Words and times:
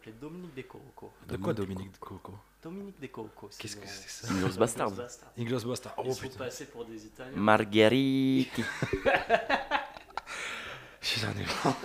m'appelait 0.00 0.12
Dominique 0.20 0.54
Descoco. 0.54 1.12
De 1.28 1.36
quoi 1.36 1.52
Dominique 1.54 1.98
Coco 1.98 2.34
Dominique 2.62 3.00
Descoco. 3.00 3.48
Qu'est-ce 3.58 3.76
que 3.76 3.86
c'est 3.86 4.26
ça 4.26 4.32
Inglourious 4.32 4.58
Bastard. 4.58 4.92
Inglourious 5.38 5.68
Bastard. 5.68 5.94
Ils 5.98 6.08
Oh 6.10 6.12
sont 6.12 6.20
putain. 6.22 6.38
passés 6.38 6.66
pour 6.66 6.84
des 6.84 7.06
Italiens. 7.06 7.36
Margheriti. 7.36 8.64
J'en 11.02 11.30
ai 11.30 11.44
marre. 11.64 11.76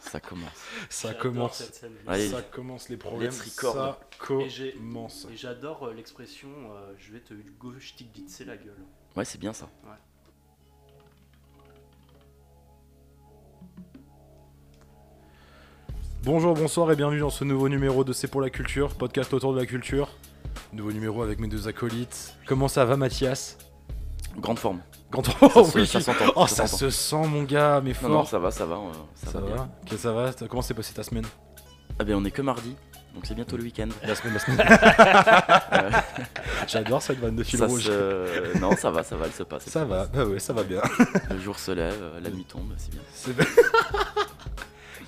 Ça 0.00 0.20
commence. 0.20 0.52
Ça 0.88 1.14
commence. 1.14 1.56
cette 1.56 1.74
scène. 1.74 1.96
Allez. 2.06 2.28
Ça 2.30 2.42
commence 2.42 2.88
les 2.88 2.96
problèmes. 2.96 3.30
Let's 3.32 3.56
record. 3.56 3.74
Ça 3.74 4.00
commence. 4.18 5.26
Et 5.32 5.36
j'adore 5.36 5.84
euh, 5.88 5.94
l'expression 5.94 6.48
euh, 6.72 6.92
je 6.98 7.12
vais 7.12 7.20
te 7.20 7.34
gauche 7.58 7.96
tic 7.96 8.08
c'est 8.28 8.44
la 8.44 8.56
gueule. 8.56 8.76
Ouais, 9.16 9.24
c'est 9.24 9.38
bien 9.38 9.52
ça. 9.52 9.68
Bonjour, 16.24 16.54
bonsoir 16.54 16.90
et 16.92 16.96
bienvenue 16.96 17.20
dans 17.20 17.30
ce 17.30 17.44
nouveau 17.44 17.68
numéro 17.68 18.04
de 18.04 18.12
C'est 18.12 18.28
pour 18.28 18.40
la 18.40 18.50
culture, 18.50 18.94
podcast 18.94 19.32
autour 19.34 19.54
de 19.54 19.58
la 19.60 19.66
culture. 19.66 20.08
Nouveau 20.72 20.92
numéro 20.92 21.22
avec 21.22 21.40
mes 21.40 21.48
deux 21.48 21.68
acolytes. 21.68 22.34
Comment 22.46 22.68
ça 22.68 22.84
va 22.84 22.96
Mathias? 22.96 23.58
Grande 24.38 24.58
forme. 24.58 24.80
Quand 25.10 25.24
Ça 25.26 25.32
oh, 25.42 25.64
se- 25.64 25.78
oui. 25.78 25.86
ça 25.86 26.00
s'entend, 26.00 26.32
Oh, 26.36 26.46
ça 26.46 26.66
ça 26.66 26.76
se 26.78 26.90
sent 26.90 27.26
mon 27.28 27.42
gars, 27.42 27.80
mais 27.84 27.92
fort. 27.92 28.08
non, 28.10 28.24
ça 28.24 28.38
va, 28.38 28.50
ça 28.50 28.64
va. 28.64 28.76
euh, 28.76 28.92
ça, 29.14 29.30
Ça 29.32 29.40
va, 29.40 29.48
va 29.54 29.68
ça 29.98 30.12
va 30.12 30.48
Comment 30.48 30.62
s'est 30.62 30.74
passée 30.74 30.94
ta 30.94 31.02
semaine? 31.02 31.26
Ah 31.98 32.04
ben 32.04 32.14
on 32.16 32.24
est 32.24 32.30
que 32.30 32.40
mardi, 32.40 32.74
donc 33.14 33.26
c'est 33.26 33.34
bientôt 33.34 33.58
le 33.58 33.64
week-end. 33.64 33.88
La 34.02 34.14
semaine, 34.14 34.32
la 34.34 34.38
semaine. 34.40 34.66
J'adore 36.68 37.02
cette 37.02 37.18
vanne 37.18 37.36
de 37.36 37.42
fil 37.42 37.58
Ça 37.58 37.66
rouge. 37.66 37.82
se- 37.84 38.58
Non, 38.58 38.74
ça 38.76 38.90
va, 38.90 39.02
ça 39.02 39.16
va, 39.16 39.26
elle 39.26 39.32
se 39.32 39.42
passe. 39.42 39.66
Ça 39.68 39.84
va, 39.84 40.06
bah 40.06 40.24
ouais, 40.24 40.38
ça 40.38 40.54
va 40.54 40.62
bien. 40.62 40.80
Le 41.30 41.38
jour 41.38 41.58
se 41.58 41.72
lève, 41.72 41.98
euh, 42.00 42.20
la 42.22 42.30
nuit 42.30 42.44
tombe, 42.46 42.72
c'est 42.78 43.34
bien. 43.36 43.44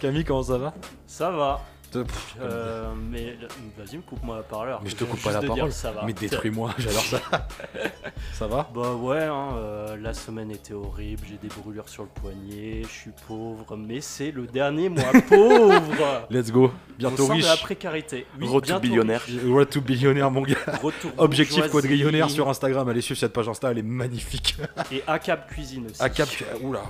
Camille, 0.00 0.24
comment 0.24 0.42
ça 0.42 0.58
va? 0.58 0.74
Ça 1.06 1.30
va. 1.30 1.60
Te- 1.94 2.02
pff, 2.02 2.34
Euh, 2.40 2.92
mais 3.10 3.36
vas-y, 3.78 3.96
me 3.98 4.02
coupe-moi 4.02 4.36
la 4.38 4.42
parole. 4.42 4.76
Mais 4.82 4.90
je 4.90 4.96
te 4.96 5.04
coupe 5.04 5.22
pas 5.22 5.30
la 5.32 5.40
parole, 5.42 5.70
Ça 5.72 5.92
va. 5.92 6.02
Mais 6.04 6.12
détruis-moi, 6.12 6.74
j'adore 6.78 7.02
ça. 7.04 7.20
ça 8.32 8.46
va 8.48 8.68
Bah 8.74 8.94
ouais, 8.94 9.22
hein, 9.22 9.50
euh, 9.56 9.96
la 10.00 10.12
semaine 10.12 10.50
était 10.50 10.74
horrible, 10.74 11.22
j'ai 11.28 11.36
des 11.36 11.54
brûlures 11.62 11.88
sur 11.88 12.02
le 12.02 12.08
poignet, 12.08 12.82
je 12.82 12.88
suis 12.88 13.10
pauvre, 13.28 13.76
mais 13.76 14.00
c'est 14.00 14.32
le 14.32 14.46
dernier 14.48 14.88
mois 14.88 15.04
pauvre 15.28 16.26
Let's 16.30 16.50
go. 16.50 16.72
On 16.74 16.96
Bientôt 16.98 17.26
sort 17.26 17.36
de 17.36 17.42
la 17.42 17.52
riche. 17.52 17.62
précarité. 17.62 18.26
Oui, 18.40 18.46
Road 18.48 18.66
to 18.66 18.78
billionnaire. 18.80 19.20
riche. 19.22 19.42
Road 19.44 19.68
to 19.70 19.80
billionnaire, 19.80 20.30
mon 20.30 20.42
gars. 20.42 20.56
Retour 20.82 21.12
Objectif 21.18 21.68
quadrillionnaire 21.70 22.30
sur 22.30 22.48
Instagram. 22.48 22.88
Allez 22.88 23.00
suivre 23.02 23.18
cette 23.20 23.32
page 23.32 23.48
Insta, 23.48 23.70
elle 23.70 23.78
est 23.78 23.82
magnifique. 23.82 24.56
Et 24.92 25.02
ACAP 25.06 25.48
Cuisine 25.48 25.86
aussi. 25.90 26.02
À 26.02 26.08
cap. 26.08 26.28
Oula. 26.62 26.82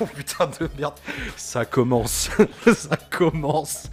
Oh, 0.00 0.06
putain 0.06 0.46
de 0.60 0.68
merde. 0.78 0.94
Ça 1.36 1.64
commence. 1.64 2.30
Ça 2.74 2.96
commence. 3.10 3.88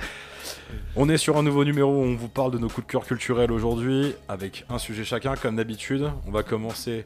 On 0.96 1.10
est 1.10 1.18
sur 1.18 1.38
un 1.38 1.44
nouveau 1.44 1.64
numéro 1.66 1.92
où 1.92 2.04
on 2.04 2.16
vous 2.16 2.30
parle 2.30 2.52
de 2.52 2.58
nos 2.58 2.70
coups 2.70 2.88
de 2.88 2.92
cœur 2.92 3.06
culturels 3.06 3.52
aujourd'hui, 3.52 4.14
avec 4.28 4.66
un 4.70 4.78
sujet 4.78 5.04
chacun, 5.04 5.36
comme 5.36 5.56
d'habitude. 5.58 6.10
On 6.28 6.32
va 6.32 6.44
commencer, 6.44 7.06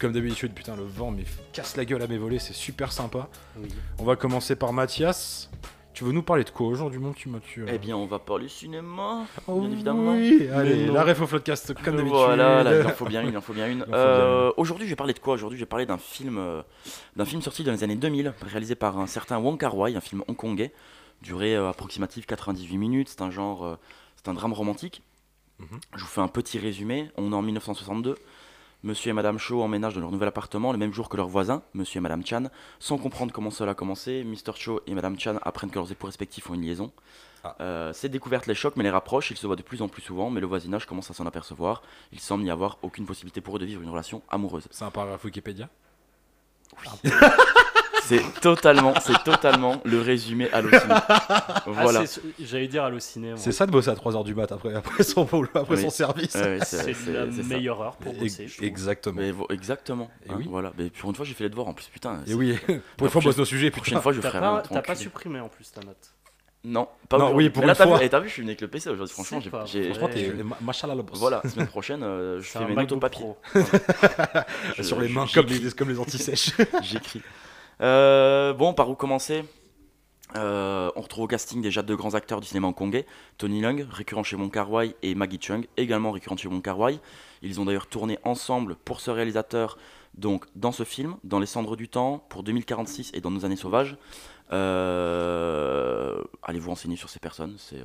comme 0.00 0.12
d'habitude, 0.12 0.52
putain, 0.52 0.76
le 0.76 0.84
vent 0.84 1.10
mais 1.10 1.24
casse 1.52 1.76
la 1.76 1.84
gueule 1.84 2.02
à 2.02 2.06
mes 2.06 2.18
volets, 2.18 2.38
c'est 2.38 2.52
super 2.54 2.92
sympa. 2.92 3.28
Oui. 3.56 3.68
On 3.98 4.04
va 4.04 4.16
commencer 4.16 4.56
par 4.56 4.72
Mathias. 4.72 5.50
Tu 5.94 6.04
veux 6.04 6.12
nous 6.12 6.22
parler 6.22 6.42
de 6.42 6.48
quoi 6.48 6.68
aujourd'hui, 6.68 6.98
mon 6.98 7.12
petit 7.12 7.28
Mathieu? 7.28 7.66
Eh 7.68 7.76
bien, 7.76 7.94
on 7.96 8.06
va 8.06 8.18
parler 8.18 8.48
cinéma, 8.48 9.26
Oh 9.46 9.60
bien 9.60 9.70
évidemment. 9.70 10.12
Oui, 10.14 10.48
allez, 10.48 10.86
la 10.86 11.04
ref 11.04 11.20
au 11.20 11.26
Floodcast, 11.26 11.74
comme 11.84 11.96
d'habitude. 11.96 12.16
Voilà, 12.18 12.62
là, 12.62 12.80
il 12.80 12.86
en 12.86 12.90
faut 12.90 13.04
bien 13.04 13.20
une, 13.20 13.28
il 13.28 13.36
en 13.36 13.42
faut 13.42 13.52
bien 13.52 13.68
une. 13.68 13.84
Euh, 13.92 14.50
Aujourd'hui, 14.56 14.86
je 14.86 14.90
vais 14.92 14.96
parler 14.96 15.12
de 15.12 15.18
quoi? 15.18 15.34
Aujourd'hui, 15.34 15.58
je 15.58 15.62
vais 15.64 15.68
parler 15.68 15.84
d'un 15.84 15.98
film, 15.98 16.38
euh, 16.38 16.62
d'un 17.14 17.26
film 17.26 17.42
sorti 17.42 17.62
dans 17.62 17.72
les 17.72 17.84
années 17.84 17.94
2000, 17.96 18.32
réalisé 18.40 18.74
par 18.74 18.98
un 18.98 19.06
certain 19.06 19.36
Wong 19.38 19.60
Kar 19.60 19.76
Wai, 19.76 19.94
un 19.94 20.00
film 20.00 20.24
hongkongais, 20.28 20.72
durée 21.22 21.56
euh, 21.56 21.70
approximative 21.70 22.26
98 22.26 22.76
minutes. 22.76 23.08
C'est 23.08 23.22
un 23.22 23.30
genre, 23.30 23.64
euh, 23.64 23.76
c'est 24.16 24.28
un 24.28 24.34
drame 24.34 24.52
romantique. 24.52 25.02
Mhm. 25.58 25.80
Je 25.94 26.00
vous 26.00 26.06
fais 26.06 26.20
un 26.20 26.28
petit 26.28 26.58
résumé. 26.58 27.10
On 27.16 27.32
est 27.32 27.36
en 27.36 27.42
1962. 27.42 28.16
Monsieur 28.84 29.10
et 29.10 29.12
Madame 29.12 29.38
Cho 29.38 29.62
emménagent 29.62 29.94
dans 29.94 30.00
leur 30.00 30.10
nouvel 30.10 30.26
appartement 30.26 30.72
le 30.72 30.78
même 30.78 30.92
jour 30.92 31.08
que 31.08 31.16
leurs 31.16 31.28
voisins, 31.28 31.62
Monsieur 31.72 31.98
et 31.98 32.00
Madame 32.00 32.26
Chan. 32.26 32.44
Sans 32.80 32.98
comprendre 32.98 33.32
comment 33.32 33.52
cela 33.52 33.72
a 33.72 33.74
commencé, 33.74 34.24
Mr. 34.24 34.54
Cho 34.56 34.80
et 34.88 34.94
Madame 34.94 35.16
Chan 35.18 35.36
apprennent 35.42 35.70
que 35.70 35.78
leurs 35.78 35.92
époux 35.92 36.06
respectifs 36.06 36.50
ont 36.50 36.54
une 36.54 36.62
liaison. 36.62 36.92
Ah. 37.44 37.56
Euh, 37.60 37.92
ces 37.92 38.08
découvertes 38.08 38.48
les 38.48 38.56
choquent 38.56 38.76
mais 38.76 38.82
les 38.82 38.90
rapprochent, 38.90 39.30
ils 39.30 39.36
se 39.36 39.46
voient 39.46 39.56
de 39.56 39.62
plus 39.62 39.82
en 39.82 39.88
plus 39.88 40.02
souvent, 40.02 40.30
mais 40.30 40.40
le 40.40 40.48
voisinage 40.48 40.86
commence 40.86 41.10
à 41.12 41.14
s'en 41.14 41.26
apercevoir. 41.26 41.82
Il 42.12 42.18
semble 42.18 42.42
n'y 42.42 42.50
avoir 42.50 42.78
aucune 42.82 43.06
possibilité 43.06 43.40
pour 43.40 43.56
eux 43.56 43.60
de 43.60 43.66
vivre 43.66 43.82
une 43.82 43.90
relation 43.90 44.20
amoureuse. 44.28 44.66
C'est 44.72 44.84
un 44.84 44.90
paragraphe 44.90 45.24
Wikipédia? 45.24 45.68
C'est 48.04 48.22
totalement, 48.40 48.94
c'est 49.00 49.22
totalement 49.24 49.80
le 49.84 50.00
résumé 50.00 50.50
halluciné. 50.52 50.94
Ah, 51.08 51.62
Voilà. 51.66 52.04
c'est- 52.06 52.20
J'allais 52.40 52.68
dire 52.68 52.84
halluciné. 52.84 53.32
C'est 53.36 53.52
ça 53.52 53.66
de 53.66 53.70
bosser 53.70 53.90
à 53.90 53.94
3h 53.94 54.24
du 54.24 54.34
mat 54.34 54.50
après, 54.52 54.74
après, 54.74 55.02
son, 55.04 55.22
après 55.22 55.76
Oui. 55.76 55.80
son 55.80 55.90
service. 55.90 56.34
Ouais, 56.34 56.58
C'est 56.64 56.76
la 56.78 56.84
c'est 57.30 57.42
ça. 57.42 57.48
meilleure 57.48 57.80
heure 57.80 57.96
pour 57.96 58.12
bosser. 58.14 58.46
Exactement. 58.60 59.20
Mais 59.20 59.32
exactement. 59.54 60.10
Et 60.26 60.30
hein, 60.30 60.34
oui. 60.38 60.46
Voilà. 60.50 60.72
Mais 60.76 60.90
pour 60.90 61.10
une 61.10 61.16
fois, 61.16 61.24
j'ai 61.24 61.34
fait 61.34 61.44
les 61.44 61.50
devoirs 61.50 61.68
en 61.68 61.74
plus. 61.74 61.86
Putain. 61.86 62.20
Et 62.26 62.30
c'est- 62.30 62.34
oui, 62.34 62.56
pour 62.96 63.06
une 63.06 63.10
fois, 63.10 63.20
on 63.20 63.24
bosse 63.24 63.38
nos 63.38 63.44
sujets. 63.44 63.70
Prochaine 63.70 63.92
Putain. 63.94 64.00
fois, 64.02 64.12
je 64.12 64.20
T'as 64.20 64.30
ferai 64.30 64.40
t'as 64.70 64.82
pas 64.82 64.94
supprimé 64.94 65.40
en 65.40 65.48
plus 65.48 65.70
ta 65.72 65.80
note. 65.82 65.96
Non, 66.64 66.86
pas 67.08 67.18
Non, 67.18 67.34
oui, 67.34 67.50
pour 67.50 67.62
Mais 67.62 67.66
là, 67.66 67.72
une 67.72 67.76
t'as 67.78 67.86
fois. 67.88 67.98
vu, 67.98 68.08
t'as 68.08 68.20
vu, 68.20 68.28
je 68.28 68.32
suis 68.34 68.42
venu 68.42 68.50
avec 68.50 68.60
le 68.60 68.68
PC 68.68 68.88
aujourd'hui. 68.90 69.12
Franchement, 69.12 69.40
j'ai. 69.66 69.88
Franchement, 69.90 70.08
t'es 70.12 70.32
machallah 70.60 70.94
le 70.94 71.02
boss. 71.02 71.18
Voilà, 71.18 71.40
la 71.44 71.50
semaine 71.50 71.66
prochaine, 71.66 72.02
euh, 72.04 72.40
je 72.40 72.46
fais 72.48 72.64
mes 72.64 72.74
notes 72.76 72.92
au 72.92 72.98
papier. 72.98 73.24
Pro. 73.24 73.36
Voilà. 73.52 74.46
Je- 74.76 74.82
Sur 74.84 75.00
les 75.00 75.08
mains, 75.08 75.26
comme 75.34 75.46
les, 75.46 75.70
comme 75.72 75.88
les 75.88 75.98
anti-sèches. 75.98 76.52
J'écris. 76.82 77.20
Euh, 77.80 78.52
bon, 78.52 78.74
par 78.74 78.90
où 78.90 78.94
commencer? 78.94 79.44
Euh, 80.36 80.90
on 80.96 81.02
retrouve 81.02 81.24
au 81.24 81.26
casting 81.26 81.60
déjà 81.60 81.82
deux 81.82 81.96
grands 81.96 82.14
acteurs 82.14 82.40
du 82.40 82.46
cinéma 82.46 82.68
hongkongais, 82.68 83.06
Tony 83.36 83.60
Leung, 83.60 83.86
récurrent 83.90 84.22
chez 84.22 84.36
Wong 84.36 84.50
Kar 84.50 84.70
Wai, 84.70 84.94
et 85.02 85.14
Maggie 85.14 85.38
Chung, 85.40 85.66
également 85.76 86.10
récurrent 86.10 86.36
chez 86.36 86.48
Wong 86.48 86.62
Kar 86.62 86.78
Wai. 86.78 87.00
Ils 87.42 87.60
ont 87.60 87.64
d'ailleurs 87.64 87.86
tourné 87.86 88.18
ensemble 88.24 88.76
pour 88.76 89.00
ce 89.00 89.10
réalisateur, 89.10 89.76
donc 90.14 90.46
dans 90.56 90.72
ce 90.72 90.84
film, 90.84 91.16
dans 91.24 91.38
Les 91.38 91.46
Cendres 91.46 91.76
du 91.76 91.88
Temps, 91.88 92.24
pour 92.28 92.42
2046 92.42 93.10
et 93.14 93.20
dans 93.20 93.30
Nos 93.30 93.44
Années 93.44 93.56
Sauvages. 93.56 93.96
Euh, 94.52 96.22
allez 96.42 96.58
vous 96.58 96.70
renseigner 96.70 96.96
sur 96.96 97.10
ces 97.10 97.20
personnes, 97.20 97.56
c'est 97.58 97.82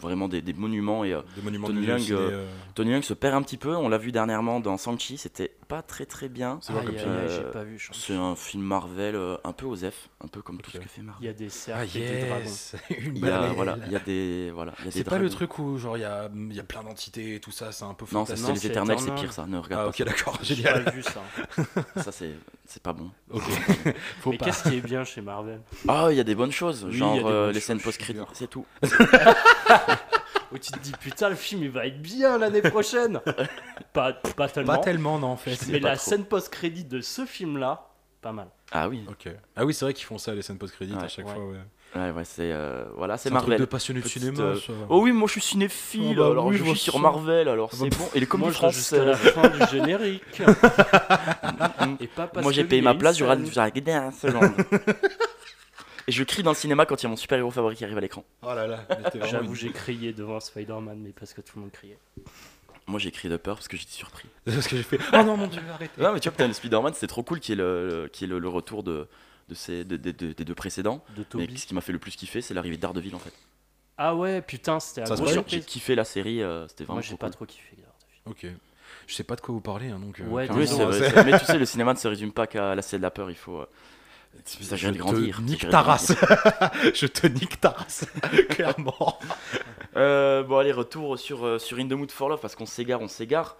vraiment 0.00 0.28
des, 0.28 0.40
des 0.40 0.52
monuments 0.54 1.04
et 1.04 1.12
euh, 1.12 1.20
Des 1.36 1.42
monuments 1.42 1.66
Tony 1.68 1.82
de 1.82 1.86
Leung, 1.86 1.98
ciné, 1.98 2.18
euh, 2.18 2.30
euh, 2.30 2.46
Tony 2.74 2.90
Leung 2.92 3.02
se 3.02 3.12
perd 3.14 3.34
un 3.34 3.42
petit 3.42 3.56
peu. 3.58 3.76
On 3.76 3.88
l'a 3.88 3.98
vu 3.98 4.12
dernièrement 4.12 4.60
dans 4.60 4.76
Shang-Chi, 4.76 5.18
c'était 5.18 5.52
pas 5.68 5.82
très 5.82 6.06
très 6.06 6.28
bien. 6.28 6.58
C'est 6.62 6.72
Euh, 6.72 7.52
C'est 7.92 8.14
un 8.14 8.34
film 8.34 8.62
Marvel 8.62 9.14
euh, 9.14 9.36
un 9.44 9.52
peu 9.52 9.66
osef, 9.66 10.08
un 10.24 10.28
peu 10.28 10.40
comme 10.40 10.58
tout 10.60 10.70
ce 10.70 10.78
que 10.78 10.88
fait 10.88 11.02
Marvel. 11.02 11.22
Il 11.22 11.26
y 11.26 11.28
a 11.28 11.32
des 11.34 11.46
Ah 11.46 11.86
cercles 11.86 11.98
et 11.98 12.00
des 12.22 12.26
dragons. 12.28 12.44
yes 12.44 12.76
Une 12.98 13.16
Il 13.16 13.24
y 13.24 13.28
a, 13.28 13.40
voilà, 13.48 13.76
il 13.86 13.92
y 13.92 13.96
a 13.96 14.00
des 14.00 14.50
voilà, 14.52 14.72
C'est 14.90 15.04
pas 15.04 15.18
le 15.18 15.28
truc 15.28 15.58
où 15.58 15.76
genre 15.76 15.96
il 15.98 16.00
y 16.00 16.04
a, 16.04 16.30
il 16.34 16.54
y 16.54 16.60
a 16.60 16.64
plein 16.64 16.82
d'entités 16.82 17.34
et 17.34 17.40
tout 17.40 17.50
ça, 17.50 17.70
c'est 17.72 17.84
un 17.84 17.94
peu 17.94 18.06
Non, 18.12 18.24
ça 18.24 18.36
c'est 18.36 18.52
les 18.52 18.66
éternels, 18.66 18.96
c'est 18.98 19.04
Eternal. 19.04 19.22
pire 19.24 19.32
ça. 19.32 19.46
Ne 19.46 19.58
regarde 19.58 19.82
Ah 19.82 19.84
pas 19.84 19.90
ok 19.90 20.02
d'accord, 20.06 20.38
J'ai 20.42 20.62
pas 20.62 20.90
vu 20.90 21.02
ça. 21.02 21.22
ça. 22.02 22.12
C'est 22.12 22.30
c'est 22.64 22.82
pas 22.82 22.92
bon. 22.92 23.10
Ok. 23.30 23.42
Faut 24.20 24.30
Mais 24.30 24.38
qu'est-ce 24.38 24.68
qui 24.68 24.76
est 24.76 24.80
bien 24.80 25.04
chez 25.04 25.20
Marvel? 25.20 25.60
Ah, 25.86 26.08
il 26.10 26.16
y 26.16 26.20
a 26.20 26.24
des 26.24 26.34
bonnes 26.34 26.52
choses, 26.52 26.88
genre 26.90 27.50
les 27.50 27.60
scènes 27.60 27.78
choses, 27.78 27.84
post 27.84 27.98
je 28.00 28.04
suis 28.04 28.14
crédits, 28.14 28.18
d'accord. 28.20 28.34
c'est 28.36 28.48
tout. 28.48 28.64
Où 30.52 30.56
tu 30.58 30.72
te 30.72 30.78
dis 30.78 30.92
putain 30.92 31.28
le 31.28 31.34
film 31.34 31.62
il 31.62 31.70
va 31.70 31.86
être 31.86 32.00
bien 32.00 32.38
l'année 32.38 32.62
prochaine. 32.62 33.20
pas, 33.92 34.14
pas 34.14 34.48
tellement. 34.48 34.76
Pas 34.76 34.78
tellement 34.78 35.18
non 35.18 35.28
en 35.28 35.36
fait. 35.36 35.58
mais 35.68 35.78
la 35.78 35.96
trop. 35.96 36.10
scène 36.10 36.24
post-crédit 36.24 36.84
de 36.84 37.00
ce 37.02 37.26
film 37.26 37.58
là, 37.58 37.88
pas 38.22 38.32
mal. 38.32 38.48
Ah 38.72 38.88
oui. 38.88 39.04
Ok. 39.10 39.28
Ah 39.56 39.64
oui 39.66 39.74
c'est 39.74 39.84
vrai 39.84 39.92
qu'ils 39.92 40.06
font 40.06 40.16
ça 40.18 40.34
les 40.34 40.40
scènes 40.42 40.56
post-crédit 40.58 40.94
à 40.94 41.02
Ouais, 41.02 41.08
chaque 41.08 41.26
ouais. 41.26 41.34
fois. 41.34 41.44
Ouais. 41.44 41.58
Ouais 41.96 42.10
ouais, 42.10 42.24
c'est 42.24 42.52
euh, 42.52 42.84
voilà, 42.96 43.16
c'est 43.16 43.30
C'est 43.30 43.34
un 43.34 43.38
truc 43.38 43.48
Marvel. 43.48 43.60
de 43.60 43.64
passionné 43.64 44.00
de 44.00 44.04
Petite, 44.04 44.22
cinéma. 44.22 44.42
euh, 44.42 44.56
ça. 44.56 44.72
Oh 44.90 45.00
oui, 45.02 45.10
moi 45.12 45.26
je 45.26 45.32
suis 45.32 45.40
cinéphile, 45.40 46.18
Oh 46.20 46.22
bah 46.24 46.30
alors 46.32 46.46
oui, 46.46 46.56
je 46.58 46.64
je 46.64 46.68
suis 46.70 46.78
sur 46.78 46.92
ça. 46.94 46.98
Marvel, 46.98 47.48
alors 47.48 47.70
c'est 47.72 47.88
bah, 47.88 47.96
bon. 47.98 48.08
Et 48.14 48.20
les 48.20 48.26
Moi 48.26 48.30
comédies 48.30 48.56
je 48.58 48.62
vais 48.66 48.72
jusqu'à 48.72 49.04
la 49.04 49.16
françaises. 49.16 49.32
fin 49.58 49.64
du 49.66 49.70
générique. 49.70 50.42
Et 52.00 52.06
pas 52.08 52.26
parce 52.26 52.42
Moi 52.44 52.52
j'ai 52.52 52.64
payé 52.64 52.82
ma 52.82 52.94
place, 52.94 53.16
je 53.18 53.24
regarde 53.24 53.40
un 53.88 54.10
seconde. 54.12 54.52
Et 56.08 56.12
je 56.12 56.24
crie 56.24 56.42
dans 56.42 56.50
le 56.52 56.56
cinéma 56.56 56.86
quand 56.86 57.00
il 57.00 57.04
y 57.04 57.06
a 57.06 57.10
mon 57.10 57.16
super-héros 57.16 57.50
favori 57.50 57.76
qui 57.76 57.84
arrive 57.84 57.98
à 57.98 58.00
l'écran. 58.00 58.24
Oh 58.42 58.54
là 58.54 58.66
là. 58.66 58.84
J'avoue 59.26 59.50
une- 59.50 59.54
j'ai 59.54 59.70
crié 59.70 60.12
devant 60.12 60.40
Spider-Man 60.40 60.98
mais 61.00 61.10
parce 61.12 61.34
que 61.34 61.40
tout 61.42 61.52
le 61.56 61.62
monde 61.62 61.70
criait. 61.70 61.98
Moi 62.86 62.98
j'ai 62.98 63.10
crié 63.10 63.30
de 63.30 63.36
peur 63.36 63.56
parce 63.56 63.68
que 63.68 63.76
j'étais 63.76 63.92
surpris. 63.92 64.26
C'est 64.46 64.62
ce 64.62 64.68
que 64.68 64.76
j'ai 64.76 64.82
fait. 64.82 64.98
Oh 65.12 65.22
non 65.22 65.36
mon 65.36 65.46
dieu 65.46 65.60
arrêtez. 65.70 66.00
Non 66.02 66.12
mais 66.12 66.20
tu 66.20 66.28
vois, 66.28 66.32
putain, 66.32 66.48
le 66.48 66.54
Spider-Man 66.54 66.94
c'était 66.94 67.06
trop 67.08 67.22
cool 67.22 67.38
qui 67.40 67.52
est 67.52 67.56
le, 67.56 67.88
le- 68.04 68.08
qui 68.08 68.24
est 68.24 68.26
le, 68.26 68.38
le 68.38 68.48
retour 68.48 68.82
de, 68.82 69.06
de 69.50 69.54
ces, 69.54 69.84
de- 69.84 69.96
de- 69.98 70.10
de- 70.10 70.32
des 70.32 70.44
deux 70.44 70.54
précédents. 70.54 71.04
De 71.14 71.24
Mais 71.34 71.46
ce 71.56 71.66
qui 71.66 71.74
m'a 71.74 71.82
fait 71.82 71.92
le 71.92 71.98
plus 71.98 72.16
kiffer, 72.16 72.40
c'est 72.40 72.54
l'arrivée 72.54 72.78
d'Ardeville 72.78 73.14
en 73.14 73.18
fait. 73.20 73.34
Ah 73.98 74.14
ouais 74.16 74.40
putain 74.40 74.80
c'était 74.80 75.02
grosse 75.02 75.20
voit, 75.20 75.44
J'ai 75.46 75.60
kiffé 75.60 75.94
la 75.94 76.04
série, 76.04 76.42
euh, 76.42 76.66
c'était 76.68 76.84
vraiment 76.84 76.94
Moi 76.96 77.02
j'ai 77.02 77.08
trop 77.08 77.16
pas 77.18 77.26
cool. 77.26 77.34
trop 77.34 77.46
kiffé 77.46 77.76
Daredevil. 77.76 78.22
Ok. 78.24 78.60
Je 79.06 79.14
sais 79.14 79.24
pas 79.24 79.36
de 79.36 79.42
quoi 79.42 79.52
vous 79.52 79.60
parlez 79.60 79.88
hein, 79.90 79.98
donc. 79.98 80.20
euh, 80.20 80.24
Ouais, 80.24 80.48
Oui, 80.52 80.66
c'est 80.66 80.82
vrai, 80.84 81.24
mais 81.24 81.38
tu 81.38 81.44
sais, 81.44 81.58
le 81.58 81.66
cinéma 81.66 81.92
ne 81.92 81.98
se 81.98 82.08
résume 82.08 82.32
pas 82.32 82.46
qu'à 82.46 82.74
la 82.74 82.80
scène 82.80 83.00
de 83.00 83.02
la 83.02 83.10
peur, 83.10 83.30
il 83.30 83.36
faut. 83.36 83.58
euh, 83.58 83.66
Je 84.58 84.64
s'agit 84.64 84.86
de 84.86 84.92
te 84.92 84.98
grandir. 84.98 85.40
nique 85.42 85.66
de 85.66 85.70
ta 85.70 85.82
race. 85.82 86.12
Je 86.94 87.06
te 87.06 87.26
nique 87.26 87.60
ta 87.60 87.70
race. 87.70 88.04
Clairement. 88.50 89.18
Euh, 89.96 90.42
bon, 90.42 90.58
allez, 90.58 90.72
retour 90.72 91.18
sur, 91.18 91.44
euh, 91.46 91.58
sur 91.58 91.78
In 91.78 91.86
the 91.88 91.92
Mood 91.92 92.10
for 92.12 92.28
Love 92.28 92.40
parce 92.40 92.54
qu'on 92.54 92.66
s'égare, 92.66 93.00
on 93.00 93.08
s'égare. 93.08 93.56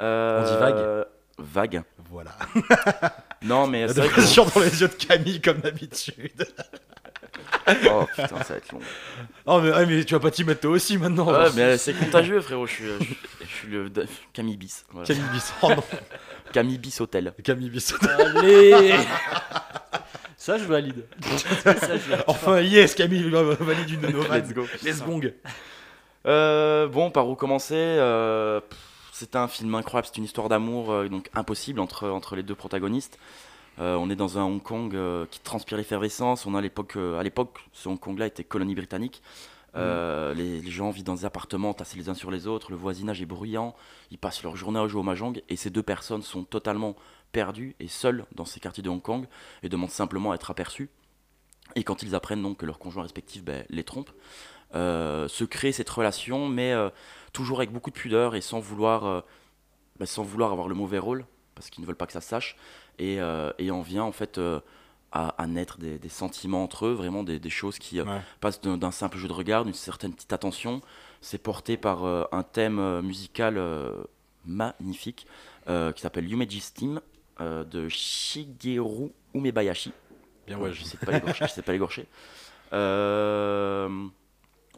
Euh, 0.00 0.40
On 0.40 0.44
dit 0.44 0.58
vague 0.60 1.06
Vague. 1.38 1.82
Voilà. 2.10 2.32
Non, 3.42 3.66
mais 3.66 3.88
c'est 3.88 3.94
vrai 3.94 4.08
que- 4.10 4.54
dans 4.54 4.60
les 4.60 4.80
yeux 4.82 4.88
de 4.88 4.92
Camille 4.92 5.40
comme 5.40 5.60
d'habitude. 5.60 6.46
Oh 7.90 8.04
putain, 8.14 8.28
ça 8.42 8.52
va 8.52 8.56
être 8.56 8.70
long. 8.72 8.80
Oh, 9.46 9.60
mais, 9.62 9.86
mais 9.86 10.04
tu 10.04 10.12
vas 10.12 10.20
pas 10.20 10.30
t'y 10.30 10.44
mettre 10.44 10.60
toi 10.60 10.72
aussi 10.72 10.98
maintenant. 10.98 11.32
Ouais, 11.32 11.48
mais 11.56 11.78
c'est 11.78 11.94
contagieux, 11.94 12.40
frérot. 12.42 12.66
Je 12.66 12.72
suis, 12.72 12.84
je, 13.40 13.46
je 13.46 13.76
le 13.78 13.92
Camille 14.34 14.58
Bis. 14.58 14.84
voilà. 14.90 15.06
Camille 15.06 15.24
Bis. 15.32 15.54
Oh 15.62 15.68
non, 15.70 15.82
Camille 16.52 16.76
Bis 16.78 17.00
Hôtel. 17.00 17.32
Camille 17.42 17.70
Bis. 17.70 17.94
Allez 18.36 18.92
Ça, 20.40 20.56
je 20.56 20.64
valide. 20.64 21.04
Ça, 21.62 21.74
je 21.74 22.08
valide. 22.10 22.24
Enfin, 22.26 22.62
yes, 22.62 22.94
Camille 22.94 23.28
va- 23.28 23.42
va- 23.42 23.54
valide 23.56 23.90
une 23.90 24.00
de 24.00 24.06
nos. 24.08 24.22
Let's 24.22 24.54
go. 24.54 24.64
Let's 24.82 25.02
gong. 25.02 25.34
Euh, 26.26 26.86
bon, 26.88 27.10
par 27.10 27.28
où 27.28 27.34
commencer 27.34 27.74
Euh, 27.76 28.60
C'est 29.12 29.36
un 29.36 29.48
film 29.48 29.74
incroyable, 29.74 30.08
c'est 30.10 30.16
une 30.16 30.24
histoire 30.24 30.48
d'amour 30.48 30.90
euh, 30.92 31.08
donc 31.08 31.28
impossible 31.34 31.78
entre, 31.78 32.08
entre 32.08 32.36
les 32.36 32.42
deux 32.42 32.54
protagonistes. 32.54 33.18
Euh, 33.78 33.96
on 33.96 34.08
est 34.08 34.16
dans 34.16 34.38
un 34.38 34.42
Hong 34.44 34.62
Kong 34.62 34.94
euh, 34.94 35.26
qui 35.30 35.40
transpire 35.40 35.76
l'effervescence. 35.76 36.46
On 36.46 36.54
a 36.54 36.58
à 36.58 36.62
l'époque, 36.62 36.94
euh, 36.96 37.18
à 37.18 37.22
l'époque, 37.22 37.58
ce 37.74 37.90
Hong 37.90 38.00
Kong-là 38.00 38.26
était 38.26 38.44
colonie 38.44 38.74
britannique. 38.74 39.20
Euh, 39.76 40.32
les, 40.34 40.60
les 40.60 40.70
gens 40.70 40.90
vivent 40.90 41.04
dans 41.04 41.14
des 41.16 41.24
appartements 41.26 41.74
tassés 41.74 41.98
les 41.98 42.08
uns 42.08 42.14
sur 42.14 42.30
les 42.30 42.46
autres. 42.46 42.70
Le 42.70 42.76
voisinage 42.78 43.20
est 43.22 43.26
bruyant. 43.26 43.74
Ils 44.10 44.18
passent 44.18 44.42
leur 44.42 44.56
journée 44.56 44.80
à 44.80 44.88
jouer 44.88 45.00
au 45.00 45.04
mahjong 45.04 45.40
et 45.50 45.56
ces 45.56 45.68
deux 45.70 45.82
personnes 45.82 46.22
sont 46.22 46.44
totalement 46.44 46.96
perdues 47.32 47.74
et 47.80 47.88
seules 47.88 48.24
dans 48.34 48.44
ces 48.44 48.60
quartiers 48.60 48.82
de 48.82 48.88
Hong 48.88 49.02
Kong 49.02 49.26
et 49.62 49.68
demandent 49.68 49.90
simplement 49.90 50.32
à 50.32 50.34
être 50.34 50.50
aperçues. 50.50 50.90
Et 51.76 51.84
quand 51.84 52.02
ils 52.02 52.14
apprennent 52.14 52.42
donc 52.42 52.58
que 52.58 52.66
leurs 52.66 52.78
conjoints 52.78 53.04
respectifs 53.04 53.44
ben, 53.44 53.64
les 53.68 53.84
trompent, 53.84 54.10
euh, 54.74 55.28
se 55.28 55.44
crée 55.44 55.72
cette 55.72 55.90
relation, 55.90 56.48
mais 56.48 56.72
euh, 56.72 56.90
toujours 57.32 57.58
avec 57.58 57.70
beaucoup 57.72 57.90
de 57.90 57.94
pudeur 57.94 58.34
et 58.34 58.40
sans 58.40 58.58
vouloir, 58.60 59.04
euh, 59.04 59.20
bah, 59.98 60.06
sans 60.06 60.22
vouloir 60.24 60.50
avoir 60.52 60.68
le 60.68 60.74
mauvais 60.74 60.98
rôle, 60.98 61.24
parce 61.54 61.70
qu'ils 61.70 61.82
ne 61.82 61.86
veulent 61.86 61.96
pas 61.96 62.06
que 62.06 62.12
ça 62.12 62.20
se 62.20 62.28
sache. 62.28 62.56
Et, 62.98 63.18
et 63.58 63.70
en 63.70 63.80
vient 63.80 64.02
en 64.02 64.12
fait 64.12 64.38
à, 65.10 65.28
à 65.28 65.46
naître 65.46 65.78
des, 65.78 65.98
des 65.98 66.08
sentiments 66.10 66.62
entre 66.62 66.84
eux, 66.84 66.92
vraiment 66.92 67.22
des, 67.22 67.38
des 67.40 67.48
choses 67.50 67.78
qui 67.78 67.98
Ouais. 68.02 68.20
passent 68.40 68.60
d'un 68.60 68.90
simple 68.90 69.16
jeu 69.16 69.26
de 69.26 69.32
regard, 69.32 69.64
d'une 69.64 69.72
certaine 69.72 70.12
petite 70.12 70.34
attention. 70.34 70.82
C'est 71.22 71.38
porté 71.42 71.78
par 71.78 72.04
un 72.04 72.42
thème 72.42 73.00
musical 73.00 73.58
magnifique 74.44 75.26
qui 75.66 76.00
s'appelle 76.02 76.28
Yumeji 76.28 76.60
Steam 76.60 77.00
euh, 77.40 77.64
de 77.64 77.88
Shigeru 77.88 79.10
Umebayashi. 79.34 79.92
Bien, 80.46 80.58
Ouais, 80.58 80.72
je 80.72 80.84
sais 80.84 80.96
pas 80.98 81.12
l'écorcher. 81.12 81.46
je 81.46 81.52
sais 81.52 81.62
pas 81.62 81.72
l'écorcher. 81.72 82.06
Euh, 82.72 83.88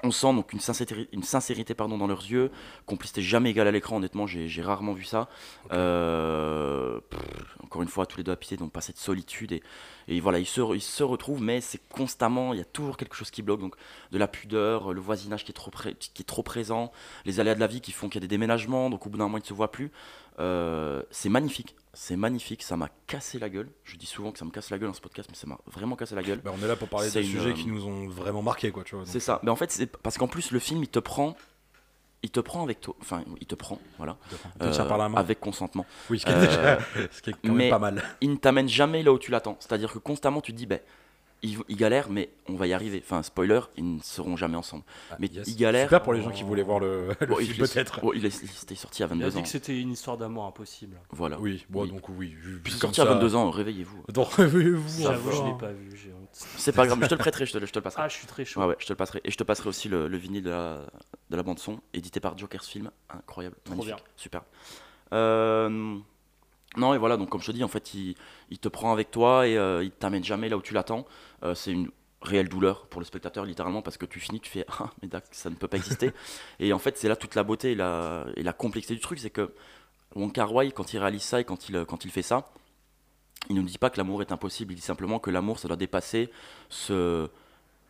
on 0.04 0.10
sent 0.10 0.34
donc 0.34 0.52
une 0.52 0.58
sincérité, 0.60 1.08
une 1.12 1.22
sincérité 1.22 1.74
pardon, 1.74 1.96
dans 1.96 2.08
leurs 2.08 2.22
yeux, 2.24 2.50
complicité 2.86 3.22
jamais 3.22 3.50
égale 3.50 3.68
à 3.68 3.70
l'écran, 3.70 3.98
honnêtement, 3.98 4.26
j'ai 4.26 4.62
rarement 4.62 4.94
vu 4.94 5.04
ça. 5.04 5.28
Euh, 5.70 6.98
pff, 7.08 7.20
encore 7.62 7.82
une 7.82 7.88
fois, 7.88 8.06
tous 8.06 8.16
les 8.18 8.24
deux 8.24 8.32
habités, 8.32 8.56
donc 8.56 8.72
pas 8.72 8.80
cette 8.80 8.96
solitude, 8.96 9.52
et, 9.52 9.62
et 10.08 10.18
voilà, 10.20 10.40
ils 10.40 10.46
se, 10.46 10.60
re- 10.60 10.74
ils 10.74 10.80
se 10.82 11.04
retrouvent, 11.04 11.40
mais 11.42 11.60
c'est 11.60 11.80
constamment, 11.88 12.52
il 12.52 12.58
y 12.58 12.62
a 12.62 12.64
toujours 12.64 12.96
quelque 12.96 13.14
chose 13.14 13.30
qui 13.30 13.42
bloque, 13.42 13.60
donc 13.60 13.76
de 14.10 14.18
la 14.18 14.26
pudeur, 14.26 14.92
le 14.92 15.00
voisinage 15.00 15.44
qui 15.44 15.52
est 15.52 15.54
trop, 15.54 15.70
pré- 15.70 15.94
qui 15.94 16.22
est 16.22 16.26
trop 16.26 16.42
présent, 16.42 16.90
les 17.24 17.38
aléas 17.38 17.54
de 17.54 17.60
la 17.60 17.68
vie 17.68 17.80
qui 17.80 17.92
font 17.92 18.08
qu'il 18.08 18.16
y 18.20 18.24
a 18.24 18.26
des 18.26 18.28
déménagements, 18.28 18.90
donc 18.90 19.06
au 19.06 19.10
bout 19.10 19.18
d'un 19.18 19.24
moment, 19.24 19.38
ils 19.38 19.42
ne 19.42 19.46
se 19.46 19.54
voient 19.54 19.70
plus. 19.70 19.92
Euh, 20.40 21.02
c'est 21.12 21.28
magnifique, 21.28 21.76
c'est 21.94 22.16
magnifique, 22.16 22.62
ça 22.62 22.76
m'a 22.76 22.88
cassé 23.06 23.38
la 23.38 23.50
gueule. 23.50 23.68
Je 23.84 23.96
dis 23.96 24.06
souvent 24.06 24.32
que 24.32 24.38
ça 24.38 24.44
me 24.44 24.50
casse 24.50 24.70
la 24.70 24.78
gueule 24.78 24.88
dans 24.88 24.94
ce 24.94 25.00
podcast, 25.00 25.28
mais 25.30 25.36
ça 25.36 25.46
m'a 25.46 25.58
vraiment 25.66 25.94
cassé 25.96 26.14
la 26.14 26.22
gueule. 26.22 26.40
Bah, 26.42 26.52
on 26.58 26.64
est 26.64 26.68
là 26.68 26.76
pour 26.76 26.88
parler 26.88 27.10
des 27.10 27.20
une, 27.20 27.26
sujets 27.26 27.50
euh, 27.50 27.52
qui 27.52 27.66
nous 27.66 27.86
ont 27.86 28.08
vraiment 28.08 28.42
marqué, 28.42 28.70
quoi, 28.70 28.82
tu 28.84 28.94
vois. 28.94 29.04
donc. 29.04 29.12
C'est 29.12 29.20
ça. 29.20 29.40
Mais 29.42 29.50
en 29.50 29.56
fait, 29.56 29.70
c'est 29.70 29.86
parce 29.86 30.16
qu'en 30.16 30.28
plus, 30.28 30.50
le 30.52 30.58
film, 30.58 30.82
il 30.82 30.88
te 30.88 30.98
prend. 30.98 31.36
Il 32.24 32.30
te 32.30 32.38
prend 32.40 32.62
avec 32.62 32.80
toi. 32.80 32.94
Enfin, 33.00 33.24
il 33.40 33.46
te 33.48 33.56
prend, 33.56 33.78
voilà. 33.98 34.16
Te 34.60 34.64
Euh, 34.64 34.84
par 34.88 34.96
la 34.96 35.08
main. 35.08 35.18
Avec 35.18 35.40
consentement. 35.40 35.84
Oui, 36.08 36.20
ce 36.20 36.24
qui 36.24 36.30
est, 36.30 36.34
Euh, 36.36 36.46
déjà- 36.46 36.78
ce 37.12 37.20
qui 37.20 37.30
est 37.30 37.32
quand 37.32 37.38
même 37.48 37.56
mais- 37.56 37.68
pas 37.70 37.80
mal. 37.80 38.02
Il 38.20 38.30
ne 38.30 38.36
t'amène 38.36 38.68
jamais 38.68 39.02
là 39.02 39.12
où 39.12 39.18
tu 39.18 39.30
l'attends. 39.32 39.56
C'est-à-dire 39.58 39.92
que 39.92 39.98
constamment, 39.98 40.40
tu 40.40 40.52
te 40.52 40.56
dis, 40.56 40.66
ben, 40.66 40.78
ils, 41.42 41.58
ils 41.68 41.76
galèrent, 41.76 42.08
mais 42.10 42.30
on 42.48 42.54
va 42.54 42.66
y 42.66 42.72
arriver. 42.72 43.02
Enfin, 43.04 43.22
spoiler, 43.22 43.60
ils 43.76 43.96
ne 43.96 44.00
seront 44.02 44.36
jamais 44.36 44.56
ensemble. 44.56 44.84
mais 45.18 45.28
Ah, 45.32 45.34
Yes. 45.38 45.48
ils 45.48 45.56
galèrent. 45.56 45.86
Super 45.88 46.02
pour 46.02 46.12
les 46.12 46.22
gens 46.22 46.30
qui 46.30 46.42
voulaient 46.44 46.62
voir 46.62 46.78
le, 46.80 47.08
le 47.20 47.26
Bon, 47.26 47.36
il, 47.40 47.46
film, 47.46 47.64
il 47.64 47.68
peut-être. 47.72 48.00
bon, 48.00 48.12
il 48.14 48.24
est- 48.26 48.42
il 48.42 48.50
était 48.62 48.74
sorti 48.74 49.02
à 49.02 49.06
Il 49.06 49.10
a 49.10 49.14
22 49.14 49.30
dit 49.30 49.38
ans. 49.38 49.42
que 49.42 49.48
c'était 49.48 49.80
une 49.80 49.90
histoire 49.92 50.16
d'amour 50.16 50.44
impossible. 50.44 50.96
Voilà. 51.10 51.38
Oui, 51.40 51.64
bon, 51.68 51.82
Oui. 51.82 51.88
donc 51.90 52.08
oui. 52.10 52.34
c'est 52.66 52.72
comme 52.72 52.92
sorti 52.94 53.00
à 53.00 53.04
ça- 53.04 53.10
22 53.14 53.34
ans, 53.34 53.50
réveillez-vous. 53.50 54.02
Donc, 54.12 54.32
réveillez-vous, 54.34 55.02
J'avoue, 55.02 55.30
je 55.32 55.42
l'ai 55.52 55.58
pas 55.58 55.72
vu, 55.72 55.96
j'ai 55.96 56.12
honte. 56.12 56.28
C'est 56.32 56.72
pas 56.72 56.86
grave, 56.86 56.98
mais 56.98 57.04
je 57.06 57.10
te 57.10 57.14
le 57.14 57.18
prêterai, 57.18 57.46
je 57.46 57.52
te, 57.52 57.58
le- 57.58 57.66
je 57.66 57.72
te 57.72 57.78
le 57.78 57.82
passerai. 57.82 58.02
Ah, 58.04 58.08
je 58.08 58.14
suis 58.16 58.26
très 58.26 58.44
chaud. 58.44 58.60
Ouais, 58.60 58.66
ouais, 58.66 58.76
je 58.78 58.86
te 58.86 58.92
le 58.92 58.96
passerai. 58.96 59.20
Et 59.24 59.30
je 59.30 59.36
te 59.36 59.44
passerai 59.44 59.68
aussi 59.68 59.88
le, 59.88 60.08
le 60.08 60.16
vinyle 60.16 60.42
de 60.44 60.50
la, 60.50 60.86
de 61.30 61.36
la 61.36 61.42
bande-son, 61.42 61.80
édité 61.92 62.20
par 62.20 62.36
Joker's 62.38 62.66
Film. 62.68 62.90
Incroyable, 63.10 63.56
magnifique, 63.68 63.94
bien. 63.94 64.04
super. 64.16 64.42
Euh, 65.12 65.98
non, 66.76 66.94
et 66.94 66.98
voilà, 66.98 67.16
donc 67.16 67.28
comme 67.28 67.40
je 67.40 67.46
te 67.46 67.52
dis, 67.52 67.64
en 67.64 67.68
fait, 67.68 67.94
il, 67.94 68.14
il 68.50 68.58
te 68.58 68.68
prend 68.68 68.92
avec 68.92 69.10
toi 69.10 69.46
et 69.46 69.56
euh, 69.56 69.84
il 69.84 69.90
t'amène 69.90 70.24
jamais 70.24 70.48
là 70.48 70.56
où 70.56 70.62
tu 70.62 70.74
l'attends. 70.74 71.06
Euh, 71.42 71.54
c'est 71.54 71.72
une 71.72 71.90
réelle 72.22 72.48
douleur 72.48 72.86
pour 72.86 73.00
le 73.00 73.04
spectateur, 73.04 73.44
littéralement, 73.44 73.82
parce 73.82 73.98
que 73.98 74.06
tu 74.06 74.20
finis, 74.20 74.40
tu 74.40 74.50
fais 74.50 74.64
Ah, 74.78 74.90
mais 75.02 75.08
d'accord, 75.08 75.28
ça 75.32 75.50
ne 75.50 75.54
peut 75.54 75.68
pas 75.68 75.76
exister. 75.76 76.12
et 76.60 76.72
en 76.72 76.78
fait, 76.78 76.96
c'est 76.96 77.08
là 77.08 77.16
toute 77.16 77.34
la 77.34 77.42
beauté 77.42 77.72
et 77.72 77.74
la, 77.74 78.24
et 78.36 78.42
la 78.42 78.52
complexité 78.52 78.94
du 78.94 79.00
truc, 79.00 79.18
c'est 79.18 79.30
que 79.30 79.52
Wong 80.14 80.32
Kar 80.32 80.52
Wai, 80.52 80.72
quand 80.72 80.92
il 80.92 80.98
réalise 80.98 81.22
ça 81.22 81.40
et 81.40 81.44
quand 81.44 81.68
il, 81.68 81.84
quand 81.86 82.04
il 82.04 82.10
fait 82.10 82.22
ça, 82.22 82.50
il 83.50 83.56
ne 83.56 83.60
nous 83.60 83.66
dit 83.66 83.78
pas 83.78 83.90
que 83.90 83.98
l'amour 83.98 84.22
est 84.22 84.32
impossible, 84.32 84.72
il 84.72 84.76
dit 84.76 84.82
simplement 84.82 85.18
que 85.18 85.30
l'amour, 85.30 85.58
ça 85.58 85.68
doit 85.68 85.76
dépasser 85.76 86.30
ce, 86.68 87.28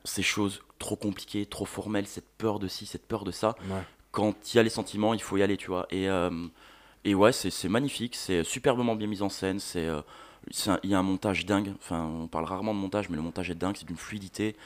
ces 0.05 0.23
choses 0.23 0.63
trop 0.79 0.97
compliquées, 0.97 1.47
trop 1.47 1.67
formelles, 1.67 2.07
cette 2.07 2.29
peur 2.39 2.59
de 2.59 2.69
ci, 2.69 2.87
cette 2.87 3.07
peur 3.07 3.25
de 3.25 3.31
ça. 3.31 3.55
Ouais. 3.69 3.83
Quand 4.13 4.53
il 4.53 4.57
y 4.57 4.61
a 4.61 4.63
les 4.63 4.71
sentiments, 4.71 5.15
il 5.15 5.23
faut 5.23 5.37
y 5.37 5.43
aller, 5.43 5.57
tu 5.57 5.69
vois. 5.69 5.87
Et, 5.91 6.09
euh, 6.09 6.31
et 7.05 7.15
ouais, 7.15 7.33
c'est 7.33 7.69
magnifique, 7.69 8.15
c'est 8.17 8.45
superbement 8.45 8.95
bien 8.95 9.07
mis 9.09 9.23
en 9.23 9.29
scène, 9.29 9.59
c'est 9.59 9.87
euh, 9.87 10.01
il 10.83 10.91
y 10.91 10.95
a 10.95 10.99
un 10.99 11.03
montage 11.03 11.47
dingue. 11.47 11.73
Enfin, 11.81 12.05
on 12.05 12.27
parle 12.27 12.45
rarement 12.45 12.75
de 12.75 12.79
montage, 12.79 13.09
mais 13.09 13.17
le 13.17 13.23
montage 13.23 13.51
est 13.51 13.55
dingue, 13.55 13.77
c'est 13.79 13.87
d'une 13.87 13.97
fluidité. 13.97 14.57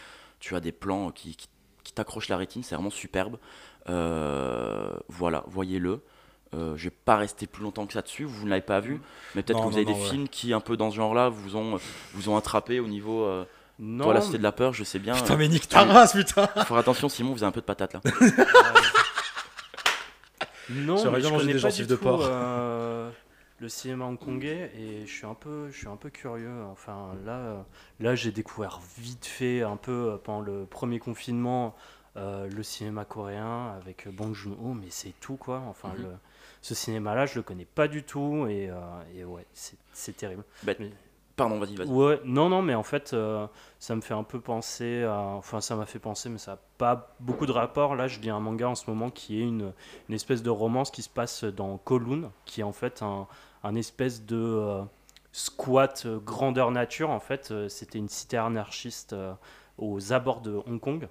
Tu 0.41 0.55
as 0.57 0.61
des 0.61 0.73
plans 0.73 1.11
qui, 1.11 1.35
qui, 1.37 1.49
qui 1.85 1.93
t'accrochent 1.93 2.29
la 2.29 2.37
rétine, 2.37 2.63
c'est 2.63 2.75
vraiment 2.75 2.91
superbe. 2.91 3.39
Euh, 3.89 4.91
voilà, 5.09 5.45
voyez-le. 5.49 6.01
Euh, 6.55 6.77
je 6.77 6.85
vais 6.85 6.95
pas 7.05 7.17
rester 7.17 7.47
plus 7.47 7.63
longtemps 7.65 7.87
que 7.87 7.93
ça 7.93 8.03
dessus, 8.03 8.25
vous 8.25 8.45
ne 8.45 8.51
l'avez 8.51 8.63
pas 8.63 8.81
vu, 8.81 9.01
mais 9.35 9.43
peut-être 9.43 9.59
que 9.59 9.65
vous 9.65 9.71
non, 9.71 9.77
avez 9.77 9.85
non, 9.85 9.93
des 9.93 10.01
ouais. 10.01 10.09
films 10.11 10.29
qui, 10.29 10.53
un 10.53 10.61
peu 10.61 10.77
dans 10.77 10.91
ce 10.91 10.97
genre-là, 10.97 11.29
vous 11.29 11.57
ont, 11.57 11.79
vous 12.15 12.29
ont 12.29 12.37
attrapé 12.37 12.79
au 12.81 12.87
niveau. 12.87 13.25
euh, 13.25 13.45
Non, 13.81 14.05
toi, 14.05 14.15
la 14.15 14.21
cité 14.21 14.39
de 14.39 14.43
la 14.45 14.53
peur, 14.53 14.73
je 14.73 14.85
sais 14.85 14.99
bien. 15.01 15.15
Putain, 15.15 15.35
euh, 15.35 15.37
mais 15.39 15.49
nique 15.49 15.69
ta 15.69 15.83
race, 15.85 16.13
putain 16.13 16.47
faut 16.47 16.63
faire 16.65 16.77
attention, 16.77 17.09
Simon, 17.09 17.33
vous 17.33 17.43
avez 17.43 17.49
un 17.49 17.53
peu 17.53 17.61
de 17.61 17.67
patate 17.67 17.95
là. 17.95 18.01
Non, 20.71 20.97
mais 21.11 21.21
je 21.21 21.29
connais 21.29 21.61
pas 21.61 21.71
du 21.71 21.87
de 21.87 21.95
tout 21.97 22.03
porc. 22.03 22.21
euh, 22.25 23.11
le 23.59 23.69
cinéma 23.69 24.05
hongkongais 24.05 24.71
et 24.77 25.07
je 25.07 25.11
suis 25.13 25.27
un 25.27 25.35
peu, 25.35 25.69
je 25.71 25.77
suis 25.79 25.89
un 25.89 25.97
peu 25.97 26.11
curieux. 26.11 26.63
Enfin 26.71 27.15
là, 27.25 27.65
là 28.01 28.15
j'ai 28.15 28.33
découvert 28.33 28.81
vite 28.99 29.25
fait 29.27 29.63
un 29.63 29.77
peu 29.77 30.13
euh, 30.13 30.17
pendant 30.19 30.41
le 30.41 30.67
premier 30.67 30.99
confinement 30.99 31.75
euh, 32.17 32.49
le 32.49 32.63
cinéma 32.63 33.05
coréen 33.05 33.75
avec 33.79 34.09
Bong 34.09 34.33
Joon-ho, 34.35 34.75
mais 34.75 34.89
c'est 34.91 35.13
tout 35.21 35.37
quoi. 35.37 35.63
Enfin 35.69 35.91
Mhm. 35.97 36.03
le, 36.05 36.09
ce 36.63 36.75
cinéma-là, 36.75 37.27
je 37.27 37.37
le 37.37 37.43
connais 37.43 37.65
pas 37.67 37.89
du 37.89 38.03
tout 38.03 38.47
et, 38.49 38.69
euh, 38.71 38.77
et 39.15 39.25
ouais, 39.25 39.47
c'est 39.55 39.77
c'est 39.93 40.17
terrible. 40.17 40.43
Bah, 40.63 40.73
Mais- 40.79 40.91
Pardon, 41.37 41.59
vas-y, 41.59 41.77
vas-y. 41.77 41.89
Ouais, 41.89 42.21
non, 42.25 42.49
non, 42.49 42.63
mais 42.63 42.75
en 42.75 42.83
fait, 42.83 43.13
euh, 43.13 43.47
ça 43.79 43.95
me 43.95 44.01
fait 44.01 44.15
un 44.15 44.23
peu 44.23 44.41
penser. 44.41 45.07
Enfin, 45.07 45.61
ça 45.61 45.77
m'a 45.77 45.85
fait 45.85 45.99
penser, 45.99 46.31
mais 46.31 46.39
ça 46.39 46.53
n'a 46.53 46.59
pas 46.79 47.15
beaucoup 47.21 47.45
de 47.45 47.53
rapport. 47.53 47.95
Là, 47.95 48.09
je 48.09 48.21
lis 48.21 48.31
un 48.31 48.41
manga 48.41 48.69
en 48.69 48.75
ce 48.75 48.89
moment 48.89 49.11
qui 49.11 49.41
est 49.41 49.45
une, 49.45 49.73
espèce 50.09 50.43
de 50.43 50.49
romance 50.49 50.91
qui 50.91 51.03
se 51.03 51.11
passe 51.11 51.45
dans 51.45 51.77
Kowloon, 51.77 52.31
qui 52.47 52.63
est 52.63 52.65
en 52.65 52.73
fait 52.73 53.03
un, 53.03 53.75
espèce 53.75 54.25
de 54.25 54.37
euh, 54.37 54.83
squat 55.33 56.07
grandeur 56.25 56.71
nature. 56.71 57.11
En 57.11 57.21
fait, 57.21 57.51
euh, 57.51 57.69
c'était 57.69 57.99
une 57.99 58.09
cité 58.09 58.39
anarchiste 58.39 59.15
aux 59.77 60.13
abords 60.15 60.41
de 60.41 60.63
Hong 60.67 60.81
Kong. 60.81 61.07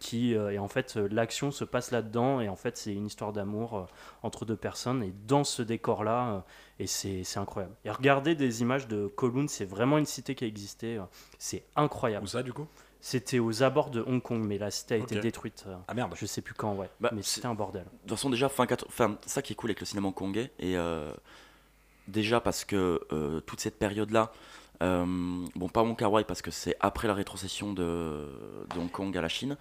Qui, 0.00 0.36
euh, 0.36 0.50
et 0.52 0.58
en 0.60 0.68
fait, 0.68 0.94
euh, 0.96 1.08
l'action 1.10 1.50
se 1.50 1.64
passe 1.64 1.90
là-dedans, 1.90 2.40
et 2.40 2.48
en 2.48 2.54
fait, 2.54 2.76
c'est 2.76 2.92
une 2.94 3.06
histoire 3.06 3.32
d'amour 3.32 3.76
euh, 3.76 3.82
entre 4.22 4.44
deux 4.44 4.56
personnes. 4.56 5.02
Et 5.02 5.12
dans 5.26 5.42
ce 5.42 5.60
décor-là, 5.60 6.28
euh, 6.34 6.40
et 6.78 6.86
c'est 6.86 7.24
incroyable. 7.36 7.74
Et 7.84 7.90
regardez 7.90 8.36
des 8.36 8.62
images 8.62 8.86
de 8.86 9.08
Kowloon, 9.08 9.48
c'est 9.48 9.64
vraiment 9.64 9.98
une 9.98 10.06
cité 10.06 10.36
qui 10.36 10.44
a 10.44 10.46
existé. 10.46 10.98
euh, 10.98 11.02
C'est 11.38 11.64
incroyable. 11.74 12.24
Où 12.24 12.28
ça, 12.28 12.44
du 12.44 12.52
coup? 12.52 12.68
C'était 13.00 13.38
aux 13.40 13.62
abords 13.64 13.90
de 13.90 14.00
Hong 14.06 14.22
Kong, 14.22 14.40
mais 14.44 14.58
la 14.58 14.70
cité 14.70 14.94
a 14.94 14.98
été 14.98 15.18
détruite. 15.20 15.64
euh, 15.66 15.74
Ah 15.88 15.94
merde. 15.94 16.14
Je 16.16 16.26
sais 16.26 16.42
plus 16.42 16.54
quand, 16.54 16.74
ouais. 16.74 16.88
Bah, 17.00 17.10
mais 17.12 17.22
c'était 17.22 17.46
un 17.46 17.54
bordel. 17.54 17.82
De 17.84 17.88
toute 18.02 18.10
façon, 18.10 18.30
déjà, 18.30 18.48
fin 18.48 18.66
80 18.66 18.86
enfin, 18.88 19.18
ça 19.26 19.42
qui 19.42 19.52
est 19.52 19.56
cool 19.56 19.70
avec 19.70 19.80
le 19.80 19.86
cinéma 19.86 20.06
hongkongais, 20.08 20.52
et 20.60 20.76
euh, 20.76 21.12
déjà 22.06 22.40
parce 22.40 22.64
que 22.64 23.00
euh, 23.12 23.40
toute 23.40 23.60
cette 23.60 23.78
période-là, 23.78 24.32
euh, 24.82 25.04
bon, 25.56 25.68
pas 25.68 25.82
Wong 25.82 25.96
Kar 25.96 26.12
Wai 26.12 26.24
parce 26.24 26.42
que 26.42 26.50
c'est 26.50 26.76
après 26.80 27.08
la 27.08 27.14
rétrocession 27.14 27.72
de, 27.72 28.28
de 28.74 28.78
Hong 28.78 28.90
Kong 28.90 29.16
à 29.16 29.20
la 29.20 29.28
Chine, 29.28 29.56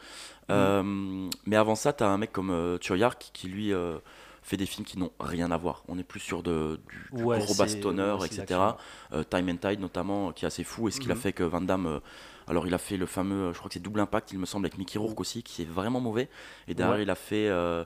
euh, 0.51 1.29
mais 1.45 1.55
avant 1.55 1.75
ça, 1.75 1.93
t'as 1.93 2.07
un 2.07 2.17
mec 2.17 2.31
comme 2.31 2.51
euh, 2.51 2.77
qui 3.33 3.47
lui 3.47 3.73
euh, 3.73 3.97
fait 4.43 4.57
des 4.57 4.65
films 4.65 4.85
qui 4.85 4.97
n'ont 4.97 5.11
rien 5.19 5.51
à 5.51 5.57
voir. 5.57 5.83
On 5.87 5.97
est 5.99 6.03
plus 6.03 6.19
sur 6.21 6.41
de, 6.43 6.79
du, 6.89 7.17
du 7.17 7.23
Ouais, 7.23 7.39
gros 7.39 7.53
bastonneur, 7.55 8.19
ouais, 8.19 8.27
etc. 8.27 8.59
Euh, 9.13 9.23
Time 9.23 9.49
and 9.49 9.57
Tide 9.69 9.79
notamment, 9.79 10.31
qui 10.31 10.45
est 10.45 10.47
assez 10.47 10.63
fou, 10.63 10.87
et 10.87 10.91
ce 10.91 10.99
qu'il 10.99 11.11
a 11.11 11.15
Mhm. 11.15 11.21
fait 11.21 11.33
que 11.33 11.43
Van 11.43 11.61
Damme. 11.61 11.87
euh, 11.87 11.99
alors 12.49 12.65
il 12.65 12.73
a 12.73 12.77
fait 12.77 12.95
le 12.95 13.05
fameux, 13.05 13.51
je 13.51 13.57
crois 13.57 13.67
que 13.67 13.73
c'est 13.73 13.81
Double 13.81 13.99
Impact, 13.99 14.31
il 14.31 14.39
me 14.39 14.45
semble, 14.45 14.65
avec 14.67 14.77
Mickey 14.77 14.97
Rourke 14.97 15.19
aussi, 15.19 15.43
qui 15.43 15.63
est 15.63 15.69
vraiment 15.69 15.99
mauvais. 15.99 16.29
Et 16.69 16.75
derrière, 16.75 16.95
Ouais. 16.95 17.03
il 17.03 17.09
a 17.09 17.15
fait 17.15 17.49
euh, 17.49 17.83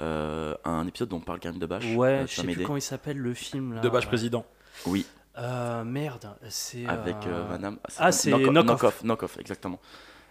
euh, 0.00 0.54
un 0.64 0.86
épisode 0.86 1.10
dont 1.10 1.18
on 1.18 1.20
parle 1.20 1.40
Karine 1.40 1.58
Debache. 1.58 1.84
Ouais, 1.94 2.08
euh, 2.08 2.26
je 2.26 2.34
sais 2.40 2.42
plus 2.46 2.62
comment 2.62 2.76
il 2.78 2.82
s'appelle 2.82 3.18
le 3.18 3.34
film. 3.34 3.74
Là, 3.74 3.80
De 3.82 3.88
Bâche 3.90 4.04
ouais. 4.04 4.08
président. 4.08 4.46
Oui, 4.86 5.04
Euh, 5.38 5.84
merde, 5.84 6.34
c'est. 6.48 6.86
avec 6.86 7.16
euh, 7.26 7.28
euh, 7.28 7.44
Van 7.48 7.58
Damme. 7.58 7.78
Ah, 7.98 8.10
c'est 8.12 8.30
Knock, 8.30 8.42
Knock 8.50 8.64
Knock 8.64 8.70
Off. 8.70 8.84
Off. 8.84 9.02
Knock 9.02 9.22
Off, 9.22 9.38
exactement. 9.38 9.78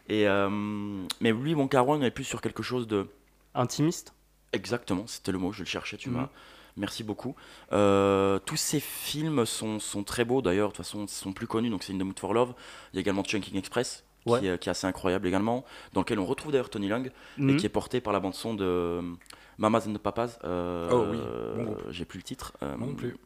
Et, 0.09 0.27
euh, 0.27 0.49
mais 1.21 1.31
lui, 1.31 1.53
Wong 1.53 1.69
Kar 1.69 1.87
Wai, 1.87 1.97
on 1.97 2.01
est 2.01 2.11
plus 2.11 2.23
sur 2.23 2.41
quelque 2.41 2.63
chose 2.63 2.87
de. 2.87 3.07
Intimiste 3.55 4.13
Exactement, 4.53 5.07
c'était 5.07 5.31
le 5.31 5.37
mot, 5.39 5.51
je 5.51 5.59
le 5.59 5.65
cherchais, 5.65 5.97
tu 5.97 6.09
Mhm. 6.09 6.15
m'as. 6.17 6.29
Merci 6.77 7.03
beaucoup. 7.03 7.35
Tous 7.71 8.55
ces 8.55 8.79
films 8.79 9.45
sont, 9.45 9.79
sont 9.79 10.03
très 10.03 10.25
beaux 10.25 10.41
d'ailleurs, 10.41 10.69
de 10.69 10.75
toute 10.75 10.85
façon, 10.85 11.03
ils 11.05 11.09
sont 11.09 11.33
plus 11.33 11.47
connus, 11.47 11.69
donc 11.69 11.83
c'est 11.83 11.91
In 11.93 11.97
the 11.97 12.03
Mood 12.03 12.19
for 12.19 12.33
Love. 12.33 12.53
Il 12.93 12.97
y 12.97 12.99
a 12.99 13.01
également 13.01 13.23
Chunking 13.23 13.57
Express, 13.57 14.03
qui, 14.25 14.33
est, 14.47 14.59
qui 14.59 14.69
est 14.69 14.71
assez 14.71 14.85
incroyable 14.87 15.27
également, 15.27 15.65
dans 15.93 16.01
lequel 16.01 16.19
on 16.19 16.25
retrouve 16.25 16.51
d'ailleurs 16.51 16.69
Tony 16.69 16.87
Leung, 16.87 17.07
et 17.07 17.11
Mhm. 17.41 17.57
qui 17.57 17.65
est 17.65 17.69
porté 17.69 17.99
par 17.99 18.13
la 18.13 18.19
bande-son 18.19 18.53
de 18.53 19.01
Mamas 19.57 19.85
and 19.87 19.93
the 19.93 19.97
Papas. 19.97 20.37
Oh 20.43 21.05
oui, 21.11 21.17
bon. 21.65 21.75
J'ai 21.89 22.05
plus 22.05 22.19
le 22.19 22.23
titre. 22.23 22.53
non 22.77 22.93
plus. 22.93 23.17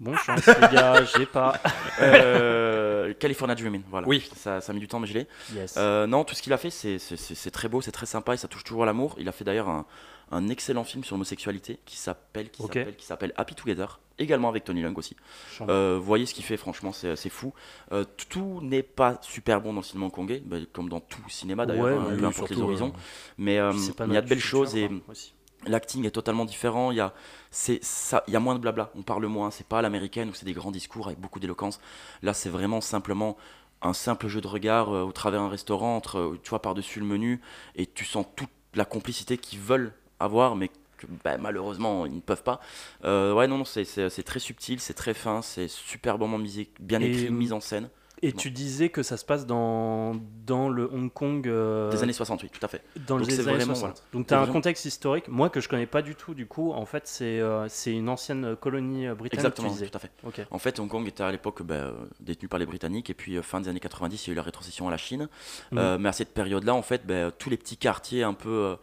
Bon 0.00 0.14
chance, 0.16 0.46
les 0.46 0.68
gars, 0.74 1.04
j'ai 1.04 1.26
pas. 1.26 1.54
euh, 2.00 3.12
California 3.18 3.54
Dreaming, 3.56 3.82
voilà. 3.90 4.06
Oui. 4.06 4.28
Ça, 4.36 4.60
ça 4.60 4.70
a 4.70 4.74
mis 4.74 4.80
du 4.80 4.86
temps, 4.88 5.00
mais 5.00 5.06
je 5.08 5.14
l'ai. 5.14 5.26
Yes. 5.54 5.74
Euh, 5.76 6.06
non, 6.06 6.24
tout 6.24 6.34
ce 6.34 6.42
qu'il 6.42 6.52
a 6.52 6.56
fait, 6.58 6.70
c'est- 6.70 6.98
c'est 6.98 7.16
c'est- 7.16 7.34
c'est 7.34 7.50
très 7.50 7.68
beau, 7.68 7.80
c'est 7.80 7.90
très 7.92 8.06
sympa 8.06 8.34
et 8.34 8.36
ça 8.36 8.46
touche 8.48 8.64
toujours 8.64 8.84
à 8.84 8.86
l'amour. 8.86 9.16
Il 9.18 9.28
a 9.28 9.32
fait 9.32 9.44
d'ailleurs 9.44 9.68
un, 9.68 9.86
un 10.30 10.48
excellent 10.48 10.84
film 10.84 11.02
sur 11.02 11.16
l'homosexualité 11.16 11.80
qui 11.84 11.96
s'appelle 11.96 12.50
qui 12.50 12.62
Ok. 12.62 12.74
s'appelle 12.74 12.96
qui 12.96 13.06
s'appelle 13.06 13.32
Happy 13.36 13.54
Together, 13.56 13.98
également 14.20 14.48
avec 14.48 14.62
Tony 14.64 14.82
Leung 14.82 14.96
aussi. 14.96 15.16
Euh, 15.62 15.98
voyez 16.00 16.26
ce 16.26 16.34
qu'il 16.34 16.44
fait, 16.44 16.56
franchement, 16.58 16.92
c'est 16.92 17.16
c'est 17.16 17.30
fou. 17.30 17.52
Euh, 17.92 18.04
tout 18.28 18.60
n'est 18.62 18.82
pas 18.84 19.18
super 19.22 19.60
bon 19.60 19.72
dans 19.72 19.80
le 19.80 19.84
cinéma 19.84 20.06
hongkongais, 20.06 20.42
bah, 20.44 20.58
comme 20.72 20.88
dans 20.88 21.00
tout 21.00 21.28
cinéma 21.28 21.66
d'ailleurs, 21.66 21.84
Ouais, 21.86 21.92
hein, 22.12 22.16
peu 22.16 22.24
importe 22.24 22.50
les 22.50 22.60
horizons. 22.60 22.92
euh, 22.94 23.00
Mais 23.38 23.54
il 23.56 24.12
y 24.12 24.16
a 24.16 24.20
de 24.22 24.28
belles 24.28 24.38
choses 24.38 24.76
et 24.76 24.88
aussi. 25.08 25.32
L'acting 25.66 26.06
est 26.06 26.10
totalement 26.10 26.44
différent. 26.44 26.90
Il 26.90 26.96
y 26.96 27.00
a, 27.00 27.12
ça, 27.50 28.24
il 28.26 28.32
y 28.32 28.36
a 28.36 28.40
moins 28.40 28.54
de 28.54 28.60
blabla, 28.60 28.90
on 28.96 29.02
parle 29.02 29.26
moins. 29.26 29.50
C'est 29.50 29.66
pas 29.66 29.78
à 29.78 29.82
l'américaine 29.82 30.28
où 30.30 30.34
c'est 30.34 30.46
des 30.46 30.52
grands 30.52 30.70
discours 30.70 31.06
avec 31.06 31.18
beaucoup 31.18 31.40
d'éloquence. 31.40 31.80
Là, 32.22 32.34
c'est 32.34 32.50
vraiment 32.50 32.80
simplement 32.80 33.36
un 33.80 33.92
simple 33.92 34.28
jeu 34.28 34.40
de 34.40 34.48
regard 34.48 34.90
euh, 34.90 35.02
au 35.02 35.12
travers 35.12 35.40
d'un 35.40 35.48
restaurant, 35.48 35.96
entre, 35.96 36.18
euh, 36.18 36.40
tu 36.42 36.50
vois, 36.50 36.60
par-dessus 36.60 36.98
le 36.98 37.06
menu, 37.06 37.40
et 37.76 37.86
tu 37.86 38.04
sens 38.04 38.26
toute 38.34 38.50
la 38.74 38.84
complicité 38.84 39.38
qu'ils 39.38 39.60
veulent 39.60 39.92
avoir, 40.18 40.56
mais 40.56 40.68
que 40.98 41.06
bah, 41.24 41.38
malheureusement 41.38 42.04
ils 42.04 42.14
ne 42.14 42.20
peuvent 42.20 42.42
pas. 42.42 42.60
Euh, 43.04 43.32
ouais, 43.32 43.46
non, 43.46 43.58
non, 43.58 43.64
c'est, 43.64 43.84
très 44.24 44.40
subtil, 44.40 44.80
c'est 44.80 44.94
très 44.94 45.14
fin, 45.14 45.40
c'est 45.40 45.68
superbement 45.68 46.38
bien 46.38 47.00
Et, 47.00 47.06
écrit, 47.06 47.26
euh, 47.28 47.30
mise 47.30 47.52
en 47.52 47.60
scène. 47.60 47.88
Et 48.22 48.32
tu 48.32 48.50
disais 48.50 48.88
que 48.88 49.02
ça 49.02 49.16
se 49.16 49.24
passe 49.24 49.46
dans, 49.46 50.16
dans 50.46 50.68
le 50.68 50.90
Hong 50.92 51.12
Kong. 51.12 51.46
euh, 51.46 51.90
Des 51.90 52.02
années 52.02 52.12
68, 52.12 52.48
tout 52.50 52.64
à 52.64 52.68
fait. 52.68 52.82
Dans 53.06 53.18
Donc 53.18 53.26
les 53.28 53.34
années 53.40 53.42
vraiment, 53.58 53.74
60. 53.74 53.78
voilà. 53.80 53.94
Donc 54.12 54.26
tu 54.26 54.34
as 54.34 54.40
un 54.40 54.46
contexte 54.46 54.84
historique, 54.84 55.28
moi 55.28 55.50
que 55.50 55.60
je 55.60 55.68
connais 55.68 55.86
pas 55.86 56.02
du 56.02 56.14
tout 56.14 56.34
du 56.34 56.46
coup, 56.46 56.72
en 56.72 56.84
fait 56.84 57.06
c'est 57.06 57.38
euh, 57.40 57.68
une 57.86 58.08
ancienne 58.08 58.56
colonie 58.56 59.06
euh, 59.06 59.14
britannique. 59.14 59.44
Exactement, 59.44 59.70
tout 59.74 59.96
à 59.96 59.98
fait. 59.98 60.10
Ok. 60.26 60.46
En 60.50 60.58
fait, 60.58 60.78
Hong 60.80 60.88
Kong 60.88 61.06
était 61.06 61.22
à 61.22 61.30
l'époque 61.30 61.62
bah, 61.62 61.92
détenu 62.20 62.48
par 62.48 62.58
les 62.58 62.66
Britanniques, 62.66 63.10
et 63.10 63.14
puis 63.14 63.36
euh, 63.36 63.42
fin 63.42 63.60
des 63.60 63.68
années 63.68 63.80
90, 63.80 64.26
il 64.26 64.28
y 64.28 64.30
a 64.30 64.32
eu 64.32 64.36
la 64.36 64.42
rétrocession 64.42 64.88
à 64.88 64.90
la 64.90 64.96
Chine. 64.96 65.28
Euh, 65.74 65.98
mais 65.98 66.08
à 66.08 66.12
cette 66.12 66.34
période-là, 66.34 66.74
en 66.74 66.82
fait, 66.82 67.06
bah, 67.06 67.30
tous 67.30 67.50
les 67.50 67.56
petits 67.56 67.76
quartiers 67.76 68.22
un 68.22 68.34
peu, 68.34 68.76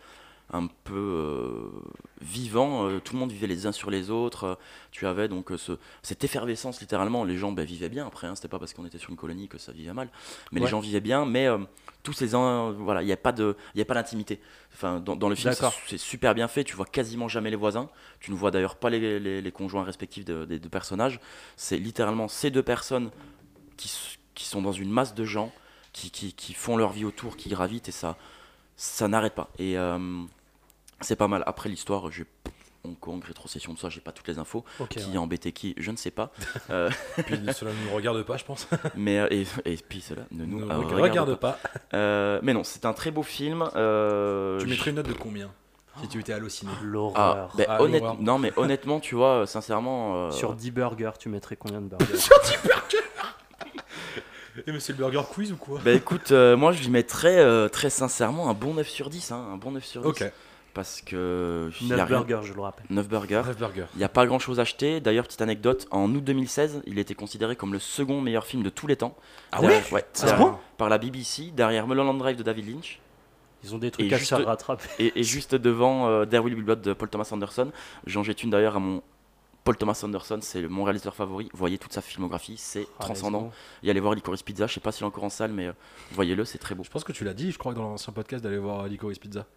un 0.51 0.67
peu 0.67 0.93
euh, 0.95 1.69
vivants, 2.21 2.87
euh, 2.87 2.99
tout 2.99 3.13
le 3.13 3.19
monde 3.19 3.31
vivait 3.31 3.47
les 3.47 3.65
uns 3.65 3.71
sur 3.71 3.89
les 3.89 4.09
autres. 4.11 4.43
euh, 4.43 4.55
tu 4.91 5.07
avais 5.07 5.27
donc 5.27 5.51
ce, 5.57 5.73
cette 6.03 6.23
effervescence, 6.23 6.79
littéralement. 6.81 7.23
Les 7.23 7.37
gens 7.37 7.51
bah, 7.51 7.63
vivaient 7.63 7.89
bien 7.89 8.05
après, 8.07 8.27
hein, 8.27 8.35
c'était 8.35 8.47
pas 8.47 8.59
parce 8.59 8.73
qu'on 8.73 8.85
était 8.85 8.97
sur 8.99 9.09
une 9.09 9.15
colonie 9.17 9.47
que 9.47 9.57
ça 9.57 9.71
vivait 9.71 9.93
mal, 9.93 10.09
mais 10.51 10.59
les 10.59 10.65
gens 10.69 10.79
vivaient 10.79 11.01
bien, 11.01 11.25
mais 11.25 11.47
tous 12.03 12.13
ces 12.13 12.35
ans, 12.35 12.71
voilà, 12.73 13.01
il 13.01 13.05
n'y 13.07 13.11
a 13.11 13.17
pas 13.17 13.31
de, 13.31 13.55
il 13.73 13.79
y 13.79 13.81
a 13.81 13.85
pas 13.85 13.95
d'intimité. 13.95 14.39
Enfin, 14.73 14.99
dans, 14.99 15.15
dans 15.15 15.29
le 15.29 15.35
film, 15.35 15.49
c'est 15.87 15.97
super 15.97 16.35
bien 16.35 16.47
fait. 16.47 16.63
Tu 16.63 16.75
vois 16.75 16.85
quasiment 16.85 17.27
jamais 17.27 17.49
les 17.49 17.55
voisins. 17.55 17.89
Tu 18.19 18.29
ne 18.31 18.35
vois 18.35 18.51
d'ailleurs 18.51 18.75
pas 18.75 18.89
les, 18.91 19.19
les- 19.19 19.41
les 19.41 19.51
conjoints 19.51 19.83
respectifs 19.83 20.25
de- 20.25 20.45
des 20.45 20.59
deux 20.59 20.69
personnages. 20.69 21.19
C'est 21.57 21.77
littéralement 21.77 22.27
ces 22.27 22.51
deux 22.51 22.61
personnes 22.63 23.09
qui, 23.77 23.91
sont 24.45 24.61
dans 24.61 24.71
une 24.73 24.91
masse 24.91 25.15
de 25.15 25.25
gens, 25.25 25.51
qui, 25.93 26.11
qui, 26.11 26.33
qui 26.33 26.53
font 26.53 26.77
leur 26.77 26.91
vie 26.91 27.05
autour, 27.05 27.35
qui 27.37 27.49
gravitent, 27.49 27.89
et 27.89 27.91
ça, 27.93 28.17
ça 28.77 29.07
n'arrête 29.07 29.33
pas. 29.33 29.49
Et 29.57 29.77
euh, 29.77 29.97
c'est 31.05 31.15
pas 31.15 31.27
mal. 31.27 31.43
Après 31.45 31.69
l'histoire, 31.69 32.11
j'ai 32.11 32.25
Hong 32.83 32.99
Kong, 32.99 33.23
rétrocession, 33.23 33.73
tout 33.73 33.79
ça, 33.79 33.89
j'ai 33.89 33.99
pas 34.01 34.11
toutes 34.11 34.27
les 34.27 34.37
infos. 34.37 34.63
Qui 34.89 34.99
ouais. 34.99 35.15
a 35.17 35.19
embêté 35.19 35.51
qui, 35.51 35.73
je 35.77 35.89
ne 35.91 35.97
sais 35.97 36.11
pas. 36.11 36.31
Euh, 36.69 36.89
Puis 37.25 37.39
cela 37.53 37.71
ne 37.71 37.89
nous 37.89 37.95
regarde 37.95 38.21
pas, 38.23 38.37
je 38.37 38.43
pense. 38.45 38.67
mais 38.95 39.19
euh, 39.19 39.27
et, 39.31 39.45
et 39.65 39.77
puis 39.77 40.01
cela 40.01 40.23
ne 40.31 40.45
nous 40.45 40.59
Nous 40.59 40.69
euh, 40.69 40.75
regarde, 40.77 41.01
regarde 41.01 41.35
pas. 41.35 41.53
pas. 41.63 41.69
Euh, 41.97 42.39
mais 42.43 42.53
non, 42.53 42.63
c'est 42.63 42.85
un 42.85 42.93
très 42.93 43.11
beau 43.11 43.23
film. 43.23 43.67
euh, 43.75 44.59
Tu 44.59 44.67
mettrais 44.67 44.89
une 44.91 44.97
note 44.97 45.07
de 45.07 45.13
combien 45.13 45.51
Si 46.01 46.07
tu 46.09 46.19
étais 46.19 46.33
halluciné? 46.33 46.71
Ah, 46.79 46.83
L'horreur. 46.83 47.53
ben, 47.57 47.65
Ah, 47.69 47.81
honnête- 47.81 48.01
l'horreur. 48.01 48.21
non 48.21 48.37
mais 48.39 48.51
honnêtement, 48.57 48.99
tu 48.99 49.15
vois, 49.15 49.45
sincèrement, 49.47 50.27
euh, 50.27 50.31
Sur 50.31 50.53
10 50.53 50.71
burgers, 50.71 51.11
tu 51.19 51.29
mettrais 51.29 51.55
combien 51.55 51.81
de 51.81 51.87
burgers? 51.87 52.05
Et 54.67 54.71
mais 54.71 54.79
c'est 54.79 54.93
le 54.93 54.97
burger 54.99 55.21
quiz 55.29 55.51
ou 55.51 55.57
quoi? 55.57 55.81
Bah 55.83 55.91
écoute, 55.91 56.31
euh, 56.31 56.55
moi 56.55 56.71
je 56.71 56.81
lui 56.81 56.89
mettrais 56.89 57.37
euh, 57.39 57.67
très 57.67 57.89
sincèrement 57.89 58.49
un 58.49 58.53
bon 58.53 58.73
9 58.75 58.87
sur 58.87 59.09
10, 59.09 59.31
hein, 59.33 59.49
un 59.53 59.57
bon 59.57 59.71
9 59.71 59.83
sur 59.83 60.01
10. 60.01 60.07
Ok. 60.07 60.31
Parce 60.75 61.01
que 61.01 61.71
il 61.81 61.87
y 61.87 61.89
9 61.89 61.99
a 61.99 62.05
rien- 62.05 62.17
burgers, 62.21 62.41
je 62.47 62.53
le 62.53 62.61
rappelle. 62.61 62.85
9 62.91 63.07
burgers. 63.07 63.41
9 63.45 63.57
burgers. 63.57 63.85
Il 63.95 63.97
n'y 63.97 64.03
a 64.03 64.09
pas 64.09 64.27
grand 64.27 64.37
chose 64.39 64.59
à 64.59 64.63
acheter. 64.63 64.99
D'ailleurs, 64.99 65.25
petite 65.25 65.41
anecdote, 65.41 65.87
en 65.89 66.13
août 66.13 66.23
2016, 66.23 66.83
il 66.85 66.99
était 66.99 67.15
considéré 67.15 67.55
comme 67.55 67.71
le 67.73 67.79
second 67.79 68.21
meilleur 68.21 68.45
film 68.45 68.61
de 68.61 68.69
tous 68.69 68.85
les 68.85 68.97
temps. 68.97 69.15
Ah 69.53 69.61
Derrière- 69.61 69.91
ouais, 69.93 70.05
ce 70.13 70.25
derrière- 70.25 70.37
point 70.37 70.59
Par 70.77 70.89
la 70.89 70.97
BBC, 70.99 71.51
derrière 71.51 71.87
Mulholland 71.87 72.17
Drive 72.19 72.35
de 72.37 72.43
David 72.43 72.67
Lynch. 72.69 72.99
Ils 73.63 73.73
ont 73.73 73.77
des 73.79 73.89
trucs 73.89 74.11
Et 74.11 74.13
à 74.13 74.19
se 74.19 74.35
rattraper. 74.35 74.87
Et, 74.99 75.19
et 75.19 75.23
juste 75.23 75.55
devant 75.55 76.07
euh, 76.07 76.25
There 76.25 76.43
Will 76.43 76.53
Be 76.55 76.59
Blood 76.65 76.81
de 76.81 76.93
Paul 76.93 77.09
Thomas 77.09 77.27
Anderson. 77.31 77.71
J'en 78.05 78.21
jette 78.21 78.43
une 78.43 78.49
d'ailleurs 78.51 78.75
à 78.75 78.79
mon. 78.79 79.01
Paul 79.63 79.77
Thomas 79.77 79.99
Anderson, 80.03 80.37
c'est 80.41 80.61
mon 80.67 80.83
réalisateur 80.83 81.15
favori. 81.15 81.49
Voyez 81.53 81.79
toute 81.79 81.91
sa 81.93 82.01
filmographie, 82.01 82.57
c'est 82.57 82.85
Ah, 82.99 83.03
transcendant. 83.05 83.51
Et 83.81 83.89
allez 83.89 83.99
voir 84.01 84.13
Licorice 84.13 84.43
Pizza, 84.43 84.67
je 84.67 84.73
sais 84.73 84.79
pas 84.81 84.91
s'il 84.91 85.03
est 85.03 85.07
encore 85.07 85.23
en 85.23 85.29
salle, 85.29 85.51
mais 85.53 85.67
euh, 85.67 85.73
voyez-le, 86.11 86.45
c'est 86.45 86.59
très 86.59 86.75
beau. 86.75 86.83
Je 86.83 86.91
pense 86.91 87.03
que 87.03 87.11
tu 87.13 87.23
l'as 87.23 87.33
dit, 87.33 87.51
je 87.51 87.57
crois 87.57 87.71
que 87.73 87.77
dans 87.79 87.85
l'ancien 87.85 88.13
podcast 88.13 88.43
d'aller 88.43 88.59
voir 88.59 88.85
Licorice 88.87 89.17
Pizza. 89.17 89.47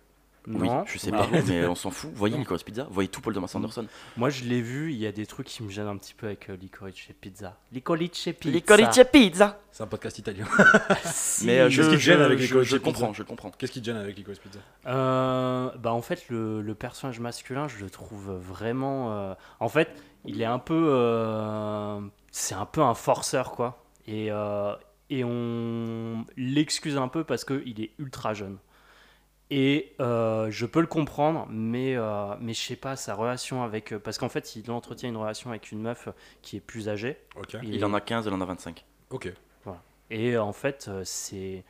Oui, 0.51 0.67
Non. 0.67 0.83
je 0.87 0.97
sais 0.97 1.11
Ah. 1.13 1.19
pas, 1.19 1.29
mais 1.47 1.67
on 1.67 1.75
s'en 1.75 1.91
fout. 1.91 2.11
Voyez 2.15 2.37
Licorice 2.39 2.63
Pizza, 2.63 2.87
voyez 2.91 3.09
tout 3.09 3.21
Paul 3.21 3.35
Thomas 3.35 3.51
Anderson. 3.55 3.87
Moi 4.17 4.31
je 4.31 4.45
l'ai 4.45 4.63
vu, 4.63 4.93
il 4.93 4.99
y 4.99 5.07
a 5.07 5.13
des 5.13 5.27
trucs 5.27 5.47
qui 5.47 5.63
me 5.63 5.69
gênent 5.69 5.87
un 5.89 5.97
petit 5.99 6.15
peu 6.15 6.27
avec 6.27 6.49
euh, 6.49 6.57
Licorice 6.57 7.09
Pizza. 7.21 7.57
Licorice 7.71 8.31
Pizza. 8.41 8.51
Licorice 8.51 9.01
Pizza 9.13 9.61
C'est 9.71 9.83
un 9.83 9.87
podcast 9.87 10.19
italien. 10.19 10.47
Si. 11.05 11.45
Mais 11.47 11.59
euh, 11.61 11.69
Qu'est-ce 11.69 11.83
je, 11.83 11.83
qui 11.91 11.97
te 11.97 12.01
gêne 12.01 12.19
je- 12.19 12.23
avec 12.25 12.39
je- 12.39 12.45
Licorice 12.45 12.69
je 12.69 12.77
Pizza 12.79 12.85
comprends, 12.93 13.13
je 13.13 13.23
comprends. 13.25 13.51
Qu'est-ce 13.51 13.73
qui 13.73 13.81
te 13.81 13.87
gêne 13.87 13.97
avec 13.99 14.17
Licorice 14.17 14.39
Pizza? 14.39 14.59
Euh, 14.87 15.71
bah 15.79 15.93
en 15.93 16.01
fait 16.03 16.29
le, 16.31 16.63
le 16.63 16.75
personnage 16.75 17.21
masculin 17.21 17.69
je 17.69 17.85
le 17.85 17.91
trouve 17.91 18.31
vraiment 18.33 19.13
euh, 19.13 19.35
en 19.61 19.69
fait 19.69 19.91
il 20.25 20.41
est 20.41 20.47
un 20.47 20.59
peu 20.59 20.89
euh, 20.91 22.01
c'est 22.31 22.55
un 22.55 22.65
peu 22.67 22.81
un 22.83 22.95
forceur 22.95 23.53
quoi 23.53 23.85
et, 24.07 24.29
euh, 24.31 24.75
et 25.11 25.25
on 25.25 26.25
l'excuse 26.37 26.97
un 26.97 27.09
peu 27.09 27.25
parce 27.25 27.45
qu'il 27.45 27.81
est 27.81 27.91
ultra 27.99 28.33
jeune 28.35 28.57
et 29.51 29.93
euh, 30.01 30.51
je 30.51 30.67
peux 30.67 30.81
le 30.81 30.87
comprendre 30.87 31.47
mais 31.51 31.97
euh, 31.97 32.35
mais 32.41 32.53
je 32.53 32.61
sais 32.61 32.77
pas 32.77 32.97
sa 32.97 33.15
relation 33.15 33.63
avec 33.63 33.97
parce 33.99 34.19
qu'en 34.19 34.29
fait 34.29 34.57
il 34.57 34.71
entretient 34.71 35.09
une 35.09 35.17
relation 35.17 35.51
avec 35.51 35.73
une 35.73 35.81
meuf 35.81 36.09
qui 36.43 36.57
est 36.57 36.61
plus 36.61 36.89
âgée 36.89 37.17
Il 37.63 37.85
en 37.85 37.95
a 37.95 38.01
15, 38.01 38.27
elle 38.27 38.35
en 38.35 38.41
a 38.41 38.45
25. 38.45 38.85
Ok. 39.11 39.33
et 40.11 40.37
en 40.37 40.53
fait, 40.53 40.87
euh, 40.89 41.03
c'est, 41.05 41.65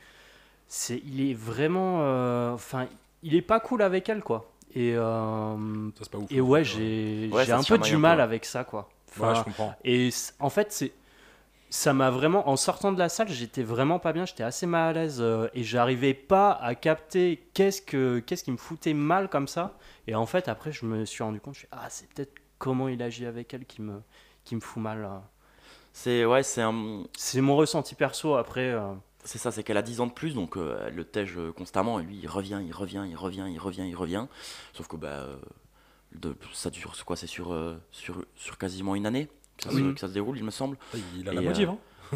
c'est, 0.67 1.01
il 1.05 1.29
est 1.29 1.33
vraiment, 1.33 1.99
euh, 2.01 2.51
enfin, 2.53 2.87
il 3.23 3.35
est 3.35 3.41
pas 3.41 3.59
cool 3.59 3.81
avec 3.81 4.07
elle, 4.09 4.21
quoi. 4.23 4.49
Et, 4.75 4.93
euh, 4.95 5.55
Ça 5.97 6.03
c'est 6.03 6.11
pas 6.11 6.17
ouf. 6.19 6.31
et 6.31 6.41
ouais, 6.41 6.63
j'ai, 6.63 7.29
Ouais, 7.31 7.43
j'ai 7.45 7.51
ça 7.51 7.57
un 7.57 7.63
peu 7.63 7.77
du 7.77 7.97
mal 7.97 8.21
avec 8.21 8.45
ça, 8.45 8.63
quoi. 8.63 8.89
Ouais, 9.19 9.35
je 9.35 9.41
comprends. 9.43 9.73
et 9.83 10.09
en 10.39 10.49
fait, 10.49 10.71
c'est, 10.71 10.91
ça 11.69 11.93
m'a 11.93 12.09
vraiment, 12.09 12.49
en 12.49 12.57
sortant 12.57 12.91
de 12.91 12.99
la 12.99 13.09
salle, 13.09 13.29
j'étais 13.29 13.63
vraiment 13.63 13.99
pas 13.99 14.11
bien, 14.13 14.25
j'étais 14.25 14.43
assez 14.43 14.65
mal 14.65 14.89
à 14.97 15.01
l'aise 15.01 15.17
euh, 15.21 15.47
et 15.53 15.63
j'arrivais 15.63 16.13
pas 16.15 16.51
à 16.51 16.73
capter 16.75 17.47
qu'est-ce 17.53 17.81
que, 17.81 18.19
qu'est-ce 18.19 18.43
qui 18.43 18.51
me 18.51 18.57
foutait 18.57 18.93
mal 18.95 19.29
comme 19.29 19.47
ça. 19.47 19.77
Et 20.07 20.15
en 20.15 20.25
fait, 20.25 20.47
après, 20.47 20.71
je 20.71 20.85
me 20.85 21.05
suis 21.05 21.23
rendu 21.23 21.39
compte, 21.39 21.53
je 21.55 21.59
suis, 21.59 21.67
ah, 21.71 21.87
c'est 21.89 22.09
peut-être 22.09 22.33
comment 22.57 22.87
il 22.89 23.01
agit 23.03 23.25
avec 23.25 23.53
elle 23.53 23.65
qui 23.65 23.81
me, 23.81 24.01
qui 24.45 24.55
me 24.55 24.61
fout 24.61 24.81
mal. 24.81 25.01
là. 25.01 25.23
C'est 25.93 26.25
ouais, 26.25 26.43
c'est 26.43 26.61
un, 26.61 27.03
C'est 27.17 27.41
mon 27.41 27.55
ressenti 27.55 27.95
perso. 27.95 28.35
Après, 28.35 28.71
euh, 28.71 28.93
c'est 29.23 29.37
ça, 29.37 29.51
c'est 29.51 29.63
qu'elle 29.63 29.77
a 29.77 29.81
10 29.81 30.01
ans 30.01 30.07
de 30.07 30.11
plus, 30.13 30.33
donc 30.33 30.57
euh, 30.57 30.85
elle 30.87 30.95
le 30.95 31.03
tège 31.05 31.37
euh, 31.37 31.51
constamment, 31.51 31.99
et 31.99 32.03
lui 32.03 32.17
il 32.21 32.27
revient, 32.27 32.61
il 32.65 32.73
revient, 32.73 33.05
il 33.09 33.15
revient, 33.17 33.45
il 33.49 33.59
revient, 33.59 33.85
il 33.87 33.95
revient. 33.95 34.25
Sauf 34.73 34.87
que 34.87 34.95
bah, 34.97 35.27
de- 36.13 36.35
ça 36.53 36.69
dure, 36.69 36.93
quoi, 37.05 37.15
c'est 37.15 37.27
sur, 37.27 37.55
sur, 37.91 38.23
sur 38.35 38.57
quasiment 38.57 38.95
une 38.95 39.05
année 39.05 39.29
que 39.59 39.69
ça, 39.69 39.69
Oui. 39.73 39.93
que 39.93 39.99
ça 39.99 40.07
se 40.07 40.13
déroule, 40.13 40.37
il 40.37 40.43
me 40.43 40.51
semble. 40.51 40.77
Il 41.17 41.27
a 41.29 41.33
la 41.33 41.41
Et, 41.41 41.45
motive, 41.45 41.69
euh, 41.69 41.71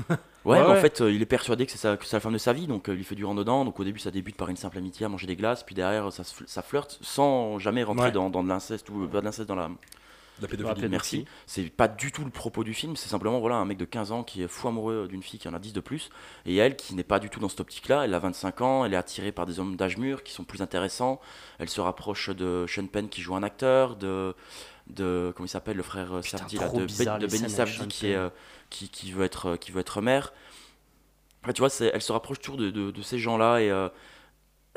hein 0.09 0.17
Ouais, 0.45 0.57
Ouais, 0.59 0.63
mais 0.65 0.77
en 0.77 0.81
fait, 0.81 0.99
euh, 1.01 1.11
il 1.11 1.21
est 1.21 1.25
persuadé 1.25 1.65
que 1.65 1.71
c'est 1.71 1.77
sa- 1.77 1.95
que 1.95 2.05
c'est 2.05 2.15
la 2.15 2.19
femme 2.19 2.33
de 2.33 2.37
sa 2.37 2.51
vie, 2.51 2.67
donc 2.67 2.89
euh, 2.89 2.95
il 2.95 3.03
fait 3.05 3.15
du 3.15 3.23
rentre 3.23 3.39
dedans. 3.39 3.63
Donc 3.63 3.79
au 3.79 3.83
début, 3.83 3.99
ça 3.99 4.11
débute 4.11 4.35
par 4.35 4.49
une 4.49 4.57
simple 4.57 4.77
amitié 4.77 5.05
à 5.05 5.09
manger 5.09 5.27
des 5.27 5.35
glaces, 5.37 5.63
puis 5.63 5.75
derrière, 5.75 6.11
ça, 6.11 6.23
ça 6.23 6.61
flirte 6.61 6.97
sans 7.01 7.59
jamais 7.59 7.83
rentrer 7.83 8.05
Ouais. 8.07 8.11
dans, 8.11 8.29
dans 8.29 8.43
de 8.43 8.49
l'inceste 8.49 8.89
ou 8.89 9.07
pas 9.07 9.19
de 9.21 9.25
l'inceste 9.25 9.47
dans 9.47 9.55
la. 9.55 9.69
La 10.41 10.47
pédophilie. 10.47 10.89
Merci. 10.89 11.25
C'est 11.45 11.69
pas 11.69 11.87
du 11.87 12.11
tout 12.11 12.25
le 12.25 12.31
propos 12.31 12.63
du 12.63 12.73
film, 12.73 12.95
c'est 12.95 13.07
simplement 13.07 13.39
voilà 13.39 13.57
un 13.57 13.65
mec 13.65 13.77
de 13.77 13.85
15 13.85 14.11
ans 14.11 14.23
qui 14.23 14.41
est 14.41 14.47
fou 14.47 14.67
amoureux 14.67 15.07
d'une 15.07 15.21
fille 15.21 15.39
qui 15.39 15.47
en 15.47 15.53
a 15.53 15.59
10 15.59 15.73
de 15.73 15.79
plus, 15.79 16.09
et 16.47 16.55
elle 16.55 16.75
qui 16.75 16.95
n'est 16.95 17.03
pas 17.03 17.19
du 17.19 17.29
tout 17.29 17.39
dans 17.39 17.49
cette 17.49 17.59
optique-là. 17.61 18.03
Elle 18.05 18.15
a 18.15 18.19
25 18.19 18.61
ans, 18.61 18.83
elle 18.83 18.95
est 18.95 18.97
attirée 18.97 19.31
par 19.31 19.45
des 19.45 19.59
hommes 19.59 19.75
d'âge 19.75 19.97
mûr 19.97 20.23
qui 20.23 20.33
sont 20.33 20.43
plus 20.43 20.63
intéressants. 20.63 21.21
Elle 21.59 21.69
se 21.69 21.79
rapproche 21.81 22.31
de 22.31 22.65
Sean 22.67 22.87
Penn 22.87 23.09
qui 23.09 23.21
joue 23.21 23.35
un 23.35 23.43
acteur, 23.43 23.95
de 23.95 24.33
de 24.87 25.31
comment 25.35 25.45
il 25.45 25.49
s'appelle 25.49 25.77
le 25.77 25.83
frère 25.83 26.13
euh, 26.13 26.21
Putain, 26.21 26.37
là, 26.59 26.69
de, 26.69 26.85
bizarre, 26.85 27.17
Ben- 27.19 27.27
de 27.27 27.31
Benny 27.31 27.87
qui 27.87 28.07
est 28.07 28.15
euh, 28.15 28.29
qui, 28.69 28.89
qui 28.89 29.11
veut 29.11 29.23
être 29.23 29.49
euh, 29.51 29.57
qui 29.57 29.71
veut 29.71 29.79
être 29.81 30.01
mère. 30.01 30.33
Après, 31.41 31.53
tu 31.53 31.59
vois, 31.61 31.69
elle 31.93 32.01
se 32.01 32.11
rapproche 32.11 32.39
toujours 32.39 32.57
de, 32.57 32.69
de- 32.69 33.01
ces 33.01 33.19
gens-là 33.19 33.59
et, 33.59 33.69
euh, 33.69 33.89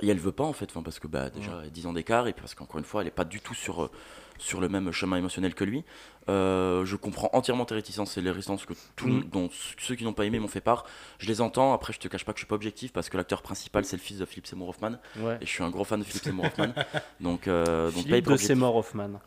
et 0.02 0.08
elle 0.08 0.18
veut 0.18 0.32
pas 0.32 0.44
en 0.44 0.52
fait, 0.52 0.66
enfin, 0.70 0.82
parce 0.82 0.98
que 0.98 1.06
bah, 1.06 1.30
déjà 1.30 1.60
a 1.60 1.68
10 1.68 1.86
ans 1.86 1.92
d'écart 1.92 2.26
et 2.28 2.32
parce 2.32 2.54
qu'encore 2.54 2.78
une 2.78 2.84
fois, 2.84 3.00
elle 3.02 3.06
est 3.08 3.12
pas 3.12 3.25
du 3.25 3.40
tout 3.40 3.54
sur, 3.54 3.88
sur 4.36 4.60
le 4.60 4.68
même 4.68 4.90
chemin 4.92 5.16
émotionnel 5.16 5.54
que 5.54 5.62
lui. 5.64 5.84
Euh, 6.28 6.84
je 6.84 6.96
comprends 6.96 7.30
entièrement 7.32 7.64
tes 7.66 7.76
réticences 7.76 8.16
et 8.18 8.20
les 8.20 8.32
réticences 8.32 8.66
que 8.66 8.75
tout, 8.96 9.06
Mm. 9.06 9.25
dont 9.30 9.48
ceux 9.78 9.94
qui 9.94 10.02
n'ont 10.04 10.12
pas 10.12 10.25
aimé 10.25 10.40
m'ont 10.40 10.48
fait 10.48 10.60
part. 10.60 10.84
Je 11.18 11.28
les 11.28 11.40
entends. 11.40 11.72
Après, 11.72 11.92
je 11.92 12.00
te 12.00 12.08
cache 12.08 12.25
pas 12.25 12.32
que 12.32 12.38
je 12.38 12.42
suis 12.42 12.48
pas 12.48 12.56
objectif 12.56 12.92
parce 12.92 13.08
que 13.08 13.16
l'acteur 13.16 13.42
principal 13.42 13.84
c'est 13.84 13.96
le 13.96 14.02
fils 14.02 14.18
de 14.18 14.25
Philippe 14.25 14.48
Seymour 14.48 14.68
Hoffman 14.70 14.96
Ouais. 15.20 15.38
et 15.40 15.46
je 15.46 15.50
suis 15.50 15.62
un 15.62 15.70
gros 15.70 15.84
fan 15.84 16.00
de 16.00 16.04
Philippe 16.04 16.25
Seymour 16.25 16.46
Hoffman. 16.46 16.72
donc, 17.20 17.46
euh, 17.46 17.90
donc 17.92 18.02
Philippe 18.04 18.28
de. 18.28 18.36
Seymour 18.36 18.75
Hoffman. 18.76 19.20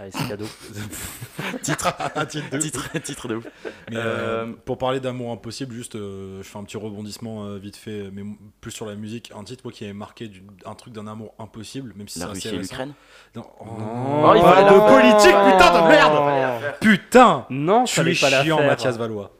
Allez, 0.00 0.10
c'est 0.12 0.28
cadeau. 0.28 0.46
titre, 1.62 1.94
un 2.16 2.24
titre 2.24 2.48
de 2.50 2.56
ouf. 2.56 2.62
titre, 2.62 2.98
titre 3.02 3.28
de 3.28 3.34
ouf. 3.36 3.44
Mais, 3.90 3.96
Euh, 3.96 4.46
euh, 4.46 4.52
pour 4.64 4.78
parler 4.78 4.98
d'amour 4.98 5.30
impossible, 5.30 5.74
juste, 5.74 5.94
euh, 5.96 6.42
je 6.42 6.48
fais 6.48 6.58
un 6.58 6.64
petit 6.64 6.78
rebondissement 6.78 7.44
euh, 7.44 7.58
vite 7.58 7.76
fait, 7.76 8.10
mais 8.10 8.22
plus 8.62 8.70
sur 8.70 8.86
la 8.86 8.94
musique. 8.94 9.30
Un 9.36 9.44
titre 9.44 9.60
moi, 9.64 9.72
qui 9.72 9.84
est 9.84 9.92
marqué 9.92 10.28
du- 10.28 10.42
un 10.64 10.74
truc 10.74 10.94
d'un 10.94 11.06
amour 11.06 11.34
impossible, 11.38 11.92
même 11.96 12.08
si 12.08 12.18
c'est 12.18 12.24
assez 12.24 12.50
l'Ukraine. 12.52 12.94
Non. 13.36 13.44
Oh, 13.60 13.64
Oh, 13.68 14.32
il 14.36 14.42
fallait 14.42 14.70
de 14.70 14.74
la- 14.74 14.80
politique, 14.86 15.36
putain 15.52 15.82
de 15.82 15.88
merde 15.88 16.74
Putain 16.80 17.46
Non, 17.50 17.84
fallait 17.86 18.12
es 18.12 18.20
pas 18.20 18.30
la 18.30 18.42
chiant, 18.42 18.56
faire. 18.56 18.66
Mathias 18.68 18.96
Valois. 18.96 19.32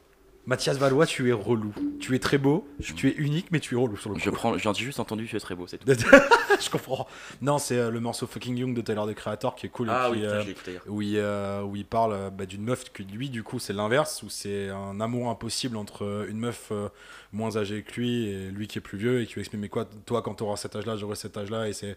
Mathias 0.47 0.77
Valois, 0.77 1.05
tu 1.05 1.29
es 1.29 1.33
relou. 1.33 1.71
Tu 1.99 2.15
es 2.15 2.19
très 2.19 2.37
beau, 2.39 2.67
tu 2.95 3.07
es 3.09 3.13
unique, 3.13 3.47
mais 3.51 3.59
tu 3.59 3.75
es 3.75 3.77
relou 3.77 3.95
sur 3.95 4.09
le 4.09 4.15
coup. 4.15 4.21
Je 4.23 4.29
prends, 4.31 4.57
j'ai 4.57 4.73
juste 4.73 4.99
entendu, 4.99 5.27
tu 5.27 5.35
es 5.35 5.39
très 5.39 5.53
beau, 5.55 5.67
c'est 5.67 5.77
tout. 5.77 5.87
je 6.59 6.69
comprends. 6.69 7.07
Non, 7.41 7.59
c'est 7.59 7.77
euh, 7.77 7.91
le 7.91 7.99
morceau 7.99 8.25
Fucking 8.25 8.57
Young 8.57 8.73
de 8.73 8.81
Tyler 8.81 9.03
the 9.07 9.13
Creator 9.13 9.55
qui 9.55 9.67
est 9.67 9.69
cool. 9.69 9.89
et 9.89 9.91
Ah 9.93 10.09
qui, 10.11 10.13
oui, 10.13 10.19
putain, 10.21 10.31
euh, 10.33 10.41
je 10.41 10.45
l'ai 10.45 10.51
écouté 10.51 10.71
hier. 10.71 10.81
où 10.87 11.01
il, 11.01 11.17
euh, 11.17 11.61
où 11.61 11.75
il 11.75 11.85
parle 11.85 12.31
bah, 12.31 12.45
d'une 12.47 12.63
meuf 12.63 12.91
que 12.91 13.03
lui 13.03 13.29
du 13.29 13.43
coup 13.43 13.59
c'est 13.59 13.73
l'inverse 13.73 14.23
où 14.23 14.29
c'est 14.29 14.69
un 14.69 14.99
amour 14.99 15.29
impossible 15.29 15.77
entre 15.77 16.25
une 16.27 16.37
meuf 16.39 16.71
moins 17.33 17.55
âgée 17.57 17.81
que 17.83 17.93
lui 17.99 18.25
et 18.25 18.49
lui 18.51 18.67
qui 18.67 18.77
est 18.77 18.81
plus 18.81 18.97
vieux 18.97 19.21
et 19.21 19.25
qui 19.25 19.35
lui 19.35 19.41
explique 19.41 19.61
mais 19.61 19.69
quoi 19.69 19.85
toi 20.05 20.21
quand 20.21 20.35
tu 20.35 20.43
auras 20.43 20.57
cet 20.57 20.75
âge 20.75 20.85
là 20.85 20.97
j'aurai 20.97 21.15
cet 21.15 21.37
âge 21.37 21.49
là 21.49 21.67
et 21.69 21.73
c'est 21.73 21.95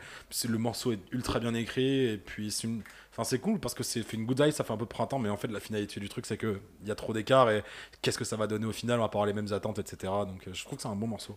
le 0.49 0.59
morceau 0.59 0.93
est 0.93 0.99
ultra 1.13 1.41
bien 1.41 1.55
écrit 1.55 2.07
et 2.07 2.17
puis 2.19 2.51
c'est 2.51 2.67
une 2.69 2.83
enfin 3.13 3.25
c'est 3.25 3.39
cool 3.41 3.59
parce 3.59 3.75
que 3.75 3.83
c'est 3.83 4.03
fait 4.03 4.17
une 4.17 4.27
good 4.27 4.41
vibe 4.41 4.53
ça 4.53 4.63
fait 4.65 4.73
un 4.73 4.77
peu 4.77 4.87
printemps 4.87 5.19
mais 5.19 5.29
en 5.31 5.37
fait 5.37 5.49
la 5.49 5.61
finalité 5.61 5.99
du 6.01 6.09
truc 6.09 6.27
c'est 6.27 6.37
que 6.37 6.61
il 6.83 6.89
y 6.89 6.91
a 6.91 6.95
trop 6.95 7.13
d'écart 7.13 7.51
et 7.51 7.63
qu'est-ce 8.03 8.19
que 8.19 8.25
ça 8.25 8.37
va 8.37 8.47
donner 8.47 8.67
au 8.67 8.73
final 8.73 8.99
on 9.01 9.03
va 9.03 9.09
pas 9.09 9.19
avoir 9.19 9.27
les 9.27 9.33
mêmes 9.33 9.53
attentes 9.53 9.79
etc 9.81 10.13
donc 10.27 10.47
euh, 10.47 10.51
je 10.55 10.65
trouve 10.65 10.77
que 10.77 10.83
c'est 10.83 10.89
un 10.89 10.97
bon 10.97 11.07
morceau 11.09 11.37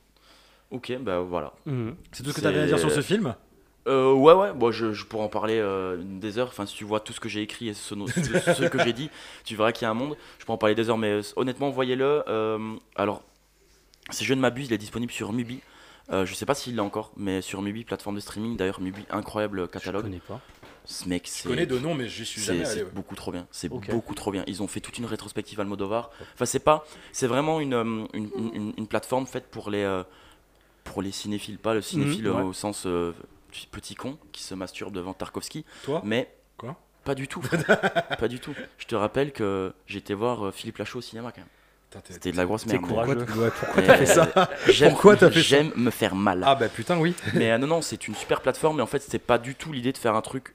Ok, 0.70 0.92
bah 1.00 1.22
voilà. 1.22 1.54
Mhm. 1.66 1.96
c'est 2.12 2.24
tout 2.24 2.32
ce 2.32 2.36
que 2.36 2.42
tu 2.42 2.48
avais 2.48 2.60
à 2.60 2.66
dire 2.68 2.78
sur 2.78 2.92
ce 2.92 3.02
film? 3.02 3.36
Euh, 3.88 4.12
ouais, 4.12 4.34
ouais, 4.34 4.52
bon, 4.54 4.70
je, 4.70 4.92
je 4.92 5.06
pourrais 5.06 5.24
en 5.24 5.30
parler 5.30 5.60
euh, 5.60 5.96
des 6.04 6.38
heures. 6.38 6.50
Enfin, 6.50 6.66
si 6.66 6.76
tu 6.76 6.84
vois 6.84 7.00
tout 7.00 7.14
ce 7.14 7.22
que 7.22 7.30
j'ai 7.30 7.42
écrit 7.42 7.70
et 7.70 7.74
ce, 7.74 7.96
ce- 7.96 8.54
ce 8.54 8.64
que 8.66 8.84
j'ai 8.84 8.92
dit, 8.92 9.10
tu 9.46 9.56
verras 9.56 9.72
qu'il 9.72 9.84
y 9.84 9.88
a 9.88 9.92
un 9.92 9.94
monde. 9.94 10.18
Je 10.40 10.46
peux 10.46 10.52
en 10.52 10.58
parler 10.58 10.76
des 10.76 10.90
heures, 10.90 10.98
mais 10.98 11.08
euh, 11.12 11.22
honnêtement, 11.38 11.70
voyez-le. 11.70 12.22
Euh, 12.28 12.76
alors, 12.98 13.24
si 14.12 14.26
je 14.26 14.34
ne 14.34 14.40
m'abuse, 14.42 14.68
il 14.68 14.74
est 14.74 14.78
disponible 14.78 15.12
sur 15.12 15.32
Mubi. 15.34 15.62
Euh, 16.10 16.26
je 16.26 16.34
sais 16.34 16.46
pas 16.46 16.56
s'il 16.56 16.76
l'est 16.76 16.82
encore, 16.82 17.12
mais 17.18 17.42
sur 17.42 17.62
Mubi, 17.62 17.84
plateforme 17.84 18.16
de 18.16 18.22
streaming. 18.22 18.56
D'ailleurs, 18.56 18.80
Mubi, 18.80 19.06
incroyable 19.10 19.62
Je 19.62 19.66
catalogue. 19.68 20.04
connais 20.04 20.22
pas. 20.26 20.40
Ce 20.86 21.08
mec, 21.10 21.26
je 21.26 21.32
c'est. 21.32 21.50
connais 21.50 21.66
de 21.66 21.78
nom 21.78 21.94
mais 21.96 22.08
j'y 22.08 22.26
suis 22.26 22.42
jamais 22.42 22.64
c'est 22.64 22.72
allé 22.72 22.84
ouais. 22.84 22.90
beaucoup 22.94 23.16
trop 23.16 23.34
bien. 23.34 23.46
C'est 23.52 23.68
beaucoup 23.68 24.16
trop 24.16 24.32
bien. 24.32 24.46
Ils 24.48 24.64
ont 24.64 24.68
fait 24.68 24.80
toute 24.80 24.98
une 24.98 25.06
rétrospective 25.06 25.60
Almodovar. 25.60 26.12
Enfin, 26.34 26.46
c'est 26.46 26.60
pas. 26.60 26.86
C'est 27.12 27.28
vraiment 27.28 27.60
une, 27.60 27.74
euh, 27.74 28.06
une, 28.14 28.30
une- 28.54 28.74
une 28.78 28.88
plateforme 28.88 29.26
faite 29.28 29.48
pour 29.52 29.70
les, 29.70 29.84
euh, 29.84 30.04
pour 30.86 31.02
les 31.02 31.12
cinéphiles. 31.12 31.58
Pas 31.60 31.74
le 31.74 31.82
cinéphile 31.82 32.30
Mhm, 32.30 32.36
ouais. 32.38 32.44
au 32.44 32.54
sens 32.54 32.86
euh, 32.86 33.12
petit 33.72 33.96
con 33.96 34.18
qui 34.32 34.44
se 34.44 34.56
masturbe 34.56 34.94
devant 34.94 35.14
Tarkovsky. 35.14 35.66
toi 35.84 36.02
Mais. 36.06 36.34
Quoi? 36.58 36.80
Pas 37.04 37.16
du 37.16 37.28
tout. 37.28 37.42
pas 38.20 38.28
du 38.30 38.40
tout. 38.40 38.54
Je 38.78 38.86
te 38.86 38.96
rappelle 38.96 39.34
que 39.34 39.74
j'étais 39.88 40.14
voir 40.14 40.48
euh, 40.48 40.52
Philippe 40.52 40.78
Lachaud 40.78 41.00
au 41.00 41.02
cinéma 41.02 41.34
quand 41.34 41.42
même. 41.42 41.50
C'était 42.10 42.32
de 42.34 42.38
la 42.38 42.46
grosse 42.46 42.66
merde. 42.66 42.82
pourquoi, 42.86 43.16
t'as 43.82 43.98
fait 43.98 44.06
ça 44.06 44.30
j'aime- 44.68 44.92
Pourquoi 44.92 45.16
t'as 45.16 45.30
fait 45.32 45.40
ça 45.42 45.48
J'aime 45.48 45.72
me 45.76 45.90
faire 45.90 46.16
mal. 46.16 46.44
ah 46.46 46.54
bah 46.56 46.68
putain 46.68 46.98
oui 47.00 47.16
Mais 47.34 47.52
euh, 47.52 47.58
non, 47.58 47.68
non, 47.68 47.82
c'est 47.82 48.08
une 48.08 48.16
super 48.16 48.42
plateforme, 48.42 48.78
mais 48.78 48.84
en 48.84 48.88
fait, 48.88 49.00
c'était 49.00 49.20
pas 49.20 49.38
du 49.38 49.56
tout 49.56 49.72
l'idée 49.72 49.94
de 49.94 49.98
faire 49.98 50.14
un 50.16 50.22
truc 50.22 50.54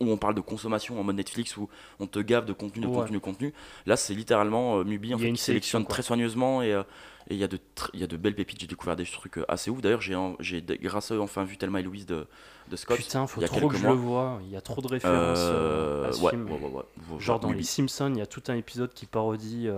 où 0.00 0.10
on 0.10 0.16
parle 0.16 0.34
de 0.34 0.40
consommation 0.40 0.98
en 1.00 1.02
mode 1.04 1.16
Netflix, 1.16 1.56
où 1.56 1.68
on 2.00 2.06
te 2.06 2.18
gave 2.20 2.44
de 2.44 2.52
contenu, 2.52 2.82
de 2.82 2.86
Ouais. 2.86 2.94
contenu, 2.94 3.16
de 3.18 3.22
contenu. 3.22 3.54
Là, 3.86 3.96
c'est 3.96 4.14
littéralement 4.14 4.78
euh, 4.78 4.84
Mubi 4.84 5.14
en 5.14 5.18
fait, 5.18 5.30
qui 5.32 5.36
sélectionne 5.38 5.84
quoi. 5.84 5.94
très 5.94 6.02
soigneusement 6.02 6.60
et 6.62 6.72
euh, 6.72 6.82
et 7.30 7.34
il 7.34 7.40
y, 7.40 7.44
a 7.44 7.48
de 7.48 7.58
tr- 7.58 7.90
il 7.92 8.00
y 8.00 8.04
a 8.04 8.06
de 8.06 8.16
belles 8.16 8.34
pépites. 8.34 8.58
J'ai 8.58 8.66
découvert 8.66 8.96
des 8.96 9.04
trucs 9.04 9.36
euh, 9.38 9.44
assez 9.48 9.70
ouf. 9.70 9.82
D'ailleurs, 9.82 10.00
j'ai 10.00 10.62
grâce 10.80 11.10
à 11.10 11.14
eux 11.14 11.20
enfin 11.20 11.44
vu 11.44 11.58
Thelma 11.58 11.80
et 11.80 11.82
Louise 11.82 12.06
de, 12.06 12.26
de 12.70 12.76
Scott. 12.76 12.96
Putain, 12.96 13.26
faut 13.26 13.40
il 13.40 13.42
y 13.42 13.44
a 13.44 13.48
trop 13.48 13.68
que 13.68 13.74
quelques 13.74 13.76
je 13.76 13.82
mois. 13.86 13.92
le 13.94 14.00
vois. 14.00 14.40
Il 14.44 14.50
y 14.50 14.56
a 14.56 14.62
trop 14.62 14.80
de 14.80 14.88
références 14.88 15.38
à 15.38 16.12
ce 16.12 16.22
ouais, 16.22 16.30
film. 16.30 16.50
ouais, 16.50 16.58
ouais, 16.58 16.70
ouais. 16.72 16.82
Faut- 17.06 17.20
Genre 17.20 17.38
dans 17.38 17.48
Mubi. 17.48 17.60
Les 17.60 17.66
Simpsons, 17.66 18.12
il 18.14 18.18
y 18.18 18.22
a 18.22 18.26
tout 18.26 18.42
un 18.48 18.54
épisode 18.54 18.94
qui 18.94 19.04
parodie 19.04 19.68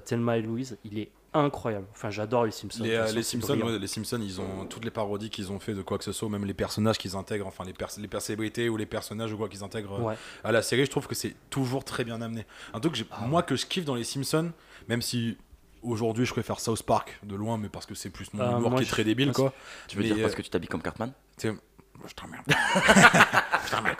Thelma 0.00 0.38
et 0.38 0.42
Louise. 0.42 0.78
Il 0.84 0.98
est 0.98 1.10
incroyable. 1.34 1.86
Enfin, 1.92 2.10
j'adore 2.10 2.44
les 2.44 2.50
Simpsons. 2.50 2.82
Les, 2.82 2.90
euh, 2.94 3.02
façon, 3.04 3.16
les 3.16 3.22
Simpsons, 3.22 3.46
brillant. 3.56 3.66
ouais, 3.66 3.78
les 3.78 3.86
Simpsons, 3.86 4.20
ils 4.22 4.40
ont 4.40 4.66
toutes 4.66 4.84
les 4.84 4.90
parodies 4.90 5.30
qu'ils 5.30 5.50
ont 5.50 5.58
fait 5.58 5.72
de 5.74 5.80
quoi 5.82 5.96
que 5.98 6.04
ce 6.04 6.12
soit, 6.12 6.28
même 6.28 6.44
les 6.44 6.52
personnages 6.54 6.98
qu'ils 6.98 7.16
intègrent, 7.16 7.46
enfin 7.46 7.64
les, 7.64 7.72
pers 7.72 7.88
les 7.98 8.08
personnalités 8.08 8.68
ou 8.68 8.76
les 8.76 8.84
personnages 8.86 9.32
ou 9.32 9.38
quoi 9.38 9.48
qu'ils 9.48 9.64
intègrent 9.64 9.94
euh, 9.98 10.02
Ouais. 10.08 10.14
à 10.44 10.52
la 10.52 10.60
série, 10.62 10.84
je 10.84 10.90
trouve 10.90 11.06
que 11.06 11.14
c'est 11.14 11.34
toujours 11.48 11.84
très 11.84 12.04
bien 12.04 12.20
amené. 12.20 12.44
Un 12.74 12.80
truc 12.80 12.94
que 12.94 13.00
Ah 13.10 13.22
moi 13.26 13.42
que 13.42 13.56
je 13.56 13.64
kiffe 13.66 13.84
dans 13.86 13.94
les 13.94 14.04
Simpsons, 14.04 14.52
même 14.88 15.00
si 15.00 15.38
aujourd'hui 15.82 16.26
je 16.26 16.32
préfère 16.32 16.60
South 16.60 16.82
Park 16.82 17.18
de 17.22 17.34
loin, 17.34 17.56
mais 17.56 17.68
parce 17.70 17.86
que 17.86 17.94
c'est 17.94 18.10
plus 18.10 18.32
mon 18.34 18.42
Ah, 18.44 18.58
humour 18.58 18.70
moi, 18.70 18.80
qui 18.80 18.86
est 18.86 18.90
très 18.90 19.04
débile 19.04 19.32
quoi. 19.32 19.54
Tu 19.88 19.96
veux 19.96 20.02
Mais, 20.02 20.08
dire 20.10 20.22
parce 20.22 20.34
euh, 20.34 20.36
que 20.36 20.42
tu 20.42 20.50
t'habilles 20.50 20.68
comme 20.68 20.82
Cartman? 20.82 21.12
je 21.42 22.14
t'emmerde. 22.14 22.44
je 23.66 23.70
t'emmerde. 23.70 23.96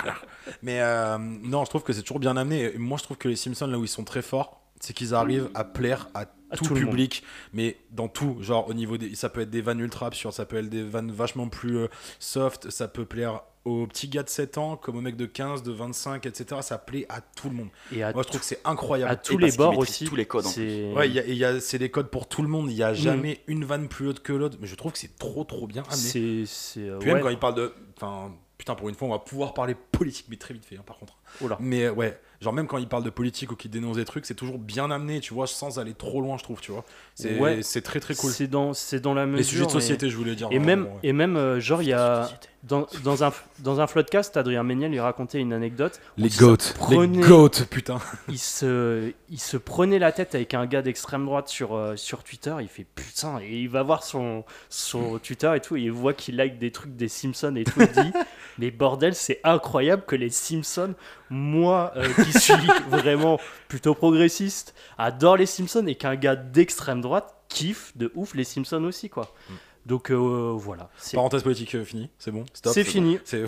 Mais 0.63 0.81
euh, 0.81 1.19
non, 1.19 1.65
je 1.65 1.71
trouve 1.71 1.83
que 1.83 1.93
c'est 1.93 2.03
toujours 2.03 2.19
bien 2.19 2.37
amené. 2.37 2.75
Et 2.75 2.79
moi, 2.79 2.99
je 2.99 3.05
trouve 3.05 3.17
que 3.17 3.29
les 3.29 3.37
Simpsons, 3.37 3.67
là 3.69 3.79
où 3.79 3.85
ils 3.85 3.89
sont 3.89 4.03
très 4.05 4.23
forts, 4.23 4.61
c'est 4.83 4.93
qu'ils 4.93 5.15
arrivent 5.15 5.49
à 5.55 5.63
plaire 5.65 6.09
à 6.13 6.27
À 6.51 6.57
tout, 6.57 6.65
tout 6.67 6.75
le 6.75 6.81
monde. 6.81 6.91
public, 6.91 7.23
mais 7.55 7.79
dans 7.93 8.09
tout. 8.09 8.37
Genre, 8.41 8.69
au 8.69 8.75
niveau 8.75 8.99
des. 8.99 9.15
Ça 9.15 9.29
peut 9.31 9.41
être 9.41 9.49
des 9.51 9.63
vannes 9.63 9.81
ultra 9.81 10.07
absurdes, 10.09 10.35
ça 10.35 10.45
peut 10.45 10.57
être 10.57 10.69
des 10.69 10.83
vannes 10.83 11.11
vachement 11.11 11.49
plus 11.49 11.79
euh, 11.79 11.89
soft, 12.19 12.69
ça 12.71 12.89
peut 12.89 13.07
plaire 13.07 13.41
aux 13.65 13.87
petits 13.87 14.09
gars 14.09 14.25
de 14.25 14.29
7 14.29 14.59
ans, 14.59 14.77
comme 14.77 14.97
aux 14.97 15.01
mecs 15.01 15.17
de 15.17 15.25
15, 15.25 15.63
de 15.63 15.71
25, 15.71 16.27
etc. 16.27 16.61
Ça 16.63 16.79
plaît 16.79 17.07
à 17.09 17.21
tout 17.21 17.49
le 17.49 17.55
monde. 17.55 17.69
Et 17.93 18.03
à, 18.03 18.13
Moi, 18.13 18.25
je 18.25 18.29
trouve 18.29 18.41
que 18.41 18.47
c'est 18.47 18.61
incroyable. 18.65 19.13
à 19.13 19.15
tous 19.17 19.39
Et 19.39 19.43
les 19.51 19.53
bords 19.53 19.79
aussi. 19.79 20.05
tous 20.05 20.17
les 20.17 20.27
codes, 20.27 20.45
c'est- 20.47 20.93
Ouais, 20.93 21.09
il 21.09 21.15
y 21.15 21.21
a- 21.21 21.27
y 21.27 21.45
a- 21.45 21.61
c'est 21.61 21.79
des 21.79 21.89
codes 21.89 22.09
pour 22.11 22.29
tout 22.29 22.43
le 22.43 22.49
monde. 22.49 22.69
Il 22.71 22.75
n'y 22.75 22.83
a 22.83 22.91
Mhm. 22.91 22.97
jamais 22.97 23.41
une 23.47 23.65
vanne 23.65 23.87
plus 23.89 24.09
haute 24.09 24.21
que 24.21 24.33
l'autre. 24.33 24.59
Mais 24.61 24.67
je 24.67 24.75
trouve 24.75 24.91
que 24.91 24.99
c'est 24.99 25.17
trop, 25.17 25.45
trop 25.45 25.69
bien 25.69 25.85
amené. 25.85 25.97
c'est. 25.97 26.43
c'est, 26.47 26.89
euh, 26.89 26.99
Puis 26.99 27.07
même 27.07 27.19
ouais. 27.19 27.23
quand 27.23 27.29
il 27.31 27.39
parle 27.39 27.55
de. 27.55 27.73
Enfin, 27.97 28.35
putain, 28.59 28.75
pour 28.75 28.89
une 28.89 28.97
fois, 28.97 29.07
on 29.07 29.13
va 29.13 29.21
pouvoir 29.21 29.55
parler 29.55 29.77
politique, 29.93 30.27
mais 30.29 30.37
très 30.37 30.53
vite 30.55 30.65
fait, 30.67 30.77
hein, 30.77 30.83
par 30.85 30.99
contre. 30.99 31.17
Oula. 31.41 31.57
Mais 31.61 31.85
euh, 31.85 31.93
ouais, 31.93 32.21
genre 32.43 32.53
même 32.53 32.67
quand 32.67 32.77
il 32.79 32.89
parle 32.89 33.05
de 33.05 33.11
politique 33.11 33.53
ou 33.53 33.57
qu'il 33.57 33.71
dénonce 33.71 33.97
des 33.97 34.05
trucs, 34.05 34.27
c'est 34.27 34.35
toujours 34.35 34.59
bien 34.59 34.91
amené, 34.91 35.21
tu 35.21 35.33
vois, 35.33 35.47
sans 35.47 35.79
aller 35.79 35.95
trop 35.95 36.21
loin, 36.21 36.37
je 36.37 36.43
trouve, 36.43 36.61
tu 36.61 36.73
vois. 36.73 36.85
C'est 37.15 37.39
Ouais. 37.39 37.61
c'est 37.63 37.81
très 37.83 38.01
très 38.01 38.15
cool. 38.15 38.31
C'est 38.33 38.49
dans, 38.49 38.75
c'est 38.75 39.01
dans 39.01 39.15
la 39.15 39.25
mesure. 39.25 39.39
Les 39.39 39.45
sujets 39.45 39.65
de 39.65 39.69
et- 39.71 39.73
société, 39.73 40.11
je 40.11 40.17
voulais 40.17 40.35
dire. 40.35 40.49
Et, 40.51 40.59
même, 40.59 40.85
ouais. 40.85 40.91
et 41.05 41.13
même 41.15 41.37
euh, 41.37 41.61
genre, 41.61 41.81
il 41.83 41.89
y 41.89 41.93
a. 41.95 42.25
Société. 42.25 42.49
Dans, 42.65 42.87
dans, 43.03 43.25
un, 43.25 43.33
dans 43.59 43.81
un 43.81 43.89
floodcast, 43.89 44.37
Adrien 44.37 44.63
Méniel 44.63 44.93
lui 44.93 45.01
racontait 45.01 45.41
une 45.41 45.53
anecdote. 45.53 46.01
Les 46.17 46.29
goats, 46.29 46.57
prenait- 46.77 47.21
les 47.21 47.29
goats, 47.29 47.49
putain. 47.69 47.99
il 48.29 48.39
se, 48.39 49.13
il 49.31 49.41
se 49.41 49.57
prenait 49.57 49.99
la 49.99 50.13
tête 50.13 50.37
avec 50.37 50.55
un 50.55 50.65
gars 50.67 50.81
d'extrême 50.81 51.25
droite 51.25 51.49
sur, 51.49 51.75
euh, 51.75 51.97
sur 51.97 52.23
Twitter. 52.23 52.55
Il 52.61 52.69
fait 52.69 52.85
putain, 52.95 53.41
et 53.41 53.59
il 53.59 53.69
va 53.69 53.83
voir 53.83 54.05
son, 54.05 54.45
son 54.69 55.19
Twitter 55.19 55.53
et 55.57 55.61
tout, 55.61 55.75
et 55.77 55.81
il 55.81 55.91
voit 55.91 56.15
qu'il 56.15 56.37
like 56.37 56.59
des 56.61 56.71
trucs 56.71 56.95
des 56.95 57.09
Simpsons 57.09 57.57
et 57.57 57.65
tout. 57.65 57.81
Il 57.81 57.89
dit 58.05 58.13
Mais 58.59 58.71
bordel, 58.71 59.17
c'est 59.17 59.41
incroyable 59.43 60.05
que 60.07 60.15
les 60.15 60.31
Simpsons, 60.31 60.95
moi 61.31 61.93
euh, 61.97 62.07
qui 62.25 62.39
suis 62.39 62.55
vraiment 62.91 63.41
plutôt 63.67 63.95
progressiste, 63.97 64.75
adore 64.99 65.37
les 65.37 65.47
Simpsons 65.47 65.87
et 65.89 65.97
qu'un 65.97 66.15
gars 66.15 66.37
d'extrême 66.37 67.01
droite 67.01 67.35
kiffe 67.49 67.93
de 67.97 68.13
ouf 68.15 68.35
les 68.35 68.45
Simpsons 68.45 68.85
aussi, 68.85 69.11
quoi. 69.11 69.35
Mm. 69.51 69.53
Donc 69.87 70.11
euh, 70.11 70.53
voilà, 70.57 70.91
Parenthèse 71.13 71.43
politique 71.43 71.75
euh, 71.75 71.85
finie, 71.85 72.09
c'est 72.19 72.31
bon, 72.31 72.45
stop. 72.55 72.73
c'est 72.73 72.85
fini. 72.85 73.19
C'est. 73.25 73.45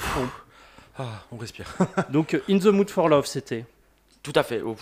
Ah, 0.98 1.22
on 1.32 1.36
respire. 1.36 1.66
Donc 2.10 2.34
euh, 2.34 2.40
In 2.48 2.58
the 2.58 2.66
Mood 2.66 2.90
for 2.90 3.08
Love, 3.08 3.26
c'était. 3.26 3.64
Tout 4.22 4.32
à 4.36 4.42
fait. 4.42 4.62
Oh, 4.62 4.74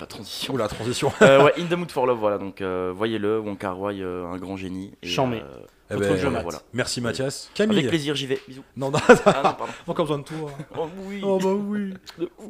la 0.00 0.06
transition. 0.06 0.54
Oh 0.54 0.56
la 0.56 0.68
transition. 0.68 1.12
Euh, 1.22 1.44
ouais, 1.44 1.52
In 1.58 1.66
the 1.66 1.72
Mood 1.76 1.90
for 1.90 2.06
Love, 2.06 2.18
voilà. 2.18 2.38
Donc, 2.38 2.62
euh, 2.62 2.92
voyez-le. 2.96 3.38
Wong 3.40 3.58
Kar 3.58 3.78
Wai, 3.78 4.00
euh, 4.00 4.24
un 4.26 4.38
grand 4.38 4.56
génie. 4.56 4.94
Et, 5.02 5.06
Chambé. 5.06 5.42
euh, 5.42 5.60
Eh 5.90 5.96
ben, 5.96 6.40
voilà. 6.42 6.62
Merci 6.72 7.02
Mathias. 7.02 7.50
Avec 7.58 7.68
Camille. 7.70 7.86
plaisir, 7.88 8.14
j'y 8.14 8.26
vais. 8.26 8.40
Bisous. 8.48 8.62
Non, 8.74 8.90
non, 8.90 8.98
Ah 9.26 9.42
non, 9.44 9.52
pardon. 9.52 9.72
encore 9.86 10.06
besoin 10.06 10.18
de 10.20 10.24
toi. 10.24 10.50
Oh 10.78 10.88
oui. 11.04 11.20
Oh 11.22 11.38
bah 11.38 11.52
oui. 11.52 11.92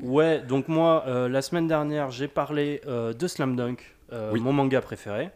Ouais, 0.02 0.38
donc 0.40 0.68
moi, 0.68 1.02
euh, 1.08 1.28
la 1.28 1.42
semaine 1.42 1.66
dernière, 1.66 2.12
j'ai 2.12 2.28
parlé 2.28 2.80
euh, 2.86 3.12
de 3.12 3.26
Slam 3.26 3.56
Dunk, 3.56 3.96
euh, 4.12 4.30
Oui. 4.32 4.38
mon 4.40 4.52
manga 4.52 4.80
préféré. 4.80 5.30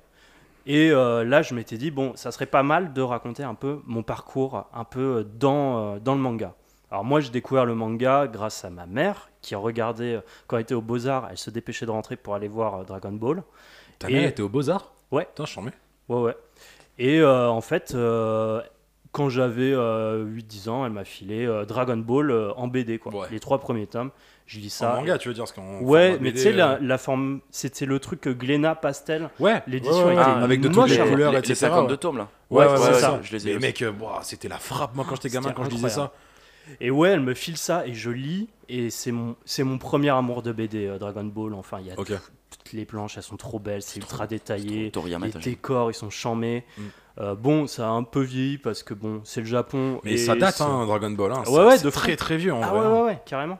Et 0.66 0.90
euh, 0.90 1.24
là, 1.24 1.42
je 1.42 1.54
m'étais 1.54 1.76
dit, 1.78 1.90
bon, 1.90 2.12
ça 2.16 2.30
serait 2.32 2.46
pas 2.46 2.62
mal 2.62 2.92
de 2.92 3.02
raconter 3.02 3.42
un 3.42 3.54
peu 3.54 3.80
mon 3.86 4.02
parcours, 4.02 4.66
un 4.74 4.84
peu 4.84 5.26
dans, 5.38 5.94
euh, 5.94 5.98
dans 5.98 6.14
le 6.14 6.20
manga. 6.20 6.54
Alors 6.90 7.04
moi, 7.04 7.20
j'ai 7.20 7.30
découvert 7.30 7.64
le 7.64 7.74
manga 7.74 8.26
grâce 8.26 8.64
à 8.64 8.70
ma 8.70 8.86
mère, 8.86 9.30
qui 9.42 9.54
regardait, 9.54 10.16
euh, 10.16 10.20
quand 10.46 10.56
elle 10.56 10.62
était 10.62 10.74
au 10.74 10.82
Beaux-Arts, 10.82 11.28
elle 11.30 11.38
se 11.38 11.50
dépêchait 11.50 11.86
de 11.86 11.90
rentrer 11.90 12.16
pour 12.16 12.34
aller 12.34 12.48
voir 12.48 12.74
euh, 12.80 12.84
Dragon 12.84 13.12
Ball. 13.12 13.42
Ta 13.98 14.10
Et- 14.10 14.14
mère 14.14 14.28
était 14.28 14.42
au 14.42 14.48
Beaux-Arts? 14.48 14.92
Ouais. 15.10 15.24
Putain, 15.26 15.44
je 15.46 15.60
mets. 15.60 15.72
Ouais, 16.08 16.20
ouais. 16.20 16.36
Et 16.98 17.20
euh, 17.20 17.48
en 17.48 17.60
fait, 17.60 17.92
euh, 17.94 18.60
quand 19.12 19.28
j'avais 19.28 19.72
8-10 19.72 20.68
ans, 20.68 20.84
elle 20.84 20.92
m'a 20.92 21.04
filé 21.04 21.46
euh, 21.46 21.64
Dragon 21.64 21.96
Ball 21.96 22.30
euh, 22.30 22.52
en 22.54 22.68
BD, 22.68 22.98
quoi. 22.98 23.14
Ouais. 23.14 23.26
Les 23.30 23.40
trois 23.40 23.58
premiers 23.58 23.86
tomes. 23.86 24.10
Je 24.52 24.58
lis 24.58 24.66
En 24.66 24.70
ça. 24.70 24.94
manga, 24.96 25.16
tu 25.16 25.28
veux 25.28 25.34
dire 25.34 25.44
parce 25.44 25.52
qu'en 25.52 25.78
Ouais, 25.80 26.12
mais 26.20 26.30
BD, 26.30 26.32
tu 26.32 26.38
sais, 26.42 26.52
la, 26.52 26.72
euh, 26.72 26.78
la 26.80 26.98
forme, 26.98 27.38
c'était 27.52 27.86
le 27.86 28.00
truc 28.00 28.26
Glénat 28.26 28.74
pastel. 28.74 29.30
Ouais, 29.38 29.62
l'édition 29.68 29.98
ouais, 29.98 30.04
ouais, 30.06 30.12
était 30.14 30.22
ouais, 30.30 30.42
avec 30.42 30.60
de 30.60 30.68
toutes 30.68 30.88
les 30.88 30.96
voir. 30.96 31.08
couleurs, 31.08 31.30
les, 31.32 31.38
etc. 31.38 31.50
les 31.50 31.54
52 31.54 31.92
ouais. 31.92 31.96
tomes 31.98 32.18
là. 32.18 32.28
Ouais, 32.50 32.66
Ouais, 32.66 32.72
ouais, 32.72 32.78
c'est 32.78 32.94
c'est 32.94 33.00
ça. 33.00 33.20
Je 33.22 33.30
les 33.32 33.46
ai 33.46 33.50
Mais 33.52 33.56
aussi. 33.58 33.66
mec, 33.66 33.82
euh, 33.82 33.92
ouah, 34.00 34.18
c'était 34.22 34.48
la 34.48 34.58
frappe 34.58 34.96
moi 34.96 35.04
quand 35.08 35.14
j'étais 35.14 35.28
gamin 35.28 35.52
quand 35.52 35.62
je 35.64 35.70
lisais 35.70 35.88
ça. 35.88 36.12
Et 36.80 36.90
ouais, 36.90 37.10
elle 37.10 37.20
me 37.20 37.34
file 37.34 37.56
ça 37.56 37.86
et 37.86 37.94
je 37.94 38.10
lis. 38.10 38.48
Et 38.68 38.90
c'est 38.90 39.12
mon, 39.12 39.36
c'est 39.44 39.62
mon 39.62 39.78
premier 39.78 40.10
amour 40.10 40.42
de 40.42 40.50
BD, 40.50 40.86
euh, 40.88 40.98
Dragon 40.98 41.22
Ball. 41.24 41.54
Enfin, 41.54 41.78
il 41.80 41.86
y 41.86 41.90
a 41.92 41.94
toutes 41.94 42.72
les 42.72 42.84
planches, 42.84 43.16
elles 43.18 43.22
sont 43.22 43.36
trop 43.36 43.60
belles, 43.60 43.82
c'est 43.82 44.00
ultra 44.00 44.26
détaillé. 44.26 44.90
trop 44.90 45.06
Les 45.06 45.30
décors, 45.40 45.92
ils 45.92 45.94
sont 45.94 46.10
chamés. 46.10 46.64
Mm. 46.76 46.82
Euh, 47.20 47.34
bon, 47.36 47.66
ça 47.68 47.86
a 47.86 47.90
un 47.90 48.02
peu 48.02 48.20
vieilli 48.22 48.58
parce 48.58 48.82
que 48.82 48.94
bon, 48.94 49.20
c'est 49.24 49.40
le 49.42 49.46
Japon. 49.46 50.00
Mais 50.02 50.14
et 50.14 50.16
ça 50.16 50.34
date, 50.34 50.60
hein, 50.60 50.86
Dragon 50.86 51.10
Ball. 51.10 51.32
Hein, 51.32 51.38
Ouais, 51.40 51.44
ça- 51.44 51.66
ouais, 51.66 51.78
c'est 51.78 51.84
de 51.84 51.90
très 51.90 52.12
fou. 52.12 52.16
très 52.16 52.36
vieux 52.36 52.52
en 52.52 52.62
Ah 52.62 52.68
vrai. 52.70 52.80
ouais, 52.80 52.86
hein. 52.86 52.92
ouais, 52.92 53.02
ouais, 53.02 53.22
carrément. 53.26 53.58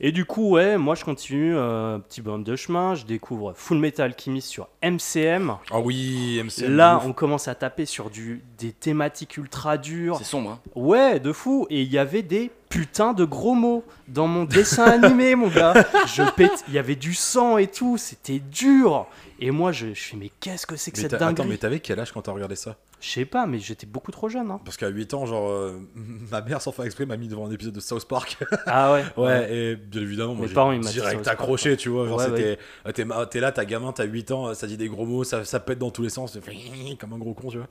Et 0.00 0.12
du 0.12 0.24
coup, 0.24 0.50
ouais, 0.50 0.76
moi 0.78 0.94
je 0.94 1.04
continue, 1.04 1.54
euh, 1.56 1.98
petit 1.98 2.20
bonhomme 2.20 2.44
de 2.44 2.56
chemin, 2.56 2.94
je 2.94 3.04
découvre 3.04 3.52
Full 3.56 3.78
Metal 3.78 4.06
Alchemist 4.06 4.48
sur 4.48 4.68
MCM. 4.82 5.56
Ah 5.70 5.80
oui, 5.80 6.40
MCM. 6.44 6.74
Là, 6.76 7.00
on 7.06 7.12
commence 7.12 7.48
à 7.48 7.54
taper 7.54 7.86
sur 7.86 8.10
du, 8.10 8.42
des 8.58 8.72
thématiques 8.72 9.36
ultra 9.36 9.78
dures. 9.78 10.18
C'est 10.18 10.24
sombre. 10.24 10.50
hein. 10.50 10.60
Ouais, 10.74 11.20
de 11.20 11.32
fou. 11.32 11.66
Et 11.70 11.82
il 11.82 11.90
y 11.92 11.98
avait 11.98 12.22
des 12.22 12.50
putains 12.74 13.12
de 13.12 13.24
gros 13.24 13.54
mots 13.54 13.84
dans 14.08 14.26
mon 14.26 14.44
dessin 14.44 14.84
animé, 15.02 15.34
mon 15.36 15.48
gars. 15.48 15.74
Je 16.06 16.22
pète, 16.34 16.64
il 16.68 16.74
y 16.74 16.78
avait 16.78 16.96
du 16.96 17.14
sang 17.14 17.56
et 17.56 17.68
tout, 17.68 17.96
c'était 17.98 18.40
dur. 18.40 19.06
Et 19.38 19.50
moi, 19.50 19.70
je, 19.72 19.94
je 19.94 20.00
fais, 20.02 20.16
mais 20.16 20.30
qu'est-ce 20.40 20.66
que 20.66 20.76
c'est 20.76 20.90
que 20.90 20.96
Mais 20.96 21.02
cette 21.02 21.10
t'as- 21.12 21.16
attends, 21.18 21.26
dinguerie 21.34 21.48
mais 21.48 21.56
t'avais 21.58 21.80
quel 21.80 22.00
âge 22.00 22.12
quand 22.12 22.22
t'as 22.22 22.32
regardé 22.32 22.56
ça? 22.56 22.76
Je 23.00 23.10
sais 23.10 23.24
pas, 23.26 23.46
mais 23.46 23.58
j'étais 23.58 23.86
beaucoup 23.86 24.10
trop 24.12 24.28
jeune. 24.30 24.50
hein. 24.50 24.60
Parce 24.64 24.76
qu'à 24.78 24.88
8 24.88 25.12
ans, 25.12 25.26
genre, 25.26 25.50
euh, 25.50 25.78
ma 26.30 26.40
mère, 26.40 26.62
sans 26.62 26.72
faire 26.72 26.84
exprès, 26.86 27.04
m'a 27.04 27.16
mis 27.18 27.28
devant 27.28 27.46
un 27.46 27.50
épisode 27.50 27.74
de 27.74 27.80
South 27.80 28.06
Park. 28.08 28.38
Ah 28.66 28.92
ouais 28.94 29.04
ouais, 29.18 29.54
et 29.54 29.76
bien 29.76 30.00
évidemment, 30.02 30.34
moi, 30.34 30.46
j'ai 30.48 30.92
direct 30.92 31.28
accroché, 31.28 31.76
tu 31.76 31.90
vois. 31.90 32.06
Genre, 32.08 32.16
Ouais, 32.18 32.24
c'était. 32.24 32.58
euh, 32.86 33.24
T'es 33.26 33.40
là, 33.40 33.52
t'as 33.52 33.64
gamin, 33.66 33.92
t'as 33.92 34.04
8 34.04 34.30
ans, 34.30 34.54
ça 34.54 34.66
dit 34.66 34.76
des 34.78 34.88
gros 34.88 35.04
mots, 35.06 35.22
ça, 35.24 35.44
ça 35.44 35.60
pète 35.60 35.78
dans 35.78 35.90
tous 35.90 36.02
les 36.02 36.08
sens, 36.08 36.38
comme 36.98 37.12
un 37.12 37.18
gros 37.18 37.34
con, 37.34 37.50
tu 37.50 37.58
vois. 37.58 37.68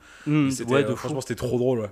C'était, 0.52 0.72
ouais, 0.72 0.84
euh, 0.84 0.90
de 0.90 0.96
franchement, 0.96 1.22
c'était 1.22 1.36
trop 1.36 1.58
drôle, 1.58 1.80
ouais. 1.80 1.90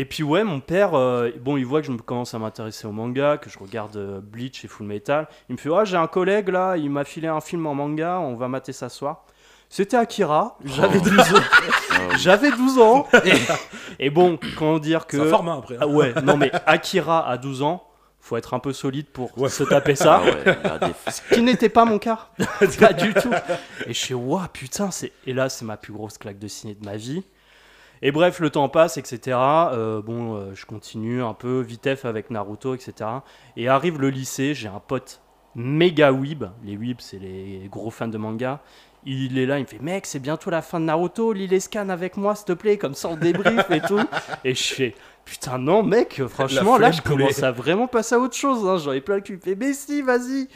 Et 0.00 0.04
puis 0.04 0.22
ouais, 0.22 0.44
mon 0.44 0.60
père, 0.60 0.94
euh, 0.94 1.30
bon, 1.40 1.56
il 1.56 1.66
voit 1.66 1.80
que 1.80 1.86
je 1.88 1.92
me 1.92 1.98
commence 1.98 2.32
à 2.32 2.38
m'intéresser 2.38 2.86
au 2.86 2.92
manga, 2.92 3.36
que 3.36 3.50
je 3.50 3.58
regarde 3.58 3.96
euh, 3.96 4.20
Bleach 4.22 4.64
et 4.64 4.68
Full 4.68 4.86
Metal. 4.86 5.26
Il 5.48 5.54
me 5.54 5.58
fait, 5.58 5.68
ah, 5.74 5.84
j'ai 5.84 5.96
un 5.96 6.06
collègue 6.06 6.50
là, 6.50 6.76
il 6.76 6.88
m'a 6.88 7.02
filé 7.04 7.26
un 7.26 7.40
film 7.40 7.66
en 7.66 7.74
manga, 7.74 8.20
on 8.20 8.36
va 8.36 8.46
mater 8.46 8.72
ça 8.72 8.88
ce 8.88 8.96
soir. 8.98 9.24
C'était 9.68 9.96
Akira, 9.96 10.56
j'avais 10.64 10.98
Oh. 10.98 11.02
12 11.04 11.18
ans. 11.18 11.24
Ah 11.90 12.06
ouais. 12.12 12.18
J'avais 12.18 12.50
12 12.52 12.78
ans. 12.78 13.08
Et, 13.24 13.32
et 14.06 14.10
bon, 14.10 14.38
comment 14.56 14.78
dire 14.78 15.04
C'est 15.10 15.18
un 15.18 15.24
que... 15.24 15.28
format 15.30 15.54
après. 15.56 15.74
hein. 15.74 15.78
Ah 15.82 15.88
ouais, 15.88 16.14
non 16.22 16.36
mais 16.36 16.52
Akira 16.64 17.28
à 17.28 17.36
12 17.36 17.62
ans, 17.62 17.84
faut 18.20 18.36
être 18.36 18.54
un 18.54 18.60
peu 18.60 18.72
solide 18.72 19.06
pour 19.08 19.36
Ouais. 19.36 19.48
se 19.48 19.64
taper 19.64 19.94
Ah 19.94 19.96
ça. 19.96 20.22
ouais, 20.22 20.44
des- 20.44 21.10
Ce 21.10 21.34
qui 21.34 21.42
n'était 21.42 21.68
pas 21.68 21.84
mon 21.84 21.98
cas. 21.98 22.28
pas 22.78 22.92
du 22.92 23.12
tout. 23.14 23.32
Et 23.86 23.92
je 23.94 23.98
suis, 23.98 24.14
waouh, 24.14 24.46
putain, 24.52 24.92
c'est... 24.92 25.10
Et 25.26 25.32
là, 25.32 25.48
c'est 25.48 25.64
ma 25.64 25.76
plus 25.76 25.92
grosse 25.92 26.18
claque 26.18 26.38
de 26.38 26.46
ciné 26.46 26.74
de 26.76 26.84
ma 26.86 26.96
vie. 26.96 27.24
Et 28.02 28.12
bref, 28.12 28.40
le 28.40 28.50
temps 28.50 28.68
passe, 28.68 28.96
etc. 28.96 29.36
Euh, 29.36 30.02
bon, 30.02 30.36
euh, 30.36 30.54
je 30.54 30.66
continue 30.66 31.22
un 31.22 31.34
peu 31.34 31.60
vitef 31.60 32.04
avec 32.04 32.30
Naruto, 32.30 32.74
etc. 32.74 33.10
Et 33.56 33.68
arrive 33.68 34.00
le 34.00 34.10
lycée, 34.10 34.54
j'ai 34.54 34.68
un 34.68 34.80
pote 34.80 35.20
méga 35.54 36.12
weeb. 36.12 36.44
Les 36.64 36.76
weebs, 36.76 37.00
c'est 37.00 37.18
les 37.18 37.68
gros 37.70 37.90
fans 37.90 38.08
de 38.08 38.18
manga. 38.18 38.60
Il 39.04 39.38
est 39.38 39.46
là, 39.46 39.58
il 39.58 39.62
me 39.62 39.66
fait 39.66 39.78
Mec, 39.80 40.06
c'est 40.06 40.18
bientôt 40.18 40.50
la 40.50 40.60
fin 40.60 40.80
de 40.80 40.84
Naruto, 40.84 41.32
lis 41.32 41.46
les 41.46 41.60
scans 41.60 41.88
avec 41.88 42.16
moi, 42.16 42.34
s'il 42.34 42.46
te 42.46 42.52
plaît, 42.52 42.78
comme 42.78 42.94
ça 42.94 43.08
on 43.08 43.16
débrief 43.16 43.70
et 43.70 43.80
tout. 43.80 44.00
Et 44.44 44.54
je 44.54 44.74
fais 44.74 44.94
Putain, 45.24 45.58
non, 45.58 45.82
mec, 45.82 46.22
franchement, 46.26 46.78
là, 46.78 46.90
je 46.90 47.02
commence 47.02 47.42
à 47.42 47.52
vraiment 47.52 47.86
passer 47.86 48.14
à 48.14 48.18
autre 48.18 48.34
chose. 48.34 48.66
Hein. 48.66 48.78
J'en 48.78 48.92
ai 48.92 49.02
plein 49.02 49.16
le 49.16 49.20
cul. 49.20 49.34
Il 49.34 49.40
fait 49.40 49.56
Mais 49.56 49.74
si, 49.74 50.00
vas-y. 50.00 50.48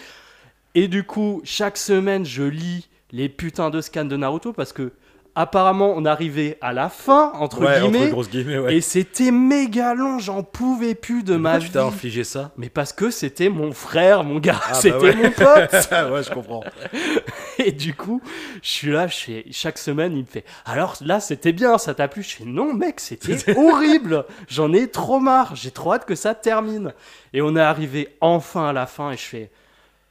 Et 0.74 0.88
du 0.88 1.04
coup, 1.04 1.42
chaque 1.44 1.76
semaine, 1.76 2.24
je 2.24 2.42
lis 2.42 2.88
les 3.10 3.28
putains 3.28 3.68
de 3.68 3.82
scans 3.82 4.06
de 4.06 4.16
Naruto 4.16 4.54
parce 4.54 4.72
que, 4.72 4.92
apparemment, 5.34 5.92
on 5.96 6.04
arrivait 6.04 6.58
à 6.60 6.72
la 6.72 6.88
fin, 6.88 7.32
entre 7.36 7.60
ouais, 7.64 7.80
guillemets. 7.80 8.02
entre 8.02 8.10
grosses 8.10 8.30
guillemets, 8.30 8.58
ouais. 8.58 8.76
Et 8.76 8.80
c'était 8.80 9.30
méga 9.30 9.94
long, 9.94 10.18
j'en 10.18 10.42
pouvais 10.42 10.94
plus 10.94 11.22
de 11.22 11.32
Mais 11.34 11.38
ma 11.38 11.58
vie. 11.58 11.66
tu 11.66 11.70
t'as 11.72 11.84
infligé 11.84 12.24
ça? 12.24 12.50
Mais 12.56 12.68
parce 12.68 12.92
que 12.92 13.10
c'était 13.10 13.48
mon 13.48 13.72
frère, 13.72 14.24
mon 14.24 14.38
gars, 14.38 14.60
Ah, 14.64 14.68
bah 14.72 14.74
c'était 14.74 14.96
ouais. 14.96 15.14
mon 15.14 15.30
pote. 15.30 15.88
Ouais, 16.12 16.22
je 16.22 16.30
comprends. 16.30 16.64
Et 17.58 17.72
du 17.72 17.94
coup, 17.94 18.20
je 18.62 18.68
suis 18.68 18.90
là, 18.90 19.06
je 19.06 19.16
fais, 19.16 19.44
chaque 19.50 19.78
semaine, 19.78 20.12
il 20.16 20.20
me 20.22 20.26
fait 20.26 20.44
Alors 20.64 20.96
là, 21.00 21.20
c'était 21.20 21.52
bien, 21.52 21.78
ça 21.78 21.94
t'a 21.94 22.08
plu? 22.08 22.22
Je 22.22 22.36
fais 22.36 22.44
Non, 22.44 22.72
mec, 22.74 23.00
c'était 23.00 23.56
horrible. 23.56 24.24
J'en 24.48 24.72
ai 24.72 24.88
trop 24.88 25.20
marre. 25.20 25.54
J'ai 25.56 25.70
trop 25.70 25.92
hâte 25.94 26.04
que 26.04 26.14
ça 26.14 26.34
termine. 26.34 26.92
Et 27.32 27.40
on 27.42 27.56
est 27.56 27.60
arrivé 27.60 28.08
enfin 28.20 28.68
à 28.68 28.72
la 28.72 28.86
fin 28.86 29.10
et 29.12 29.16
je 29.16 29.22
fais 29.22 29.50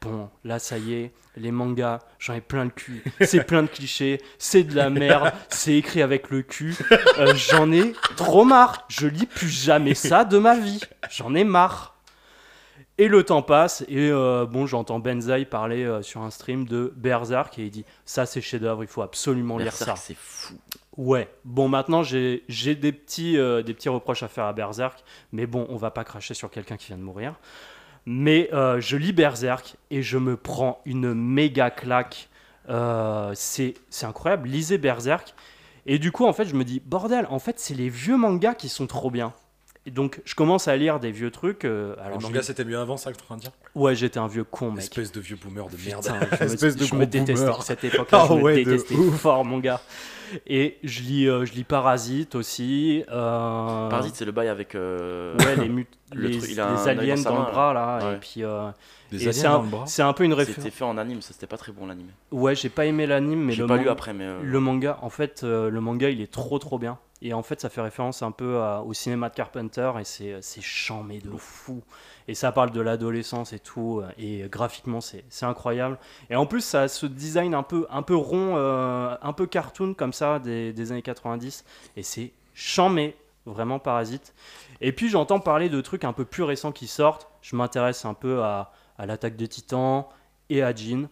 Bon, 0.01 0.29
là, 0.43 0.57
ça 0.57 0.79
y 0.79 0.93
est, 0.95 1.11
les 1.37 1.51
mangas, 1.51 1.99
j'en 2.17 2.33
ai 2.33 2.41
plein 2.41 2.63
le 2.63 2.71
cul. 2.71 3.03
C'est 3.21 3.43
plein 3.43 3.61
de 3.61 3.67
clichés, 3.67 4.19
c'est 4.39 4.63
de 4.63 4.75
la 4.75 4.89
merde, 4.89 5.31
c'est 5.49 5.75
écrit 5.75 6.01
avec 6.01 6.31
le 6.31 6.41
cul. 6.41 6.75
Euh, 7.19 7.35
j'en 7.35 7.71
ai 7.71 7.93
trop 8.15 8.45
marre. 8.45 8.85
Je 8.87 9.05
lis 9.05 9.27
plus 9.27 9.49
jamais 9.49 9.93
ça 9.93 10.25
de 10.25 10.37
ma 10.37 10.57
vie. 10.57 10.81
J'en 11.09 11.35
ai 11.35 11.43
marre. 11.43 11.91
Et 12.97 13.07
le 13.07 13.23
temps 13.23 13.41
passe, 13.41 13.83
et 13.87 14.11
euh, 14.11 14.45
bon, 14.45 14.67
j'entends 14.67 14.99
Benzaï 14.99 15.45
parler 15.45 15.83
euh, 15.83 16.01
sur 16.01 16.21
un 16.21 16.29
stream 16.29 16.65
de 16.67 16.93
Berserk, 16.95 17.57
et 17.57 17.63
il 17.63 17.71
dit 17.71 17.85
Ça, 18.05 18.25
c'est 18.25 18.41
chef-d'œuvre, 18.41 18.83
il 18.83 18.87
faut 18.87 19.01
absolument 19.01 19.57
lire 19.57 19.73
ça. 19.73 19.95
c'est 19.95 20.15
fou. 20.15 20.53
Ouais, 20.97 21.33
bon, 21.45 21.69
maintenant 21.69 22.03
j'ai 22.03 22.43
j'ai 22.49 22.75
des, 22.75 22.91
petits, 22.91 23.37
euh, 23.37 23.63
des 23.63 23.73
petits 23.73 23.89
reproches 23.89 24.23
à 24.23 24.27
faire 24.27 24.43
à 24.43 24.53
Berserk, 24.53 25.03
mais 25.31 25.47
bon, 25.47 25.65
on 25.69 25.77
va 25.77 25.89
pas 25.89 26.03
cracher 26.03 26.33
sur 26.33 26.51
quelqu'un 26.51 26.77
qui 26.77 26.87
vient 26.87 26.97
de 26.97 27.01
mourir. 27.01 27.35
Mais 28.05 28.49
euh, 28.53 28.79
je 28.81 28.97
lis 28.97 29.13
Berserk 29.13 29.75
et 29.89 30.01
je 30.01 30.17
me 30.17 30.35
prends 30.35 30.81
une 30.85 31.13
méga 31.13 31.69
claque. 31.69 32.29
Euh, 32.69 33.31
c'est 33.35 33.75
c'est 33.89 34.05
incroyable, 34.05 34.49
lisez 34.49 34.77
Berserk. 34.77 35.35
Et 35.85 35.99
du 35.99 36.11
coup, 36.11 36.25
en 36.25 36.33
fait, 36.33 36.45
je 36.45 36.55
me 36.55 36.63
dis 36.63 36.79
Bordel, 36.79 37.27
en 37.29 37.39
fait, 37.39 37.59
c'est 37.59 37.73
les 37.73 37.89
vieux 37.89 38.17
mangas 38.17 38.55
qui 38.55 38.69
sont 38.69 38.87
trop 38.87 39.09
bien. 39.09 39.33
Et 39.87 39.91
donc, 39.91 40.21
je 40.25 40.35
commence 40.35 40.67
à 40.67 40.75
lire 40.77 40.99
des 40.99 41.11
vieux 41.11 41.31
trucs. 41.31 41.65
euh, 41.65 41.95
alors 41.99 42.17
Le 42.17 42.19
je 42.21 42.27
manga, 42.27 42.39
lis- 42.41 42.45
c'était 42.45 42.63
mieux 42.65 42.77
avant, 42.77 42.97
ça 42.97 43.11
que 43.11 43.17
tu 43.17 43.21
es 43.21 43.23
en 43.23 43.27
train 43.27 43.37
de 43.37 43.41
dire 43.41 43.51
Ouais, 43.73 43.95
j'étais 43.95 44.19
un 44.19 44.27
vieux 44.27 44.43
con, 44.43 44.69
mec. 44.71 44.79
Espèce 44.83 45.11
de 45.11 45.19
vieux 45.19 45.37
boomer 45.43 45.67
de 45.69 45.77
merde. 45.83 46.03
Putain, 46.03 46.19
je 46.39 46.43
me, 46.45 46.53
Espèce 46.53 46.75
de 46.75 46.85
je 46.85 46.93
me 46.93 46.99
gros 46.99 47.09
détestais 47.09 47.33
boomer. 47.45 47.59
à 47.59 47.63
cette 47.63 47.83
époque-là. 47.83 48.19
Ah 48.21 48.25
je 48.29 48.33
me 48.35 48.41
ouais, 48.43 48.63
de 48.63 48.69
détestais 48.69 48.93
ouf. 48.95 49.15
fort, 49.21 49.43
mon 49.43 49.57
gars. 49.57 49.81
Et 50.45 50.77
je 50.83 51.01
lis, 51.01 51.27
euh, 51.27 51.45
je 51.45 51.53
lis 51.53 51.63
Parasite 51.63 52.35
aussi. 52.35 53.03
euh, 53.11 53.89
Parasite, 53.89 54.15
c'est 54.15 54.23
le 54.25 54.31
bail 54.31 54.49
avec. 54.49 54.75
euh, 54.75 55.35
Ouais, 55.39 55.55
les, 55.55 55.67
mut- 55.67 55.87
le 56.13 56.27
les, 56.27 56.37
truc, 56.37 56.49
il 56.51 56.59
a 56.59 56.71
les 56.73 56.79
un 56.79 56.85
œil 56.85 56.99
aliens 56.99 57.15
dans 57.15 57.21
sa 57.23 57.29
dans, 57.31 57.39
main, 57.39 57.45
le 57.47 57.51
bras, 57.51 57.73
là. 57.73 57.97
Ouais. 58.07 58.13
Et 58.13 58.17
puis, 58.17 58.43
euh, 58.43 58.69
Des 59.09 59.17
et 59.17 59.29
aliens 59.29 59.33
c'est 59.33 59.47
un, 59.47 59.51
dans 59.57 59.61
le 59.63 59.67
bras. 59.69 59.83
c'est 59.87 60.03
un 60.03 60.13
peu 60.13 60.23
une 60.25 60.31
C'était 60.37 60.43
référence. 60.51 60.73
fait 60.73 60.83
en 60.85 60.97
anime, 60.99 61.21
ça 61.23 61.33
c'était 61.33 61.47
pas 61.47 61.57
très 61.57 61.71
bon 61.71 61.87
l'anime. 61.87 62.07
Ouais, 62.31 62.53
j'ai 62.55 62.69
pas 62.69 62.85
aimé 62.85 63.07
l'anime, 63.07 63.45
mais 63.45 63.53
J'ai 63.53 63.63
le, 63.63 63.67
pas 63.67 63.75
man- 63.77 63.83
lu 63.83 63.89
après, 63.89 64.13
mais. 64.13 64.25
euh, 64.25 64.39
le 64.43 64.59
manga, 64.59 64.99
en 65.01 65.09
fait, 65.09 65.41
euh, 65.43 65.69
le 65.71 65.81
manga, 65.81 66.07
il 66.09 66.21
est 66.21 66.31
trop 66.31 66.59
trop 66.59 66.77
bien. 66.77 66.99
Et 67.23 67.33
en 67.33 67.43
fait, 67.43 67.61
ça 67.61 67.69
fait 67.69 67.81
référence 67.81 68.23
un 68.23 68.31
peu 68.31 68.57
à- 68.61 68.81
au 68.81 68.93
cinéma 68.93 69.29
de 69.29 69.35
Carpenter 69.35 69.91
et 69.99 70.03
c'est 70.03 70.41
c'est 70.41 70.61
chambé 70.61 71.19
de 71.19 71.29
fou. 71.37 71.81
Et 72.27 72.33
ça 72.35 72.51
parle 72.51 72.71
de 72.71 72.81
l'adolescence 72.81 73.53
et 73.53 73.59
tout. 73.59 74.01
Et 74.17 74.47
graphiquement, 74.49 75.01
c'est 75.01 75.23
c'est 75.29 75.45
incroyable. 75.45 75.99
Et 76.29 76.35
en 76.35 76.45
plus, 76.45 76.61
ça 76.61 76.83
a 76.83 76.87
ce 76.87 77.05
design 77.05 77.53
un 77.53 77.63
peu, 77.63 77.85
un 77.89 78.01
peu 78.01 78.15
rond, 78.15 78.55
euh, 78.57 79.15
un 79.21 79.33
peu 79.33 79.45
cartoon 79.47 79.93
comme 79.93 80.13
ça 80.13 80.39
des, 80.39 80.73
des 80.73 80.91
années 80.91 81.01
90. 81.03 81.63
Et 81.95 82.03
c'est 82.03 82.31
chambé, 82.55 83.15
vraiment 83.45 83.79
parasite. 83.79 84.33
Et 84.81 84.91
puis, 84.91 85.09
j'entends 85.09 85.39
parler 85.39 85.69
de 85.69 85.79
trucs 85.81 86.03
un 86.05 86.13
peu 86.13 86.25
plus 86.25 86.43
récents 86.43 86.71
qui 86.71 86.87
sortent. 86.87 87.27
Je 87.41 87.55
m'intéresse 87.55 88.03
un 88.05 88.13
peu 88.15 88.41
à, 88.43 88.71
à 88.97 89.05
l'attaque 89.05 89.35
des 89.35 89.47
titans 89.47 90.05
et 90.49 90.63
à 90.63 90.73
Jin. 90.73 91.07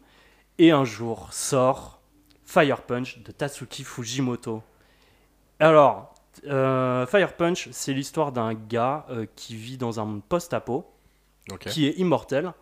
Et 0.58 0.72
un 0.72 0.86
jour 0.86 1.32
sort 1.34 2.02
Fire 2.46 2.82
Punch 2.82 3.20
de 3.20 3.32
Tatsuki 3.32 3.84
Fujimoto. 3.84 4.64
Alors, 5.60 6.14
euh, 6.48 7.06
Fire 7.06 7.34
Punch, 7.34 7.70
c'est 7.72 7.94
l'histoire 7.94 8.32
d'un 8.32 8.54
gars 8.54 9.06
euh, 9.10 9.26
qui 9.36 9.56
vit 9.56 9.78
dans 9.78 10.00
un 10.00 10.06
monde 10.06 10.24
post-apo, 10.24 10.86
qui 11.60 11.88
est 11.88 11.98
immortel. 11.98 12.54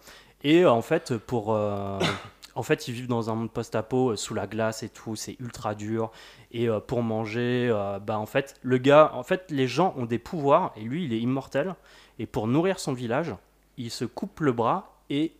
Et 0.43 0.63
euh, 0.63 0.71
en 0.71 0.81
fait, 0.81 1.17
pour, 1.17 1.49
en 1.49 2.63
fait, 2.63 2.88
ils 2.88 2.93
vivent 2.93 3.07
dans 3.07 3.29
un 3.29 3.36
monde 3.36 3.51
post-apo 3.51 4.15
sous 4.15 4.33
la 4.33 4.47
glace 4.47 4.81
et 4.83 4.89
tout, 4.89 5.15
c'est 5.15 5.39
ultra 5.39 5.75
dur. 5.75 6.12
Et 6.51 6.67
pour 6.88 7.03
manger, 7.03 7.69
bah 8.01 8.17
en 8.17 8.25
fait, 8.25 8.55
le 8.62 8.77
gars, 8.77 9.12
en 9.13 9.23
fait, 9.23 9.45
les 9.51 9.67
gens 9.67 9.93
ont 9.97 10.05
des 10.05 10.19
pouvoirs 10.19 10.73
et 10.75 10.81
lui, 10.81 11.05
il 11.05 11.13
est 11.13 11.19
immortel. 11.19 11.75
Et 12.19 12.25
pour 12.25 12.47
nourrir 12.47 12.79
son 12.79 12.93
village, 12.93 13.36
il 13.77 13.91
se 13.91 14.05
coupe 14.05 14.39
le 14.39 14.51
bras 14.51 14.95
et 15.12 15.33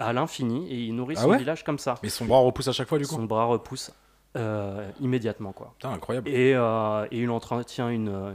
à 0.00 0.12
l'infini 0.12 0.68
et 0.68 0.80
il 0.80 0.96
nourrit 0.96 1.14
Ah 1.16 1.22
son 1.22 1.30
ouais? 1.30 1.38
village 1.38 1.62
comme 1.62 1.78
ça. 1.78 1.94
Mais 2.02 2.08
son 2.08 2.24
bras 2.24 2.38
repousse 2.38 2.66
à 2.66 2.72
chaque 2.72 2.88
fois, 2.88 2.98
du 2.98 3.06
coup? 3.06 3.14
Son 3.14 3.24
bras 3.24 3.44
repousse 3.44 3.92
euh, 4.36 4.88
immédiatement 5.00 5.52
quoi. 5.52 5.74
Putain, 5.78 5.92
incroyable. 5.92 6.28
Et, 6.28 6.54
euh, 6.54 7.06
et 7.10 7.18
il 7.22 7.30
entretient 7.30 7.88
une, 7.88 8.08
euh, 8.08 8.32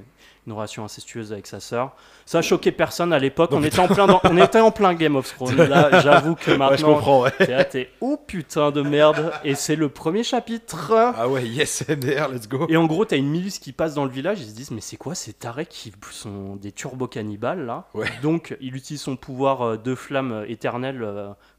une 0.48 0.54
relation 0.54 0.84
incestueuse 0.86 1.34
avec 1.34 1.46
sa 1.46 1.60
sœur. 1.60 1.92
Ça 2.26 2.38
a 2.38 2.42
choqué 2.42 2.72
personne 2.72 3.12
à 3.12 3.20
l'époque. 3.20 3.50
On, 3.54 3.62
était 3.64 3.80
en 3.80 3.88
plein 3.88 4.08
dans- 4.08 4.22
on 4.24 4.38
était 4.38 4.62
en 4.62 4.72
plein 4.72 4.94
Game 4.94 5.16
of 5.18 5.28
Thrones. 5.34 5.56
Là, 5.70 6.00
j'avoue 6.02 6.36
que 6.36 6.52
Ouais, 6.52 6.54
je 6.54 6.58
maintenant, 6.60 6.94
comprends, 6.96 7.22
ouais. 7.24 7.66
t'es 7.66 7.90
oh 8.02 8.18
putain 8.26 8.72
de 8.72 8.82
merde. 8.82 9.32
Et 9.44 9.56
c'est 9.56 9.76
le 9.76 9.90
premier 9.90 10.24
chapitre. 10.24 10.94
Ah 11.18 11.28
ouais, 11.28 11.46
yes, 11.46 11.84
MDR, 11.90 12.30
let's 12.30 12.48
go. 12.48 12.66
Et 12.70 12.78
en 12.78 12.86
gros, 12.86 13.04
t'as 13.06 13.18
une 13.18 13.30
milice 13.30 13.60
qui 13.60 13.74
passe 13.74 13.94
dans 13.94 14.06
le 14.06 14.12
village. 14.12 14.40
Ils 14.40 14.50
se 14.50 14.56
disent, 14.56 14.72
mais 14.72 14.82
c'est 14.82 14.98
quoi 14.98 15.16
ces 15.16 15.34
tarés 15.34 15.66
qui 15.66 15.92
sont 16.12 16.56
des 16.56 16.72
turbo-cannibales 16.72 17.66
là? 17.66 17.86
Ouais. 17.94 18.08
Donc, 18.22 18.56
il 18.62 18.76
utilise 18.76 19.02
son 19.02 19.16
pouvoir 19.18 19.78
de 19.78 19.96
flamme 19.96 20.46
éternelle, 20.48 21.06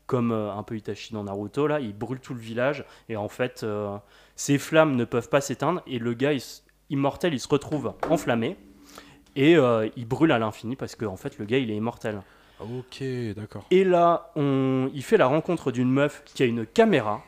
comme 0.07 0.33
un 0.33 0.63
peu 0.65 0.77
Itachi 0.77 1.13
dans 1.13 1.25
Naruto. 1.25 1.67
Là, 1.67 1.79
il 1.81 1.97
brûle 1.97 2.19
tout 2.21 2.35
le 2.35 2.41
village. 2.41 2.85
Et 3.09 3.17
en 3.17 3.29
fait, 3.29 3.61
euh, 3.63 3.97
ces 4.41 4.57
flammes 4.57 4.97
ne 4.97 5.05
peuvent 5.05 5.29
pas 5.29 5.43
s'éteindre. 5.43 5.83
Et 5.87 5.99
le 5.99 6.15
gars 6.15 6.33
il 6.33 6.43
immortel, 6.89 7.35
il 7.35 7.41
se 7.41 7.49
retrouve 7.49 7.93
enflammé. 8.09 8.57
Et 9.37 9.55
euh, 9.55 9.87
il 9.97 10.07
brûle 10.07 10.33
à 10.33 10.39
l'infini 10.39 10.77
parce 10.77 10.97
qu'en 10.97 11.13
en 11.13 11.17
fait, 11.17 11.39
le 11.39 11.45
gars, 11.45 11.59
il 11.59 11.71
est 11.71 11.77
immortel. 11.77 12.23
Ok, 12.59 13.05
d'accord. 13.37 13.67
Et 13.71 13.85
là, 13.85 14.33
on... 14.37 14.91
il 14.95 15.03
fait 15.03 15.19
la 15.19 15.27
rencontre 15.27 15.73
d'une 15.73 15.91
meuf 15.91 16.23
qui 16.25 16.43
a 16.43 16.47
une 16.47 16.65
caméra 16.65 17.23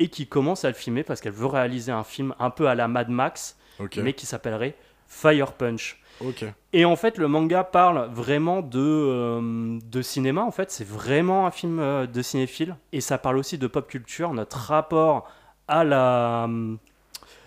et 0.00 0.08
qui 0.08 0.26
commence 0.26 0.64
à 0.64 0.68
le 0.68 0.74
filmer 0.74 1.04
parce 1.04 1.20
qu'elle 1.20 1.32
veut 1.32 1.46
réaliser 1.46 1.92
un 1.92 2.02
film 2.02 2.34
un 2.40 2.50
peu 2.50 2.66
à 2.66 2.74
la 2.74 2.88
Mad 2.88 3.08
Max 3.08 3.56
mais 3.96 4.12
qui 4.12 4.26
s'appellerait 4.26 4.74
Fire 5.06 5.52
Punch. 5.52 6.02
Ok. 6.20 6.44
Et 6.72 6.84
en 6.84 6.96
fait, 6.96 7.18
le 7.18 7.28
manga 7.28 7.62
parle 7.62 8.10
vraiment 8.12 8.62
de, 8.62 8.80
euh, 8.80 9.78
de 9.80 10.02
cinéma. 10.02 10.42
En 10.42 10.50
fait, 10.50 10.72
c'est 10.72 10.86
vraiment 10.86 11.46
un 11.46 11.52
film 11.52 11.78
euh, 11.78 12.06
de 12.06 12.20
cinéphile. 12.20 12.76
Et 12.92 13.00
ça 13.00 13.16
parle 13.16 13.38
aussi 13.38 13.58
de 13.58 13.68
pop 13.68 13.86
culture, 13.86 14.34
notre 14.34 14.56
rapport 14.56 15.30
à 15.68 15.84
la, 15.84 16.48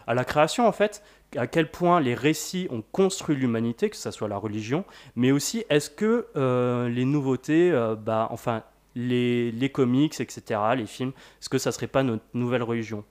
à 0.08 0.14
la 0.14 0.24
création, 0.26 0.68
en 0.68 0.72
fait. 0.72 1.04
À 1.38 1.48
quel 1.48 1.72
point 1.72 2.02
les 2.02 2.14
récits 2.14 2.68
ont 2.72 2.84
construit 2.92 3.38
l'humanité, 3.38 3.90
que 3.90 3.96
ce 3.96 4.12
soit 4.12 4.28
la 4.28 4.36
religion, 4.36 4.84
mais 5.16 5.32
aussi 5.32 5.64
est-ce 5.70 5.90
que 5.90 6.28
euh, 6.36 6.90
les 6.90 7.06
nouveautés, 7.06 7.72
euh, 7.72 7.96
bah, 7.96 8.28
enfin, 8.32 8.64
les, 8.96 9.50
les 9.54 9.70
comics, 9.70 10.20
etc., 10.20 10.60
les 10.76 10.86
films, 10.86 11.14
est-ce 11.40 11.48
que 11.48 11.58
ça 11.58 11.72
serait 11.72 11.88
pas 11.88 12.04
notre 12.04 12.26
nouvelle 12.34 12.64
religion? 12.64 13.06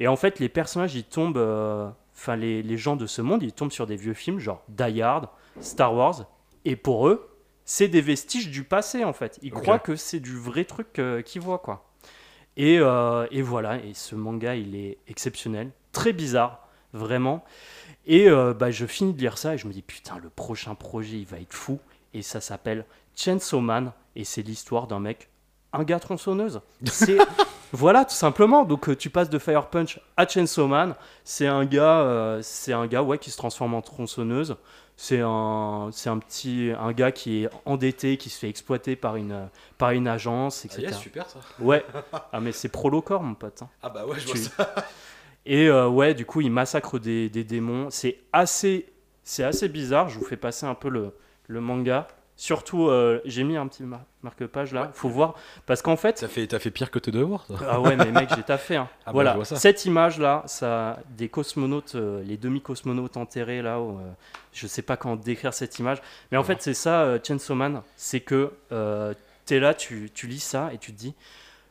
Et 0.00 0.08
en 0.08 0.16
fait, 0.16 0.40
les 0.40 0.48
personnages, 0.48 0.96
ils 0.96 1.04
tombent, 1.04 1.36
euh, 1.36 1.88
enfin, 2.16 2.34
les, 2.34 2.60
les 2.64 2.76
gens 2.76 2.96
de 2.96 3.06
ce 3.06 3.22
monde, 3.22 3.44
ils 3.44 3.52
tombent 3.52 3.70
sur 3.70 3.86
des 3.86 3.96
vieux 3.96 4.14
films, 4.14 4.40
genre 4.40 4.64
Die 4.68 5.00
Hard, 5.00 5.28
Star 5.60 5.94
Wars, 5.94 6.24
et 6.64 6.74
pour 6.74 7.06
eux, 7.06 7.30
c'est 7.64 7.86
des 7.86 8.00
vestiges 8.00 8.50
du 8.50 8.64
passé, 8.64 9.04
en 9.04 9.12
fait. 9.12 9.38
Ils 9.42 9.52
croient 9.52 9.78
que 9.78 9.94
c'est 9.94 10.18
du 10.18 10.36
vrai 10.36 10.64
truc 10.64 11.00
qu'ils 11.24 11.40
voient, 11.40 11.60
quoi. 11.60 11.89
Et, 12.56 12.78
euh, 12.78 13.26
et 13.30 13.42
voilà, 13.42 13.78
et 13.78 13.94
ce 13.94 14.14
manga, 14.14 14.54
il 14.54 14.74
est 14.74 14.98
exceptionnel, 15.08 15.70
très 15.92 16.12
bizarre, 16.12 16.68
vraiment. 16.92 17.44
Et 18.06 18.28
euh, 18.28 18.54
bah, 18.54 18.70
je 18.70 18.86
finis 18.86 19.12
de 19.14 19.18
lire 19.20 19.38
ça 19.38 19.54
et 19.54 19.58
je 19.58 19.66
me 19.66 19.72
dis, 19.72 19.82
putain, 19.82 20.18
le 20.18 20.30
prochain 20.30 20.74
projet, 20.74 21.18
il 21.18 21.26
va 21.26 21.38
être 21.38 21.54
fou. 21.54 21.78
Et 22.12 22.22
ça 22.22 22.40
s'appelle 22.40 22.84
Chainsaw 23.14 23.60
Man, 23.60 23.92
et 24.16 24.24
c'est 24.24 24.42
l'histoire 24.42 24.86
d'un 24.86 25.00
mec, 25.00 25.28
un 25.72 25.84
gars 25.84 26.00
tronçonneuse. 26.00 26.60
Voilà, 27.72 28.04
tout 28.04 28.14
simplement. 28.14 28.64
Donc 28.64 28.88
euh, 28.88 28.96
tu 28.96 29.10
passes 29.10 29.30
de 29.30 29.38
Fire 29.38 29.68
Punch 29.68 30.00
à 30.16 30.26
Chainsaw 30.26 30.66
Man. 30.66 30.94
C'est 31.24 31.46
un 31.46 31.64
gars, 31.64 32.00
euh, 32.00 32.40
c'est 32.42 32.72
un 32.72 32.86
gars 32.86 33.02
ouais, 33.02 33.18
qui 33.18 33.30
se 33.30 33.36
transforme 33.36 33.74
en 33.74 33.82
tronçonneuse. 33.82 34.56
C'est 34.96 35.20
un, 35.22 35.88
c'est 35.92 36.10
un 36.10 36.18
petit, 36.18 36.72
un 36.78 36.92
gars 36.92 37.10
qui 37.10 37.44
est 37.44 37.50
endetté, 37.64 38.18
qui 38.18 38.28
se 38.28 38.38
fait 38.38 38.48
exploiter 38.50 38.96
par 38.96 39.16
une, 39.16 39.48
par 39.78 39.92
une 39.92 40.06
agence, 40.06 40.64
etc. 40.66 40.88
Ah, 40.90 40.92
super 40.92 41.26
ça. 41.30 41.38
Ouais. 41.58 41.84
Ah 42.32 42.40
mais 42.40 42.52
c'est 42.52 42.68
prolocore 42.68 43.22
mon 43.22 43.34
pote. 43.34 43.62
hein. 43.62 43.68
Ah 43.82 43.88
bah 43.88 44.04
ouais, 44.06 44.18
je 44.18 44.26
vois 44.26 44.36
ça. 44.36 44.74
Et 45.46 45.68
euh, 45.68 45.88
ouais, 45.88 46.12
du 46.12 46.26
coup, 46.26 46.42
il 46.42 46.50
massacre 46.52 46.98
des, 46.98 47.30
des 47.30 47.44
démons. 47.44 47.88
C'est 47.90 48.18
assez, 48.32 48.92
c'est 49.24 49.42
assez 49.42 49.68
bizarre. 49.70 50.10
Je 50.10 50.18
vous 50.18 50.24
fais 50.26 50.36
passer 50.36 50.66
un 50.66 50.74
peu 50.74 50.90
le, 50.90 51.14
le 51.46 51.60
manga. 51.62 52.06
Surtout, 52.42 52.88
euh, 52.88 53.20
j'ai 53.26 53.44
mis 53.44 53.58
un 53.58 53.66
petit 53.66 53.82
mar- 53.82 54.00
marque-page 54.22 54.72
là. 54.72 54.90
Faut 54.94 55.10
voir 55.10 55.34
parce 55.66 55.82
qu'en 55.82 55.96
fait, 55.96 56.14
T'as 56.14 56.26
fait, 56.26 56.46
t'as 56.46 56.58
fait 56.58 56.70
pire 56.70 56.90
que 56.90 56.98
tes 56.98 57.10
devoirs, 57.10 57.44
ça. 57.46 57.54
ah 57.68 57.80
ouais, 57.82 57.96
mais 57.96 58.10
mec, 58.10 58.30
j'ai 58.34 58.42
taffé. 58.42 58.76
Hein. 58.76 58.88
Ah 59.04 59.12
bah, 59.12 59.12
voilà, 59.12 59.44
cette 59.44 59.84
image-là, 59.84 60.42
ça, 60.46 61.00
des 61.18 61.28
cosmonautes, 61.28 61.96
euh, 61.96 62.22
les 62.24 62.38
demi-cosmonautes 62.38 63.18
enterrés 63.18 63.60
là, 63.60 63.78
où, 63.78 63.98
euh, 63.98 64.10
je 64.54 64.66
sais 64.66 64.80
pas 64.80 64.96
comment 64.96 65.16
décrire 65.16 65.52
cette 65.52 65.78
image, 65.80 65.98
mais 66.32 66.38
en 66.38 66.42
fait, 66.42 66.62
c'est 66.62 66.72
ça, 66.72 67.02
euh, 67.02 67.18
Chainsaw 67.22 67.54
Man, 67.54 67.82
c'est 67.94 68.20
que 68.20 68.52
euh, 68.72 69.12
t'es 69.44 69.60
là, 69.60 69.74
tu, 69.74 70.10
tu 70.14 70.26
lis 70.26 70.40
ça 70.40 70.70
et 70.72 70.78
tu 70.78 70.94
te 70.94 70.98
dis, 70.98 71.12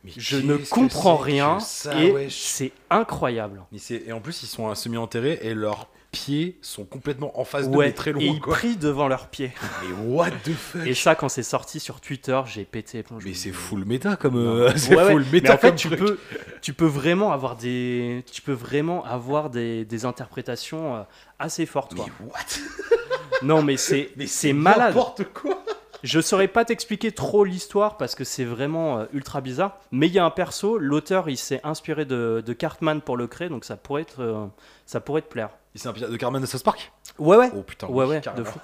Mais 0.04 0.12
je 0.16 0.36
ne 0.36 0.56
comprends 0.56 1.16
rien 1.16 1.58
ça, 1.58 2.00
et 2.00 2.28
c'est 2.30 2.70
incroyable. 2.90 3.60
Et 3.90 4.12
en 4.12 4.20
plus, 4.20 4.44
ils 4.44 4.46
sont 4.46 4.72
semi-enterrés 4.76 5.40
et 5.42 5.52
leurs 5.52 5.88
pieds 6.10 6.58
sont 6.60 6.84
complètement 6.84 7.38
en 7.38 7.44
face 7.44 7.68
de 7.70 7.76
Ouais, 7.76 7.86
mais 7.86 7.92
très 7.92 8.10
et 8.10 8.14
loin, 8.14 8.22
ils 8.22 8.40
quoi. 8.40 8.54
prient 8.54 8.76
devant 8.76 9.06
leurs 9.08 9.28
pieds. 9.28 9.52
Mais 9.82 9.94
what 10.14 10.30
the 10.44 10.52
fuck? 10.52 10.86
Et 10.86 10.94
ça, 10.94 11.14
quand 11.14 11.28
c'est 11.28 11.42
sorti 11.42 11.78
sur 11.80 12.00
Twitter, 12.00 12.40
j'ai 12.46 12.64
pété. 12.64 13.04
Je 13.18 13.28
Mais 13.28 13.34
c'est 13.34 13.52
full 13.52 13.84
méta 13.84 14.16
comme. 14.16 14.36
Euh, 14.36 14.70
c'est 14.76 14.94
Ouais, 14.96 15.04
ouais. 15.04 15.12
full 15.12 15.24
méta 15.32 15.48
Mais 15.48 15.54
en 15.54 15.58
fait, 15.58 15.74
tu 15.76 15.88
truc. 15.88 16.00
peux, 16.00 16.18
tu 16.62 16.72
peux 16.72 16.86
vraiment 16.86 17.32
avoir 17.32 17.56
des, 17.56 18.24
tu 18.32 18.42
peux 18.42 18.52
vraiment 18.52 19.04
avoir 19.04 19.50
des, 19.50 19.84
des 19.84 20.04
interprétations 20.04 20.96
euh, 20.96 21.02
assez 21.38 21.64
fortes. 21.66 21.92
Mais 21.94 22.00
quoi. 22.00 22.10
what? 22.34 23.46
Non, 23.46 23.62
mais 23.62 23.76
c'est, 23.76 24.10
Mais 24.16 24.26
c'est 24.26 24.52
malade. 24.52 24.88
N'importe 24.94 25.24
quoi 25.32 25.62
Je 26.02 26.20
saurais 26.20 26.48
pas 26.48 26.64
t'expliquer 26.64 27.12
trop 27.12 27.44
l'histoire 27.44 27.96
parce 27.96 28.14
que 28.14 28.24
c'est 28.24 28.44
vraiment 28.44 28.98
euh, 28.98 29.04
ultra 29.12 29.40
bizarre. 29.40 29.76
Mais 29.92 30.06
il 30.06 30.12
y 30.12 30.18
a 30.18 30.24
un 30.24 30.30
perso, 30.30 30.78
l'auteur, 30.78 31.28
il 31.28 31.36
s'est 31.36 31.60
inspiré 31.64 32.04
de, 32.04 32.42
de 32.44 32.52
Cartman 32.52 33.00
pour 33.00 33.16
le 33.16 33.26
créer, 33.26 33.48
donc 33.48 33.64
ça 33.64 33.76
pourrait 33.76 34.02
être, 34.02 34.20
euh, 34.20 34.46
ça 34.86 35.00
pourrait 35.00 35.22
te 35.22 35.28
plaire. 35.28 35.50
C'est 35.74 35.88
un 35.88 35.92
pirate 35.92 36.10
de 36.10 36.16
Carmen 36.16 36.40
de 36.40 36.46
South 36.46 36.64
Park? 36.64 36.92
Ouais, 37.18 37.36
ouais. 37.36 37.50
Oh 37.56 37.62
putain, 37.62 37.86
Ouais, 37.88 38.04
ouais, 38.04 38.20
de 38.36 38.42
fou. 38.44 38.58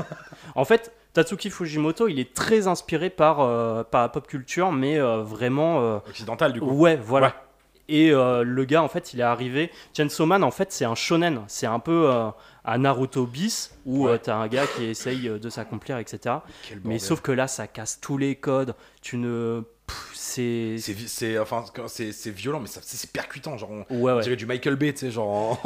En 0.55 0.65
fait, 0.65 0.93
Tatsuki 1.13 1.51
Fujimoto, 1.51 2.09
il 2.09 2.19
est 2.19 2.35
très 2.35 2.67
inspiré 2.67 3.11
par, 3.11 3.41
euh, 3.41 3.85
par 3.85 4.03
la 4.03 4.09
pop 4.09 4.27
culture, 4.27 4.73
mais 4.73 4.99
vraiment. 4.99 5.97
Occidental 6.09 6.53
du 6.53 6.61
coup. 6.61 6.71
Ouais, 6.71 6.97
voilà. 6.97 7.29
Ouais. 7.29 7.33
Et 7.89 8.11
le 8.11 8.65
gars, 8.65 8.83
en 8.83 8.89
fait, 8.89 9.15
il 9.15 9.21
est 9.21 9.23
arrivé. 9.23 9.71
Chainsaw 9.97 10.27
Man, 10.27 10.43
en 10.43 10.51
fait, 10.51 10.73
c'est 10.73 10.85
un 10.85 10.97
shonen. 10.97 11.43
C'est 11.47 11.67
un 11.67 11.79
peu 11.79 12.11
un 12.67 12.79
Naruto 12.79 13.27
bis 13.27 13.73
où 13.87 14.07
Ouais. 14.07 14.13
euh, 14.13 14.19
t'as 14.23 14.37
un 14.37 14.49
gars 14.49 14.67
qui 14.77 14.85
essaye 14.85 15.29
euh, 15.29 15.39
de 15.39 15.49
s'accomplir, 15.49 15.99
etc. 15.99 16.37
Quel 16.69 16.81
Mais 16.85 16.99
sauf 16.99 17.21
que 17.21 17.33
là, 17.33 17.47
ça 17.49 17.67
casse 17.67 17.99
tous 18.01 18.19
les 18.19 18.35
codes. 18.37 18.75
Tu 19.03 19.17
ne. 19.17 19.63
C'est. 20.15 20.77
C'est 20.79 21.39
enfin 21.39 21.65
c'est 21.87 22.11
c'est 22.11 22.31
violent 22.33 22.59
mais 22.59 22.67
c'est 22.69 23.13
percutant 23.13 23.57
genre 23.57 23.71
on, 23.71 23.77
Ouais, 24.01 24.13
on 24.13 24.17
ouais. 24.17 24.23
dirait 24.23 24.35
du 24.35 24.45
Michael 24.45 24.75
Bay 24.75 24.93
tu 24.93 24.99
sais 25.01 25.11
genre 25.13 25.61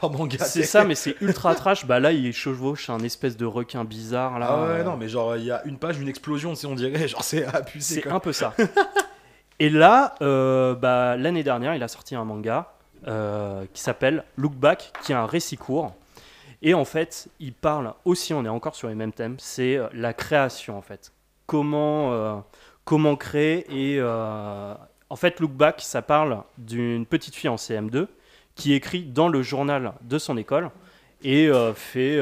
en, 0.00 0.10
manga. 0.10 0.44
C'est 0.44 0.62
ça, 0.62 0.84
mais 0.84 0.94
c'est 0.94 1.16
ultra 1.20 1.56
trash. 1.56 1.84
Bah 1.84 1.98
là, 1.98 2.12
il 2.12 2.32
chevauche 2.32 2.88
un 2.88 3.00
espèce 3.00 3.36
de 3.36 3.44
requin 3.46 3.84
bizarre. 3.84 4.38
Là. 4.38 4.46
Ah 4.50 4.62
ouais 4.62 4.68
Euh, 4.80 4.84
non 4.84 4.96
mais 4.96 5.08
genre 5.08 5.36
il 5.36 5.44
y 5.44 5.50
a 5.50 5.62
une 5.64 5.76
page 5.78 5.98
une 5.98 6.08
explosion 6.08 6.50
tu 6.54 6.60
sais 6.60 6.66
on 6.68 6.76
dirait 6.76 7.08
genre 7.08 7.24
c'est 7.24 7.44
abusé 7.46 8.02
C'est 8.02 8.08
un 8.08 8.20
peu 8.20 8.32
ça. 8.32 8.54
Et 9.60 9.70
là, 9.70 10.14
euh, 10.22 10.76
bah, 10.76 11.16
l'année 11.16 11.42
dernière, 11.42 11.74
il 11.74 11.82
a 11.82 11.88
sorti 11.88 12.14
un 12.14 12.24
manga 12.24 12.74
euh, 13.08 13.64
qui 13.74 13.82
s'appelle 13.82 14.22
Look 14.36 14.52
Back, 14.54 14.92
qui 15.02 15.10
est 15.10 15.16
un 15.16 15.26
récit 15.26 15.56
court. 15.56 15.94
Et 16.62 16.74
en 16.74 16.84
fait, 16.84 17.28
il 17.38 17.52
parle 17.52 17.94
aussi, 18.04 18.34
on 18.34 18.44
est 18.44 18.48
encore 18.48 18.74
sur 18.74 18.88
les 18.88 18.94
mêmes 18.94 19.12
thèmes, 19.12 19.36
c'est 19.38 19.76
euh, 19.76 19.88
la 19.92 20.12
création 20.12 20.76
en 20.76 20.82
fait. 20.82 21.12
Comment, 21.46 22.12
euh, 22.12 22.36
comment 22.84 23.16
créer 23.16 23.64
et 23.70 23.98
euh, 24.00 24.74
en 25.08 25.16
fait, 25.16 25.40
Look 25.40 25.52
Back, 25.52 25.80
ça 25.80 26.02
parle 26.02 26.42
d'une 26.58 27.06
petite 27.06 27.34
fille 27.34 27.48
en 27.48 27.56
CM2 27.56 28.08
qui 28.54 28.74
écrit 28.74 29.04
dans 29.04 29.28
le 29.28 29.42
journal 29.42 29.94
de 30.02 30.18
son 30.18 30.36
école 30.36 30.70
et 31.22 31.48
euh, 31.48 31.72
fait, 31.74 32.20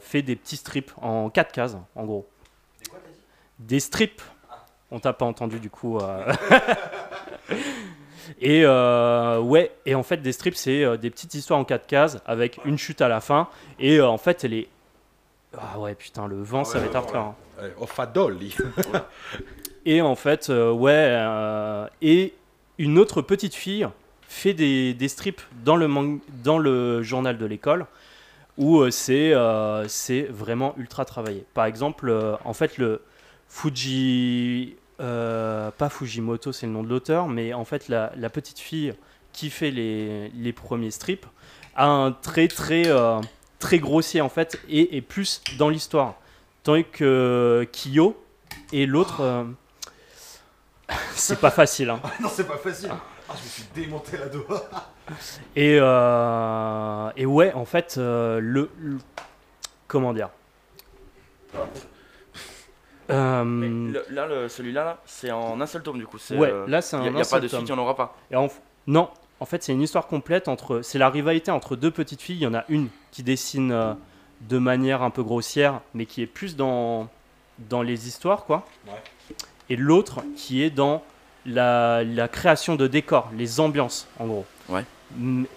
fait 0.00 0.22
des 0.22 0.36
petits 0.36 0.56
strips 0.56 0.92
en 1.00 1.30
quatre 1.30 1.52
cases, 1.52 1.76
en 1.96 2.04
gros. 2.04 2.28
Des 3.58 3.80
strips. 3.80 4.22
On 4.90 5.00
t'a 5.00 5.12
pas 5.12 5.24
entendu 5.24 5.58
du 5.58 5.70
coup. 5.70 5.98
et 8.40 8.62
euh, 8.64 9.38
ouais, 9.40 9.70
et 9.86 9.94
en 9.94 10.02
fait 10.02 10.18
des 10.18 10.32
strips 10.32 10.56
c'est 10.56 10.84
euh, 10.84 10.96
des 10.96 11.10
petites 11.10 11.34
histoires 11.34 11.58
en 11.58 11.64
quatre 11.64 11.86
cases 11.86 12.18
avec 12.26 12.58
une 12.64 12.78
chute 12.78 13.00
à 13.00 13.08
la 13.08 13.20
fin. 13.20 13.48
Et 13.78 13.96
euh, 13.98 14.06
en 14.08 14.18
fait 14.18 14.44
elle 14.44 14.54
est 14.54 14.68
ah 15.58 15.78
ouais 15.78 15.94
putain 15.94 16.26
le 16.28 16.42
vent 16.42 16.64
ça 16.64 16.74
Ouais, 16.78 16.80
va 16.80 16.86
être 16.86 16.96
hardcore. 16.96 17.34
hein. 17.60 17.86
Fadoli. 17.86 18.54
Et 19.86 20.02
en 20.02 20.14
fait, 20.14 20.50
euh, 20.50 20.70
ouais, 20.72 20.92
euh, 20.94 21.86
et 22.02 22.34
une 22.78 22.98
autre 22.98 23.22
petite 23.22 23.54
fille 23.54 23.88
fait 24.28 24.52
des, 24.52 24.92
des 24.92 25.08
strips 25.08 25.40
dans 25.64 25.74
le, 25.76 25.88
mang- 25.88 26.20
dans 26.44 26.58
le 26.58 27.02
journal 27.02 27.38
de 27.38 27.46
l'école 27.46 27.86
où 28.58 28.80
euh, 28.80 28.90
c'est 28.90 29.32
euh, 29.32 29.88
c'est 29.88 30.22
vraiment 30.22 30.74
ultra 30.76 31.06
travaillé. 31.06 31.44
Par 31.54 31.64
exemple, 31.64 32.10
euh, 32.10 32.36
en 32.44 32.52
fait, 32.52 32.76
le 32.76 33.00
Fuji. 33.48 34.76
Euh, 35.00 35.70
pas 35.70 35.88
Fujimoto, 35.88 36.52
c'est 36.52 36.66
le 36.66 36.72
nom 36.72 36.82
de 36.82 36.88
l'auteur, 36.88 37.28
mais 37.28 37.52
en 37.54 37.64
fait, 37.64 37.88
la, 37.88 38.12
la 38.16 38.30
petite 38.30 38.58
fille 38.58 38.94
qui 39.32 39.50
fait 39.50 39.70
les, 39.70 40.28
les 40.30 40.52
premiers 40.52 40.90
strips 40.90 41.26
a 41.76 41.86
un 41.86 42.12
trait 42.12 42.48
très, 42.48 42.86
euh, 42.88 43.20
très 43.58 43.78
grossier 43.78 44.20
en 44.20 44.28
fait 44.28 44.60
et 44.68 44.96
est 44.96 45.00
plus 45.02 45.40
dans 45.58 45.68
l'histoire. 45.68 46.14
Tandis 46.62 46.84
que 46.84 47.66
Kiyo 47.72 48.22
et 48.72 48.86
l'autre. 48.86 49.20
euh, 49.20 49.44
c'est 51.14 51.40
pas 51.40 51.50
facile. 51.50 51.90
hein. 51.90 52.00
non 52.20 52.28
c'est 52.32 52.46
pas 52.46 52.58
facile. 52.58 52.90
Ah, 52.92 53.34
je 53.38 53.44
me 53.44 53.48
suis 53.48 53.64
démonté 53.74 54.16
la 54.18 54.26
doigt. 54.28 54.68
Et, 55.56 55.76
euh, 55.80 57.10
et 57.16 57.26
ouais, 57.26 57.52
en 57.54 57.64
fait, 57.64 57.96
euh, 57.98 58.38
le, 58.40 58.70
le- 58.78 58.98
Comment 59.88 60.12
dire? 60.12 60.28
Euh, 63.10 63.44
le- 63.92 64.04
là, 64.10 64.26
le- 64.26 64.48
celui-là, 64.48 64.84
là, 64.84 64.98
c'est 65.06 65.30
en 65.30 65.60
un 65.60 65.66
seul 65.66 65.82
tome 65.82 65.98
du 65.98 66.06
coup. 66.06 66.18
c'est, 66.18 66.36
Ouais, 66.36 66.50
euh, 66.50 66.66
là, 66.66 66.80
c'est 66.82 66.96
y 66.96 67.00
a- 67.00 67.02
un 67.02 67.06
y 67.16 67.20
a 67.20 67.24
pas 67.24 67.40
de 67.40 67.48
suite, 67.48 67.50
tome. 67.58 67.60
il 67.68 67.72
n'y 67.72 67.78
en 67.78 67.82
aura 67.82 67.96
pas. 67.96 68.16
Et 68.30 68.36
en- 68.36 68.48
Non, 68.86 69.08
en 69.40 69.44
fait, 69.46 69.62
c'est 69.62 69.72
une 69.72 69.82
histoire 69.82 70.06
complète 70.06 70.48
entre. 70.48 70.80
C'est 70.82 70.98
la 70.98 71.10
rivalité 71.10 71.50
entre 71.50 71.76
deux 71.76 71.90
petites 71.90 72.22
filles. 72.22 72.36
Il 72.36 72.42
y 72.42 72.46
en 72.46 72.54
a 72.54 72.64
une 72.68 72.88
qui 73.10 73.22
dessine 73.22 73.72
euh, 73.72 73.92
de 74.48 74.58
manière 74.58 75.02
un 75.02 75.10
peu 75.10 75.22
grossière, 75.22 75.80
mais 75.94 76.06
qui 76.06 76.22
est 76.22 76.26
plus 76.26 76.56
dans, 76.56 77.08
dans 77.68 77.82
les 77.82 78.08
histoires, 78.08 78.44
quoi. 78.46 78.64
Ouais. 78.86 78.92
Et 79.68 79.76
l'autre 79.76 80.20
qui 80.36 80.62
est 80.62 80.70
dans 80.70 81.02
la, 81.46 82.02
la 82.04 82.26
création 82.28 82.74
de 82.76 82.86
décors, 82.86 83.30
les 83.36 83.60
ambiances, 83.60 84.06
en 84.18 84.26
gros. 84.26 84.44
Ouais. 84.68 84.84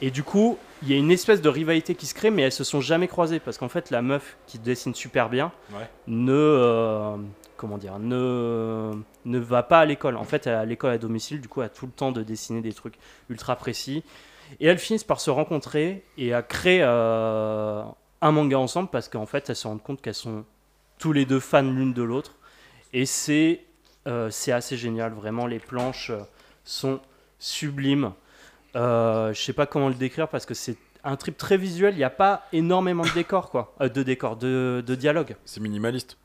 Et 0.02 0.12
du 0.12 0.24
coup, 0.24 0.58
il 0.82 0.90
y 0.90 0.94
a 0.94 0.98
une 0.98 1.12
espèce 1.12 1.42
de 1.42 1.50
rivalité 1.50 1.94
qui 1.96 2.06
se 2.06 2.14
crée, 2.14 2.30
mais 2.32 2.42
elles 2.42 2.52
se 2.52 2.64
sont 2.64 2.82
jamais 2.82 3.08
croisées 3.08 3.40
parce 3.40 3.58
qu'en 3.58 3.70
fait, 3.70 3.90
la 3.92 4.02
meuf 4.02 4.36
qui 4.48 4.60
dessine 4.60 4.94
super 4.96 5.30
bien 5.30 5.52
Ouais. 5.72 5.88
ne. 6.08 7.18
Comment 7.64 7.78
dire 7.78 7.98
ne, 7.98 8.92
ne 9.24 9.40
va 9.40 9.64
pas 9.64 9.80
à 9.80 9.86
l'école. 9.86 10.18
En 10.18 10.26
fait, 10.26 10.48
à 10.48 10.66
l'école 10.66 10.92
à 10.92 10.98
domicile, 10.98 11.40
du 11.40 11.48
coup, 11.48 11.62
elle 11.62 11.68
a 11.68 11.70
tout 11.70 11.86
le 11.86 11.94
temps 11.94 12.12
de 12.12 12.22
dessiner 12.22 12.60
des 12.60 12.74
trucs 12.74 12.96
ultra 13.30 13.56
précis. 13.56 14.04
Et 14.60 14.68
elles 14.68 14.80
finissent 14.80 15.06
par 15.06 15.22
se 15.22 15.30
rencontrer 15.30 16.04
et 16.18 16.34
à 16.34 16.42
créer 16.42 16.82
euh, 16.84 17.82
un 18.20 18.32
manga 18.34 18.60
ensemble 18.60 18.90
parce 18.90 19.08
qu'en 19.08 19.26
fait, 19.26 19.50
elles 19.50 19.56
se 19.56 19.66
rendent 19.66 19.82
compte 19.82 20.02
qu'elles 20.02 20.14
sont 20.14 20.44
tous 21.00 21.14
les 21.14 21.24
deux 21.24 21.40
fans 21.40 21.62
l'une 21.62 21.94
de 21.94 22.04
l'autre. 22.04 22.36
Et 22.92 23.06
c'est 23.06 23.62
euh, 24.08 24.30
assez 24.50 24.76
génial, 24.76 25.14
vraiment. 25.14 25.48
Les 25.48 25.60
planches 25.60 26.10
euh, 26.10 26.20
sont 26.66 27.00
sublimes. 27.40 28.12
Euh, 28.76 29.34
je 29.34 29.42
sais 29.42 29.54
pas 29.54 29.68
comment 29.68 29.88
le 29.88 29.96
décrire 29.96 30.28
parce 30.28 30.46
que 30.46 30.54
c'est 30.54 30.76
un 31.06 31.16
trip 31.16 31.38
très 31.38 31.56
visuel. 31.56 31.94
Il 31.94 32.00
n'y 32.00 32.04
a 32.04 32.10
pas 32.10 32.46
énormément 32.52 33.04
de 33.04 33.14
décors, 33.14 33.50
quoi. 33.50 33.74
De 33.80 34.04
décors, 34.04 34.36
de, 34.36 34.84
de 34.86 34.96
dialogue. 34.96 35.38
C'est 35.46 35.62
minimaliste. 35.62 36.18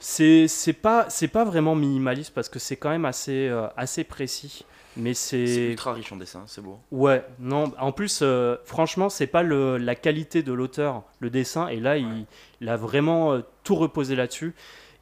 C'est 0.00 0.48
c'est 0.48 0.72
pas 0.72 1.06
c'est 1.10 1.28
pas 1.28 1.44
vraiment 1.44 1.74
minimaliste 1.74 2.32
parce 2.34 2.48
que 2.48 2.58
c'est 2.58 2.76
quand 2.76 2.90
même 2.90 3.04
assez 3.04 3.48
euh, 3.48 3.68
assez 3.76 4.02
précis. 4.04 4.64
Mais 4.96 5.14
C'est 5.14 5.68
ultra 5.70 5.92
riche 5.92 6.10
en 6.10 6.16
dessin, 6.16 6.42
c'est 6.46 6.60
beau. 6.62 6.80
ouais 6.90 7.24
non 7.38 7.72
en 7.78 7.92
plus 7.92 8.20
euh, 8.22 8.56
franchement 8.64 9.08
c'est 9.08 9.28
pas 9.28 9.44
le, 9.44 9.76
la 9.78 9.94
qualité 9.94 10.42
de 10.42 10.52
l'auteur 10.52 11.04
le 11.20 11.30
dessin 11.30 11.68
et 11.68 11.78
là 11.78 11.96
il, 11.96 12.26
il 12.60 12.68
a 12.68 12.76
vraiment 12.76 13.32
euh, 13.32 13.40
tout 13.62 13.76
reposé 13.76 14.16
là-dessus. 14.16 14.52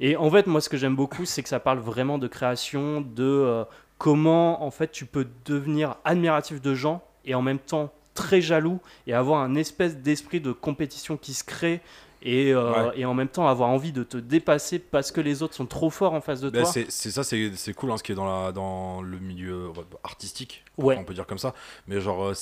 Et 0.00 0.14
en 0.16 0.30
fait 0.30 0.46
moi 0.46 0.60
ce 0.60 0.68
que 0.68 0.76
j'aime 0.76 0.94
beaucoup 0.94 1.24
c'est 1.24 1.42
que 1.42 1.48
ça 1.48 1.58
parle 1.58 1.78
vraiment 1.78 2.18
de 2.18 2.28
création 2.28 3.00
de 3.00 3.24
euh, 3.24 3.64
comment 3.96 4.62
en 4.62 4.70
fait 4.70 4.92
tu 4.92 5.06
peux 5.06 5.26
devenir 5.46 5.96
admiratif 6.04 6.60
de 6.60 6.74
gens 6.74 7.02
et 7.24 7.34
en 7.34 7.40
même 7.42 7.58
temps 7.58 7.90
très 8.14 8.40
jaloux 8.42 8.80
et 9.06 9.14
avoir 9.14 9.40
un 9.40 9.54
espèce 9.54 9.96
d'esprit 9.96 10.40
de 10.40 10.52
compétition 10.52 11.16
qui 11.16 11.32
se 11.32 11.44
crée 11.44 11.80
et, 12.22 12.52
euh, 12.52 12.90
et 12.94 13.04
en 13.04 13.14
même 13.14 13.28
temps 13.28 13.46
avoir 13.48 13.68
envie 13.70 13.92
de 13.92 14.02
te 14.02 14.16
dépasser 14.16 14.78
parce 14.78 15.12
que 15.12 15.20
les 15.20 15.42
autres 15.42 15.54
sont 15.54 15.66
trop 15.66 15.90
forts 15.90 16.14
en 16.14 16.20
face 16.20 16.40
de 16.40 16.50
Bah, 16.50 16.62
toi. 16.62 16.72
c'est 16.72 16.90
ça, 17.10 17.22
c'est 17.24 17.74
cool 17.74 17.90
hein, 17.92 17.96
ce 17.96 18.02
qui 18.02 18.12
est 18.12 18.14
dans, 18.14 18.24
la, 18.44 18.52
dans 18.52 19.02
le 19.02 19.18
milieu 19.18 19.68
ouais, 19.68 19.84
artistique, 20.02 20.64
Ouais. 20.76 20.96
on 20.98 21.04
peut 21.04 21.14
dire 21.14 21.26
comme 21.26 21.38
ça. 21.38 21.54
Mais 21.86 22.00
genre, 22.00 22.22
euh, 22.24 22.30
euh, 22.30 22.34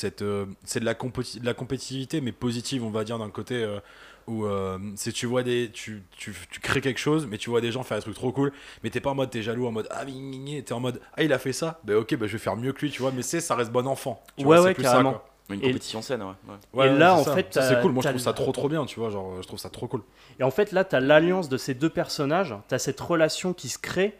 c'est 0.65 0.81
de, 0.81 0.85
la 0.85 0.95
de 0.95 1.45
la 1.45 1.55
compétitivité, 1.55 2.21
mais 2.21 2.33
positive, 2.33 2.85
on 2.85 2.91
va 2.91 3.05
dire, 3.05 3.19
d'un 3.19 3.31
côté 3.31 3.57
euh, 3.57 3.81
où 4.27 4.45
euh, 4.45 4.79
c'est 4.97 5.13
tu 5.13 5.27
vois 5.27 5.43
des. 5.43 5.71
Tu, 5.73 6.03
tu, 6.17 6.35
tu 6.51 6.61
crées 6.61 6.81
quelque 6.81 6.99
chose, 6.99 7.27
mais 7.27 7.39
tu 7.39 7.51
vois 7.51 7.61
des 7.61 7.73
gens 7.73 7.83
faire 7.83 7.99
des 7.99 8.03
trucs 8.03 8.17
trop 8.17 8.33
cool, 8.33 8.53
mais 8.83 8.91
t'es 8.91 9.01
pas 9.01 9.11
en 9.11 9.15
mode 9.15 9.31
t'es 9.31 9.43
jaloux, 9.43 9.67
en 9.67 9.73
mode 9.73 9.89
ah, 9.91 10.05
t'es 10.05 10.73
en 10.73 10.81
mode 10.81 11.01
ah, 11.15 11.23
il 11.23 11.33
a 11.33 11.39
fait 11.39 11.53
ça, 11.53 11.81
bah 11.85 11.97
ok, 11.99 12.17
bah 12.17 12.27
je 12.27 12.33
vais 12.33 12.39
faire 12.39 12.57
mieux 12.57 12.73
que 12.73 12.81
lui, 12.81 12.91
tu 12.91 13.03
vois, 13.03 13.13
mais 13.13 13.23
c'est 13.23 13.41
ça 13.41 13.55
reste 13.55 13.71
bon 13.73 13.87
enfant. 13.87 14.23
Tu 14.37 14.45
Ouais, 14.45 14.57
vois, 14.57 14.67
ouais, 14.67 14.75
carrément. 14.75 15.23
Une 15.49 15.61
Et- 15.63 15.67
compétition 15.69 16.03
saine, 16.03 16.23
ouais. 16.23 16.29
ouais. 16.49 16.55
Ouais, 16.73 16.87
Et 16.87 16.91
ouais, 16.93 16.99
là, 16.99 17.15
c'est 17.15 17.21
en 17.21 17.25
ça. 17.25 17.35
fait, 17.35 17.55
Ça, 17.55 17.63
c'est 17.63 17.75
t'as- 17.75 17.81
cool, 17.83 17.93
moi 17.93 18.03
je 18.03 18.09
t'as 18.09 18.13
trouve 18.13 18.23
ça 18.23 18.33
trop 18.33 18.51
trop 18.53 18.69
bien, 18.69 18.85
tu 18.85 18.99
vois, 18.99 19.11
genre 19.11 19.41
je 19.41 19.47
trouve 19.47 19.59
ça 19.61 19.71
trop 19.71 19.87
cool. 19.87 20.03
Et 20.41 20.43
en 20.43 20.51
fait, 20.51 20.73
là, 20.73 20.85
tu 20.85 20.97
as 20.97 21.01
l'alliance 21.01 21.49
de 21.49 21.57
ces 21.57 21.75
deux 21.75 21.89
personnages, 21.91 22.55
tu 22.69 22.75
as 22.75 22.79
cette 22.81 23.01
relation 23.01 23.53
qui 23.53 23.69
se 23.69 23.79
crée, 23.79 24.15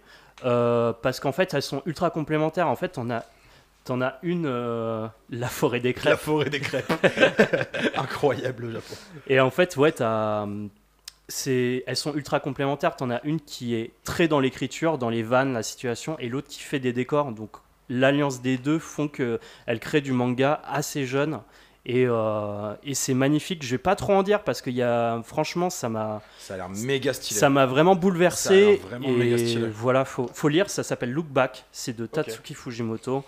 euh, 0.45 0.93
parce 1.03 1.19
qu'en 1.19 1.33
fait, 1.33 1.53
elles 1.55 1.63
sont 1.63 1.83
ultra 1.87 2.11
complémentaires. 2.11 2.69
En 2.69 2.77
fait, 2.77 2.97
on 2.99 3.11
a, 3.11 3.25
t'en 3.85 4.01
as 4.03 4.19
une, 4.23 4.47
euh, 4.47 5.09
la 5.31 5.49
forêt 5.49 5.81
des 5.81 5.89
La 5.93 5.95
crêpes. 5.95 6.19
forêt 6.19 6.49
des 6.51 6.61
crêpes. 6.61 6.93
Incroyable 7.97 8.67
le 8.67 8.73
Japon. 8.75 8.95
Et 9.29 9.41
en 9.41 9.51
fait, 9.51 9.77
ouais, 9.77 9.93
t'as, 9.93 10.47
c'est, 11.29 11.83
elles 11.87 11.97
sont 11.97 12.15
ultra 12.15 12.39
complémentaires. 12.41 12.97
Tu 12.97 13.05
en 13.05 13.11
as 13.11 13.21
une 13.25 13.41
qui 13.41 13.75
est 13.75 13.91
très 14.05 14.29
dans 14.29 14.41
l'écriture, 14.41 14.99
dans 14.99 15.11
les 15.11 15.23
vannes, 15.23 15.53
la 15.55 15.63
situation, 15.63 16.17
et 16.19 16.29
l'autre 16.29 16.49
qui 16.49 16.61
fait 16.61 16.79
des 16.79 16.93
décors. 16.93 17.33
Donc, 17.33 17.51
l'alliance 17.89 18.41
des 18.43 18.59
deux 18.59 18.79
font 18.79 19.09
qu'elle 19.09 19.81
crée 19.81 20.01
du 20.01 20.13
manga 20.13 20.61
assez 20.67 21.07
jeune. 21.07 21.41
Et, 21.89 22.05
euh, 22.09 22.75
et 22.83 22.95
c'est 22.95 23.15
magnifique. 23.15 23.63
Je 23.65 23.71
vais 23.71 23.79
pas 23.79 23.95
trop 23.95 24.13
en 24.15 24.25
dire 24.25 24.43
parce 24.43 24.61
que 24.61 24.71
y 24.71 24.83
a, 24.83 25.23
franchement, 25.23 25.71
ça 25.71 25.89
m'a, 25.89 26.21
Ça 26.39 26.55
a 26.55 26.57
l'air 26.57 26.69
méga 26.69 27.13
stylé. 27.13 27.39
Ça 27.39 27.49
m'a 27.49 27.65
vraiment 27.65 27.93
Ça 27.93 27.99
a 27.99 28.01
bouleversé. 28.01 28.77
vraiment 28.89 29.09
méga 29.11 29.37
et 29.37 29.47
stylé. 29.47 29.69
voilà, 29.69 30.05
faut, 30.05 30.29
faut 30.35 30.49
lire. 30.49 30.69
Ça 30.69 30.83
s'appelle 30.83 31.13
Look 31.13 31.27
Back. 31.27 31.65
C'est 31.71 31.97
de 31.97 32.07
Tatsuki 32.07 32.55
Fujimoto. 32.55 33.25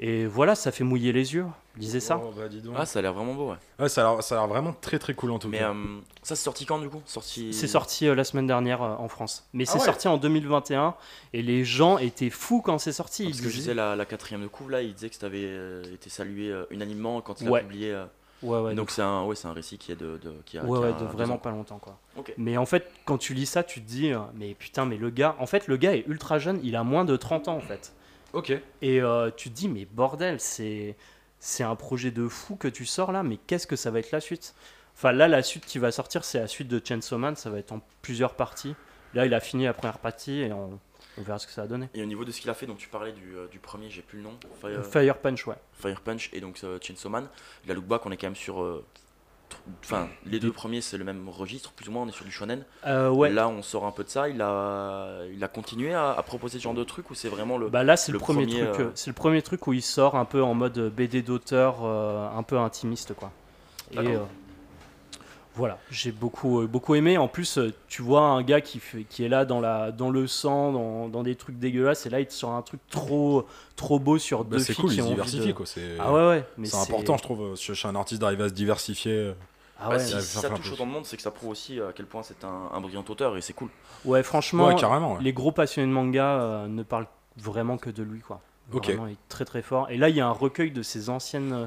Et 0.00 0.26
voilà, 0.26 0.54
ça 0.54 0.72
fait 0.72 0.84
mouiller 0.84 1.12
les 1.12 1.34
yeux. 1.34 1.46
Lisez 1.76 2.00
ça. 2.00 2.20
Oh, 2.22 2.32
bah, 2.36 2.48
dis 2.48 2.60
donc. 2.60 2.74
Ah, 2.78 2.86
ça 2.86 2.98
a 3.00 3.02
l'air 3.02 3.12
vraiment 3.12 3.34
beau, 3.34 3.50
ouais. 3.50 3.56
Ouais, 3.80 3.88
ça 3.88 4.02
a 4.08 4.12
l'air- 4.14 4.22
ça 4.22 4.36
a 4.36 4.38
l'air 4.38 4.48
vraiment 4.48 4.72
très 4.80 4.98
très 4.98 5.14
cool 5.14 5.30
en 5.32 5.38
tout 5.38 5.48
Mais 5.48 5.58
cas. 5.58 5.70
euh, 5.70 5.98
ça, 6.22 6.36
c'est 6.36 6.44
sorti 6.44 6.66
quand 6.66 6.78
du 6.78 6.88
coup? 6.88 7.02
Sorti... 7.06 7.52
C'est 7.52 7.66
sorti 7.66 8.06
euh, 8.06 8.14
la 8.14 8.22
semaine 8.24 8.46
dernière 8.46 8.82
euh, 8.82 8.94
en 8.96 9.08
France. 9.08 9.44
Mais 9.52 9.64
Ah 9.66 9.72
c'est 9.72 9.78
ouais. 9.80 9.84
sorti 9.84 10.06
en 10.06 10.16
2021. 10.16 10.94
Et 11.32 11.42
les 11.42 11.64
gens 11.64 11.98
étaient 11.98 12.30
fous 12.30 12.60
quand 12.62 12.78
c'est 12.78 12.92
sorti. 12.92 13.24
Parce 13.24 13.38
Ils 13.38 13.42
que 13.42 13.48
je 13.48 13.54
disaient- 13.54 13.60
disais 13.70 13.74
la, 13.74 13.96
la 13.96 14.04
quatrième 14.04 14.42
de 14.42 14.46
couve 14.46 14.70
là, 14.70 14.82
il 14.82 14.94
disait 14.94 15.08
que 15.10 15.16
ça 15.16 15.26
avait 15.26 15.42
euh, 15.44 15.82
été 15.92 16.10
salué 16.10 16.50
euh, 16.50 16.64
unanimement 16.70 17.20
quand 17.20 17.40
il 17.40 17.48
Ouais. 17.50 17.60
a 17.60 17.62
publié. 17.62 17.92
euh, 17.92 18.04
Ouais, 18.42 18.58
ouais, 18.60 18.74
donc 18.74 18.90
c'est 18.90 19.00
un, 19.00 19.24
ouais, 19.24 19.36
c'est 19.36 19.48
un 19.48 19.54
récit 19.54 19.78
qui 19.78 19.90
est 19.90 19.96
de, 19.96 20.18
de- 20.22 20.34
qui 20.44 20.58
a, 20.58 20.64
Ouais, 20.64 20.78
qui 20.78 20.84
a 20.84 20.88
ouais, 20.90 21.00
de 21.00 21.04
vraiment 21.06 21.34
ans. 21.36 21.38
pas 21.38 21.50
longtemps 21.50 21.78
quoi. 21.78 21.96
Ok. 22.16 22.34
Mais 22.36 22.58
en 22.58 22.66
fait, 22.66 22.90
quand 23.06 23.16
tu 23.16 23.32
lis 23.32 23.46
ça, 23.46 23.62
tu 23.62 23.80
te 23.80 23.88
dis, 23.88 24.12
euh, 24.12 24.18
mais 24.34 24.52
putain, 24.54 24.84
mais 24.84 24.98
le 24.98 25.08
gars, 25.08 25.34
en 25.38 25.46
fait, 25.46 25.66
le 25.66 25.78
gars 25.78 25.94
est 25.96 26.04
ultra 26.08 26.38
jeune, 26.38 26.60
il 26.62 26.76
a 26.76 26.84
moins 26.84 27.06
de 27.06 27.16
30 27.16 27.48
ans 27.48 27.56
en 27.56 27.60
fait. 27.60 27.94
Ok. 28.34 28.52
Et 28.82 29.00
euh, 29.00 29.30
tu 29.34 29.48
te 29.48 29.54
dis, 29.54 29.68
mais 29.68 29.86
bordel, 29.86 30.40
c'est 30.40 30.96
c'est 31.38 31.62
un 31.62 31.76
projet 31.76 32.10
de 32.10 32.26
fou 32.26 32.56
que 32.56 32.68
tu 32.68 32.86
sors 32.86 33.12
là, 33.12 33.22
mais 33.22 33.36
qu'est-ce 33.46 33.66
que 33.66 33.76
ça 33.76 33.90
va 33.90 33.98
être 33.98 34.10
la 34.12 34.20
suite? 34.20 34.54
Enfin 34.96 35.12
là, 35.12 35.28
la 35.28 35.42
suite 35.42 35.66
qui 35.66 35.78
va 35.78 35.92
sortir, 35.92 36.24
c'est 36.24 36.38
la 36.40 36.46
suite 36.46 36.68
de 36.68 36.80
Chainsaw 36.82 37.18
Man, 37.18 37.36
ça 37.36 37.50
va 37.50 37.58
être 37.58 37.72
en 37.72 37.80
plusieurs 38.00 38.34
parties. 38.34 38.74
Là, 39.12 39.26
il 39.26 39.34
a 39.34 39.40
fini 39.40 39.64
la 39.64 39.74
première 39.74 39.98
partie 39.98 40.40
et 40.40 40.52
on, 40.52 40.80
on 41.18 41.22
verra 41.22 41.38
ce 41.38 41.46
que 41.46 41.52
ça 41.52 41.62
va 41.62 41.68
donner. 41.68 41.88
Et 41.94 42.02
au 42.02 42.06
niveau 42.06 42.24
de 42.24 42.32
ce 42.32 42.40
qu'il 42.40 42.50
a 42.50 42.54
fait, 42.54 42.66
donc 42.66 42.78
tu 42.78 42.88
parlais 42.88 43.12
du, 43.12 43.36
euh, 43.36 43.46
du 43.48 43.58
premier, 43.58 43.90
j'ai 43.90 44.02
plus 44.02 44.18
le 44.18 44.24
nom, 44.24 44.38
Fire, 44.60 44.84
Fire 44.84 45.18
Punch, 45.18 45.46
ouais. 45.46 45.56
Fire 45.72 46.00
Punch 46.00 46.30
et 46.32 46.40
donc 46.40 46.58
euh, 46.64 46.78
Chainsaw 46.80 47.10
Man. 47.10 47.28
La 47.66 47.74
look 47.74 47.84
back, 47.84 48.06
on 48.06 48.10
est 48.10 48.16
quand 48.16 48.26
même 48.26 48.36
sur. 48.36 48.82
Enfin, 49.84 50.08
les 50.26 50.40
deux 50.40 50.52
premiers, 50.52 50.80
c'est 50.80 50.96
le 50.98 51.04
même 51.04 51.28
registre, 51.28 51.72
plus 51.72 51.88
ou 51.88 51.92
moins, 51.92 52.02
on 52.02 52.08
est 52.08 52.12
sur 52.12 52.24
du 52.24 52.30
shonen. 52.30 52.64
Euh, 52.86 53.10
ouais. 53.10 53.30
Là, 53.30 53.48
on 53.48 53.62
sort 53.62 53.84
un 53.86 53.90
peu 53.92 54.04
de 54.04 54.08
ça. 54.08 54.28
Il 54.28 54.40
a, 54.42 55.24
il 55.32 55.42
a 55.42 55.48
continué 55.48 55.94
à, 55.94 56.10
à 56.12 56.22
proposer 56.22 56.58
ce 56.58 56.64
genre 56.64 56.74
de 56.74 56.84
truc 56.84 57.10
ou 57.10 57.14
c'est 57.14 57.28
vraiment 57.28 57.58
le. 57.58 57.68
Bah 57.68 57.82
là, 57.84 57.96
c'est 57.96 58.12
le, 58.12 58.18
le 58.18 58.24
premier, 58.24 58.46
premier, 58.46 58.66
truc. 58.72 58.80
euh, 58.86 58.90
C'est 58.94 59.10
le 59.10 59.14
premier 59.14 59.42
truc 59.42 59.66
où 59.66 59.72
il 59.72 59.82
sort 59.82 60.16
un 60.16 60.24
peu 60.24 60.42
en 60.42 60.54
mode 60.54 60.78
BD 60.94 61.22
d'auteur, 61.22 61.78
euh, 61.84 62.28
un 62.36 62.42
peu 62.42 62.58
intimiste, 62.58 63.14
quoi. 63.14 63.30
Et 63.92 63.98
voilà, 65.54 65.78
j'ai 65.90 66.10
beaucoup, 66.12 66.60
euh, 66.62 66.66
beaucoup 66.66 66.94
aimé. 66.94 67.16
En 67.18 67.28
plus, 67.28 67.58
euh, 67.58 67.72
tu 67.88 68.02
vois 68.02 68.22
un 68.22 68.42
gars 68.42 68.60
qui, 68.60 68.80
fait, 68.80 69.04
qui 69.04 69.24
est 69.24 69.28
là 69.28 69.44
dans, 69.44 69.60
la, 69.60 69.92
dans 69.92 70.10
le 70.10 70.26
sang, 70.26 70.72
dans, 70.72 71.08
dans 71.08 71.22
des 71.22 71.36
trucs 71.36 71.58
dégueulasses, 71.58 72.06
et 72.06 72.10
là, 72.10 72.20
il 72.20 72.26
te 72.26 72.32
sort 72.32 72.50
un 72.52 72.62
truc 72.62 72.80
trop, 72.90 73.46
trop 73.76 73.98
beau 73.98 74.18
sur 74.18 74.44
Bah, 74.44 74.56
deux 74.56 74.62
c'est 74.62 74.72
filles 74.74 74.84
cool, 74.84 74.94
qui 74.94 75.00
ont 75.02 75.14
de- 75.14 75.52
quoi. 75.52 75.66
C'est 75.66 75.96
Ah 76.00 76.12
ouais, 76.12 76.26
ouais. 76.28 76.44
mais 76.58 76.66
c'est 76.66 76.76
important, 76.76 77.16
je 77.16 77.22
trouve. 77.22 77.42
euh, 77.42 77.56
Chez 77.56 77.86
un 77.88 77.94
artiste 77.94 78.20
d'arriver 78.20 78.44
à 78.44 78.48
se 78.48 78.54
diversifier. 78.54 79.32
Ah 79.78 79.88
Bah, 79.88 79.96
ouais, 79.96 80.00
si, 80.04 80.12
ça 80.12 80.20
si 80.20 80.38
ça 80.38 80.50
touche 80.50 80.72
autant 80.72 80.86
de 80.86 80.92
monde, 80.92 81.04
c'est 81.04 81.16
que 81.16 81.22
ça 81.22 81.30
prouve 81.30 81.50
aussi 81.50 81.80
à 81.80 81.92
quel 81.94 82.06
point 82.06 82.22
c'est 82.22 82.44
un, 82.44 82.70
un 82.72 82.80
brillant 82.80 83.04
auteur 83.08 83.36
et 83.36 83.40
c'est 83.40 83.52
cool. 83.52 83.68
ouais, 84.04 84.22
franchement, 84.22 84.66
Ouais, 84.68 84.76
carrément. 84.76 85.14
ouais. 85.14 85.22
les 85.22 85.32
gros 85.32 85.50
passionnés 85.52 85.88
de 85.88 85.92
manga 85.92 86.24
euh, 86.40 86.66
ne 86.68 86.82
parlent 86.82 87.08
vraiment 87.36 87.76
que 87.76 87.90
de 87.90 88.02
lui, 88.02 88.20
quoi. 88.20 88.40
Ok. 88.72 88.86
Vraiment, 88.86 89.06
il 89.08 89.12
est 89.12 89.28
très 89.28 89.44
très 89.44 89.62
fort. 89.62 89.90
Et 89.90 89.98
là, 89.98 90.08
il 90.08 90.16
y 90.16 90.20
a 90.20 90.26
un 90.26 90.30
recueil 90.32 90.70
de 90.70 90.82
ses 90.82 91.10
anciennes 91.10 91.52
euh, 91.52 91.66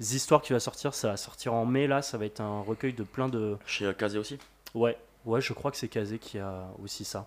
histoires 0.00 0.42
qui 0.42 0.52
va 0.52 0.60
sortir. 0.60 0.94
Ça 0.94 1.08
va 1.08 1.16
sortir 1.16 1.54
en 1.54 1.64
mai, 1.66 1.86
là. 1.86 2.02
Ça 2.02 2.18
va 2.18 2.24
être 2.26 2.40
un 2.40 2.60
recueil 2.60 2.92
de 2.92 3.02
plein 3.02 3.28
de. 3.28 3.56
Chez 3.66 3.84
euh, 3.86 3.92
Kazé 3.92 4.18
aussi? 4.18 4.38
Ouais, 4.74 4.96
ouais, 5.24 5.40
je 5.40 5.52
crois 5.52 5.70
que 5.70 5.76
c'est 5.76 5.88
Kazé 5.88 6.18
qui 6.18 6.38
a 6.38 6.66
aussi 6.82 7.04
ça. 7.04 7.26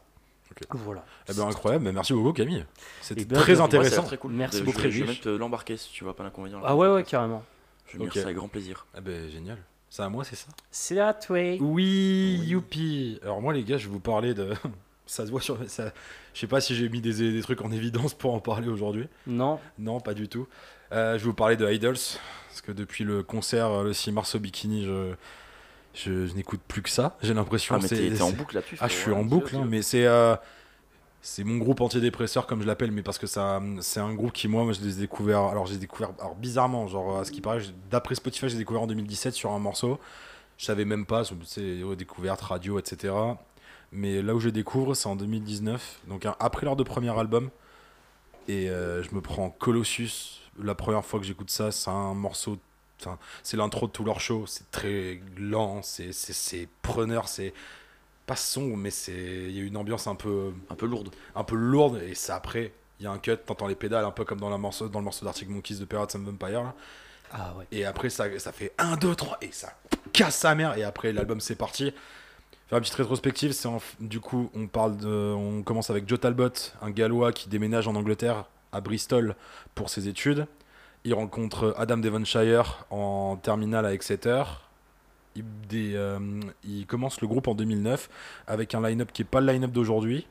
Ok. 0.52 0.64
Voilà. 0.72 1.06
Eh 1.30 1.34
ben 1.34 1.48
incroyable, 1.48 1.84
mais 1.84 1.92
merci 1.92 2.12
beaucoup 2.14 2.34
Camille. 2.34 2.66
C'était 3.02 3.22
Eh 3.22 3.26
ben, 3.26 3.40
très 3.40 3.62
intéressant. 3.62 4.04
très 4.04 4.18
cool. 4.18 4.32
Merci 4.34 4.64
beaucoup. 4.64 4.80
Je, 4.82 4.90
je 4.90 5.02
vais 5.02 5.08
même 5.12 5.16
te 5.18 5.30
l'embarquer 5.30 5.78
si 5.78 5.92
tu 5.92 6.04
vois 6.04 6.16
pas 6.16 6.24
l'inconvénient. 6.24 6.60
Ah 6.64 6.76
ouais, 6.76 6.88
ouais, 6.88 7.04
carrément. 7.04 7.44
Je 7.88 7.94
vais 7.94 8.00
lire 8.06 8.08
Ok. 8.08 8.14
ça 8.16 8.22
avec 8.24 8.36
grand 8.36 8.48
plaisir. 8.48 8.86
Ah 8.96 9.02
ben 9.02 9.30
génial. 9.30 9.58
C'est 9.92 10.02
à 10.04 10.10
moi, 10.10 10.24
c'est 10.24 10.36
ça? 10.36 10.48
C'est 10.72 11.00
à 11.00 11.14
toi. 11.14 11.38
Oui, 11.38 11.58
Oui. 11.62 12.42
youpi. 12.48 13.20
Alors 13.24 13.42
moi 13.42 13.54
les 13.54 13.64
gars, 13.64 13.78
je 13.78 13.86
vais 13.88 13.94
vous 13.94 14.00
parler 14.00 14.34
de. 14.34 14.54
ça 15.06 15.26
se 15.26 15.32
voit 15.32 15.42
sur. 15.42 15.58
Ça... 15.70 15.92
Je 16.34 16.40
sais 16.40 16.48
pas 16.48 16.62
si 16.62 16.76
j'ai 16.76 16.90
mis 16.90 17.02
des, 17.02 17.32
des 17.32 17.42
trucs 17.42 17.62
en 17.62 17.72
évidence 17.72 18.14
pour 18.16 18.34
en 18.34 18.40
parler 18.40 18.68
aujourd'hui. 18.70 19.08
Non, 19.28 19.60
Non, 19.78 20.00
pas 20.00 20.14
du 20.16 20.28
tout. 20.28 20.48
Euh, 20.92 21.14
je 21.14 21.24
vais 21.24 21.30
vous 21.30 21.34
parler 21.34 21.56
de 21.58 21.70
Idols. 21.72 21.98
Parce 22.50 22.62
que 22.62 22.72
depuis 22.72 23.04
le 23.04 23.24
concert, 23.24 23.68
euh, 23.70 23.84
le 23.86 23.94
6 23.94 24.12
mars 24.12 24.36
au 24.36 24.40
Bikini, 24.40 24.86
je, 24.86 25.14
je, 25.94 26.26
je 26.28 26.34
n'écoute 26.34 26.62
plus 26.68 26.82
que 26.82 26.90
ça. 26.90 27.18
J'ai 27.22 27.34
l'impression 27.34 27.76
Ah, 27.76 27.80
mais 27.82 27.88
c'est- 27.88 27.96
t'es 27.96 28.16
t'es 28.16 28.22
en 28.22 28.32
boucle 28.32 28.56
là-dessus. 28.56 28.78
Ah, 28.80 28.88
je 28.88 28.94
suis 28.94 29.12
en 29.12 29.24
boucle, 29.24 29.56
hein, 29.56 29.66
mais 29.68 29.82
c'est. 29.82 30.06
euh, 30.06 30.36
c'est 31.22 31.44
mon 31.44 31.58
groupe 31.58 31.82
antidépresseur 31.82 32.48
comme 32.48 32.62
je 32.62 32.68
l'appelle, 32.68 32.92
mais 32.92 33.02
parce 33.04 33.18
que 33.18 33.28
ça, 33.28 33.62
c'est 33.82 34.00
un 34.00 34.14
groupe 34.14 34.32
qui 34.32 34.48
moi, 34.48 34.64
moi 34.64 34.72
je 34.72 34.80
les 34.80 34.98
ai 34.98 35.02
découverts. 35.02 35.42
Alors 35.44 35.66
j'ai 35.68 35.76
découvert, 35.78 36.12
alors 36.20 36.36
bizarrement, 36.36 36.88
genre 36.88 37.20
à 37.20 37.26
ce 37.26 37.32
qui 37.32 37.42
paraît, 37.42 37.60
d'après 37.92 38.16
Spotify, 38.16 38.48
j'ai 38.50 38.58
découvert 38.58 38.84
en 38.84 38.88
2017 38.88 39.34
sur 39.34 39.52
un 39.52 39.60
morceau. 39.60 40.00
Je 40.58 40.64
savais 40.66 40.86
même 40.86 41.06
pas, 41.06 41.24
c'est 41.46 41.84
aux 41.84 41.96
découvertes, 41.96 42.40
radio, 42.42 42.80
etc. 42.80 43.14
Mais 43.92 44.22
là 44.22 44.34
où 44.34 44.40
je 44.40 44.48
découvre, 44.50 44.94
c'est 44.96 45.08
en 45.08 45.18
2019, 45.18 46.00
donc 46.08 46.26
après 46.40 46.66
leur 46.66 46.78
de 46.78 46.84
premier 46.84 47.10
album. 47.18 47.50
Et 48.48 48.70
euh, 48.70 49.04
je 49.04 49.14
me 49.14 49.20
prends 49.20 49.50
Colossus. 49.50 50.39
La 50.64 50.76
première 50.76 51.04
fois 51.06 51.20
que 51.20 51.26
j'écoute 51.26 51.50
ça, 51.50 51.72
c'est 51.72 51.90
un 51.90 52.14
morceau. 52.14 52.58
enfin, 53.02 53.18
c'est 53.44 53.58
l'intro 53.58 53.88
de 53.88 53.92
tout 53.92 54.04
leur 54.04 54.20
show. 54.20 54.46
C'est 54.48 54.70
très 54.72 55.22
lent, 55.38 55.82
c'est 55.84 56.12
c'est- 56.14 56.34
c'est 56.34 56.68
preneur, 56.82 57.28
c'est 57.28 57.54
pas 58.26 58.36
sombre, 58.36 58.78
mais 58.78 58.92
c'est 58.92 59.14
il 59.14 59.52
y 59.58 59.60
a 59.60 59.64
une 59.64 59.78
ambiance 59.78 60.06
un 60.08 60.16
peu 60.16 60.52
Un 60.70 60.76
peu 60.76 60.86
lourde. 60.86 61.10
un 61.36 61.44
peu 61.44 61.56
lourde 61.56 62.02
et 62.08 62.14
c'est 62.16 62.32
après 62.34 62.72
il 63.00 63.04
y 63.06 63.08
a 63.08 63.12
un 63.12 63.18
cut 63.18 63.38
t'entends 63.46 63.66
les 63.68 63.76
pédales 63.76 64.04
un 64.06 64.12
peu 64.12 64.26
comme 64.26 64.40
dans, 64.42 64.50
la 64.50 64.58
morceau, 64.58 64.90
dans 64.90 65.00
le 65.00 65.06
morceau 65.06 65.24
d'Arctic 65.26 65.48
Monkeys 65.50 65.76
de 65.80 65.86
Pirates 65.86 66.16
and 66.16 66.20
Vampire 66.24 66.64
là. 66.64 66.74
Ah 67.32 67.54
ouais. 67.58 67.66
et 67.72 67.86
après 67.86 68.10
ça, 68.10 68.26
ça 68.40 68.52
fait 68.52 68.74
1 68.78 68.98
2 68.98 69.16
3 69.16 69.38
et 69.42 69.52
ça 69.52 69.74
casse 70.14 70.36
sa 70.38 70.54
mère 70.56 70.78
et 70.78 70.84
après 70.84 71.14
l'album 71.14 71.40
c'est 71.40 71.56
parti 71.56 71.86
faire 72.68 72.78
une 72.78 72.82
petite 72.82 72.96
rétrospective 72.96 73.52
c'est 73.54 73.70
du 74.00 74.20
coup 74.20 74.50
on 74.54 74.68
parle 74.68 74.98
de 74.98 75.08
on 75.36 75.64
commence 75.64 75.90
avec 75.90 76.08
Joe 76.10 76.20
Talbot 76.20 76.50
un 76.82 76.90
gallois 76.92 77.32
qui 77.32 77.48
déménage 77.50 77.88
en 77.88 77.96
Angleterre 77.96 78.46
à 78.72 78.82
Bristol 78.82 79.36
pour 79.76 79.90
ses 79.90 80.08
études. 80.08 80.48
Il 81.04 81.14
rencontre 81.14 81.74
Adam 81.78 81.98
Devonshire 81.98 82.86
en 82.90 83.38
terminale 83.38 83.86
à 83.86 83.94
Exeter. 83.94 84.44
Il, 85.36 85.44
euh, 85.74 86.20
il 86.64 86.86
commence 86.86 87.22
le 87.22 87.28
groupe 87.28 87.48
en 87.48 87.56
2009 87.56 88.10
avec 88.48 88.76
un 88.76 88.82
line-up 88.82 89.12
qui 89.14 89.22
est 89.22 89.26
pas 89.26 89.40
le 89.42 89.52
line-up 89.52 89.72
d'aujourd'hui 89.72 90.28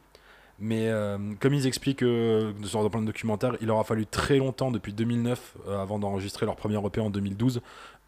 mais 0.60 0.88
euh, 0.88 1.16
comme 1.40 1.54
ils 1.54 1.66
expliquent 1.66 2.02
euh, 2.02 2.52
dans 2.72 2.88
plein 2.90 3.00
de 3.00 3.06
documentaires, 3.06 3.56
il 3.60 3.66
leur 3.68 3.78
a 3.78 3.84
fallu 3.84 4.06
très 4.06 4.38
longtemps, 4.38 4.70
depuis 4.70 4.92
2009, 4.92 5.54
euh, 5.68 5.80
avant 5.82 5.98
d'enregistrer 5.98 6.46
leur 6.46 6.56
premier 6.56 6.78
EP 6.84 7.00
en 7.00 7.10
2012. 7.10 7.60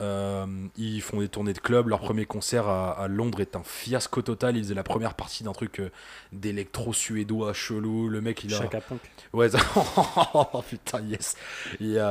Euh, 0.02 0.46
ils 0.78 1.02
font 1.02 1.20
des 1.20 1.28
tournées 1.28 1.52
de 1.52 1.58
club. 1.58 1.88
Leur 1.88 2.00
premier 2.00 2.24
concert 2.24 2.66
à, 2.66 2.92
à 2.92 3.06
Londres 3.08 3.40
est 3.40 3.54
un 3.54 3.62
fiasco 3.62 4.22
total. 4.22 4.56
Ils 4.56 4.62
faisaient 4.64 4.74
la 4.74 4.82
première 4.82 5.14
partie 5.14 5.44
d'un 5.44 5.52
truc 5.52 5.82
d'électro 6.32 6.92
suédois 6.92 7.52
chelou. 7.52 8.08
Le 8.08 8.20
mec, 8.20 8.42
il 8.44 8.54
a. 8.54 8.58
Chaka 8.58 8.80
Punk. 8.80 9.00
Ouais, 9.32 9.50
ça- 9.50 9.58
oh, 10.34 10.62
putain, 10.68 11.00
yes. 11.02 11.36
Il, 11.80 12.02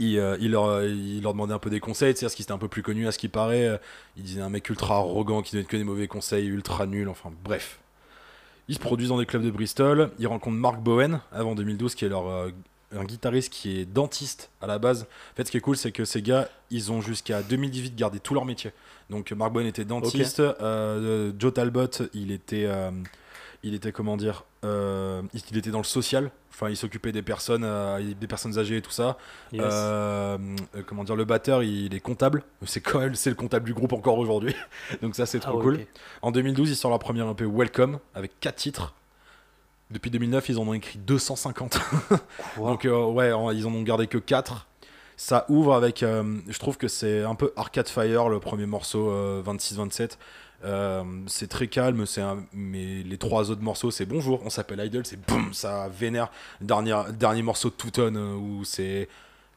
il, 0.00 0.18
euh, 0.18 0.36
il 0.40 0.50
leur, 0.50 0.82
il 0.84 1.22
leur 1.22 1.32
demandait 1.34 1.54
un 1.54 1.58
peu 1.60 1.70
des 1.70 1.78
conseils, 1.78 2.16
sais, 2.16 2.24
parce 2.26 2.34
qu'il 2.34 2.42
était 2.42 2.52
un 2.52 2.58
peu 2.58 2.66
plus 2.68 2.82
connu 2.82 3.06
à 3.06 3.12
ce 3.12 3.18
qui 3.18 3.28
paraît. 3.28 3.68
Euh, 3.68 3.78
Il 4.16 4.24
disait 4.24 4.40
un 4.40 4.48
mec 4.50 4.68
ultra 4.68 4.96
arrogant 4.96 5.42
qui 5.42 5.52
donnait 5.54 5.64
que 5.66 5.76
des 5.76 5.84
mauvais 5.84 6.08
conseils, 6.08 6.46
ultra 6.46 6.86
nul, 6.86 7.08
enfin 7.08 7.30
bref. 7.44 7.78
Ils 8.68 8.74
se 8.76 8.80
produisent 8.80 9.08
dans 9.08 9.18
des 9.18 9.26
clubs 9.26 9.42
de 9.42 9.50
Bristol. 9.50 10.10
Ils 10.18 10.26
rencontrent 10.26 10.56
Mark 10.56 10.80
Bowen 10.80 11.20
avant 11.32 11.54
2012, 11.54 11.94
qui 11.94 12.04
est 12.04 12.08
leur 12.08 12.28
euh, 12.28 12.50
un 12.96 13.04
guitariste 13.04 13.52
qui 13.52 13.80
est 13.80 13.84
dentiste 13.84 14.50
à 14.60 14.66
la 14.66 14.78
base. 14.78 15.02
En 15.32 15.36
fait, 15.36 15.46
ce 15.46 15.50
qui 15.50 15.56
est 15.56 15.60
cool, 15.60 15.76
c'est 15.76 15.92
que 15.92 16.04
ces 16.04 16.22
gars, 16.22 16.48
ils 16.70 16.92
ont 16.92 17.00
jusqu'à 17.00 17.42
2018 17.42 17.96
gardé 17.96 18.20
tout 18.20 18.34
leur 18.34 18.44
métier. 18.44 18.70
Donc, 19.10 19.32
Mark 19.32 19.52
Bowen 19.52 19.66
était 19.66 19.84
dentiste. 19.84 20.40
euh, 20.40 21.32
Joe 21.38 21.52
Talbot, 21.52 21.88
il 22.14 22.30
était, 22.30 22.64
euh, 22.66 22.90
il 23.62 23.74
était 23.74 23.92
comment 23.92 24.16
dire, 24.16 24.44
euh, 24.64 25.22
il 25.50 25.56
était 25.56 25.70
dans 25.70 25.78
le 25.78 25.84
social. 25.84 26.30
Enfin, 26.50 26.68
il 26.68 26.76
s'occupait 26.76 27.12
des 27.12 27.22
personnes, 27.22 27.64
euh, 27.64 28.14
des 28.18 28.26
personnes 28.26 28.58
âgées 28.58 28.78
et 28.78 28.82
tout 28.82 28.90
ça. 28.90 29.16
Yes. 29.52 29.62
Euh, 29.64 30.38
comment 30.86 31.04
dire, 31.04 31.16
le 31.16 31.24
batteur, 31.24 31.62
il 31.62 31.94
est 31.94 32.00
comptable. 32.00 32.42
C'est 32.66 32.80
quand 32.80 33.00
même, 33.00 33.14
c'est 33.14 33.30
le 33.30 33.36
comptable 33.36 33.64
du 33.64 33.74
groupe 33.74 33.92
encore 33.92 34.18
aujourd'hui. 34.18 34.54
Donc 35.02 35.14
ça, 35.14 35.26
c'est 35.26 35.38
Ah 35.38 35.48
trop 35.48 35.58
ouais, 35.58 35.62
cool. 35.62 35.86
En 36.22 36.30
2012, 36.32 36.70
ils 36.70 36.76
sortent 36.76 36.92
leur 36.92 36.98
premier 36.98 37.28
EP 37.28 37.44
Welcome 37.44 37.98
avec 38.14 38.38
4 38.40 38.56
titres. 38.56 38.94
Depuis 39.90 40.10
2009, 40.10 40.48
ils 40.48 40.58
en 40.58 40.66
ont 40.68 40.74
écrit 40.74 40.98
250. 40.98 41.78
Quoi 42.56 42.70
Donc 42.70 42.84
ouais, 42.84 43.30
ils 43.54 43.66
en 43.66 43.74
ont 43.74 43.82
gardé 43.82 44.06
que 44.06 44.18
4. 44.18 44.66
Ça 45.16 45.44
ouvre 45.48 45.74
avec, 45.74 46.02
euh, 46.02 46.38
je 46.48 46.58
trouve 46.58 46.76
que 46.76 46.88
c'est 46.88 47.22
un 47.22 47.34
peu 47.34 47.52
Arcade 47.56 47.88
Fire, 47.88 48.28
le 48.28 48.40
premier 48.40 48.66
morceau 48.66 49.10
euh, 49.10 49.42
26-27. 49.42 50.16
Euh, 50.64 51.02
c'est 51.26 51.48
très 51.48 51.66
calme, 51.66 52.06
c'est 52.06 52.20
un- 52.20 52.44
mais 52.52 53.02
les 53.02 53.18
trois 53.18 53.50
autres 53.50 53.62
morceaux, 53.62 53.90
c'est 53.90 54.06
bonjour, 54.06 54.40
on 54.44 54.50
s'appelle 54.50 54.80
Idol, 54.84 55.04
c'est 55.04 55.20
boum, 55.26 55.52
ça 55.52 55.88
vénère. 55.88 56.30
Dernier, 56.60 57.42
morceau 57.42 57.68
de 57.70 57.74
Touton 57.74 58.14
euh, 58.14 58.34
où 58.34 58.64
c'est 58.64 59.08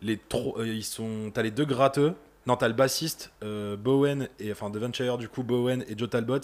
les 0.01 0.17
trois, 0.17 0.59
euh, 0.59 0.67
ils 0.67 0.83
sont, 0.83 1.31
t'as 1.33 1.43
les 1.43 1.51
deux 1.51 1.65
gratteux, 1.65 2.13
non 2.47 2.55
t'as 2.57 2.67
le 2.67 2.73
bassiste 2.73 3.31
Bowen 3.41 4.27
et 4.39 4.51
enfin 4.51 4.69
Devonshire 4.69 5.17
du 5.17 5.27
coup 5.29 5.41
Bowen 5.43 5.83
et 5.87 5.97
Joe 5.97 6.09
Talbot 6.09 6.41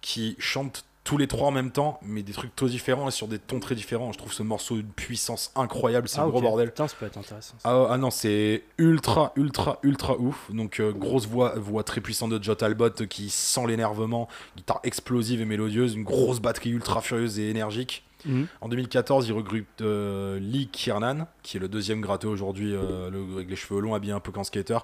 qui 0.00 0.34
chantent 0.38 0.84
tous 1.02 1.16
les 1.16 1.26
trois 1.26 1.48
en 1.48 1.50
même 1.50 1.70
temps, 1.70 1.98
mais 2.02 2.22
des 2.22 2.32
trucs 2.32 2.54
tous 2.54 2.68
différents 2.68 3.08
et 3.08 3.10
sur 3.10 3.26
des 3.26 3.38
tons 3.38 3.58
très 3.58 3.74
différents. 3.74 4.12
Je 4.12 4.18
trouve 4.18 4.32
ce 4.32 4.42
morceau 4.42 4.76
une 4.76 4.86
puissance 4.90 5.50
incroyable, 5.56 6.08
c'est 6.08 6.20
ah, 6.20 6.24
un 6.24 6.28
gros 6.28 6.40
bordel. 6.42 6.68
Putain, 6.68 6.88
ça 6.88 6.96
peut 6.98 7.06
être 7.06 7.16
intéressant. 7.18 7.54
Ah, 7.64 7.86
ah 7.90 7.96
non, 7.98 8.10
c'est 8.10 8.64
ultra, 8.78 9.32
ultra, 9.36 9.78
ultra 9.82 10.18
ouf. 10.18 10.50
Donc, 10.52 10.78
euh, 10.78 10.92
grosse 10.92 11.26
voix, 11.26 11.54
voix 11.56 11.84
très 11.84 12.00
puissante 12.00 12.30
de 12.30 12.42
Joe 12.42 12.56
Talbot 12.56 12.90
euh, 13.00 13.06
qui 13.06 13.30
sent 13.30 13.66
l'énervement, 13.66 14.28
guitare 14.56 14.80
explosive 14.84 15.40
et 15.40 15.46
mélodieuse, 15.46 15.94
une 15.94 16.04
grosse 16.04 16.40
batterie 16.40 16.70
ultra 16.70 17.00
furieuse 17.00 17.38
et 17.38 17.48
énergique. 17.48 18.04
Mhm. 18.26 18.46
En 18.60 18.68
2014, 18.68 19.26
il 19.28 19.32
regroupe 19.32 19.64
euh, 19.80 20.38
Lee 20.38 20.68
Kiernan, 20.70 21.26
qui 21.42 21.56
est 21.56 21.60
le 21.60 21.68
deuxième 21.68 22.02
gratteux 22.02 22.28
aujourd'hui, 22.28 22.74
euh, 22.74 23.08
le- 23.08 23.36
avec 23.36 23.48
les 23.48 23.56
cheveux 23.56 23.80
longs, 23.80 23.94
habillé 23.94 24.12
un 24.12 24.20
peu 24.20 24.30
qu'en 24.32 24.44
skater. 24.44 24.78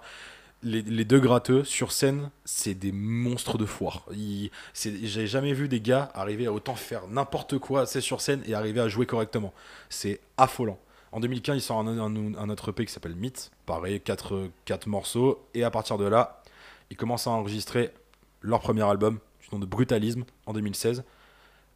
Les, 0.63 0.83
les 0.83 1.05
deux 1.05 1.21
gratteux 1.21 1.65
sur 1.65 1.93
scène, 1.93 2.31
c'est 2.45 2.75
des 2.75 2.91
monstres 2.91 3.59
de 3.59 3.67
foire. 3.67 4.07
J'ai 4.75 5.27
jamais 5.27 5.53
vu 5.53 5.69
des 5.69 5.81
gars 5.81 6.11
arriver 6.15 6.47
à 6.47 6.53
autant 6.53 6.75
faire 6.75 7.07
n'importe 7.09 7.59
quoi 7.59 7.87
c'est 7.87 8.01
sur 8.01 8.21
scène 8.21 8.43
et 8.47 8.55
arriver 8.55 8.81
à 8.81 8.89
jouer 8.89 9.07
correctement. 9.07 9.53
C'est 9.91 10.21
affolant. 10.37 10.79
En 11.13 11.21
2015, 11.21 11.57
ils 11.57 11.61
sortent 11.61 11.87
un, 11.87 11.99
un, 11.99 12.35
un 12.35 12.51
autre 12.51 12.71
EP 12.71 12.85
qui 12.85 12.93
s'appelle 12.93 13.15
Myth. 13.15 13.51
Pareil, 13.65 14.01
4 14.01 14.51
quatre, 14.65 14.87
morceaux. 14.87 15.47
Et 15.55 15.63
à 15.63 15.71
partir 15.71 15.99
de 15.99 16.05
là, 16.05 16.43
ils 16.91 16.97
commencent 16.97 17.27
à 17.27 17.31
enregistrer 17.31 17.93
leur 18.43 18.61
premier 18.61 18.83
album, 18.83 19.19
du 19.41 19.49
nom 19.53 19.59
de 19.59 19.67
Brutalisme, 19.67 20.25
en 20.47 20.53
2016. 20.53 21.05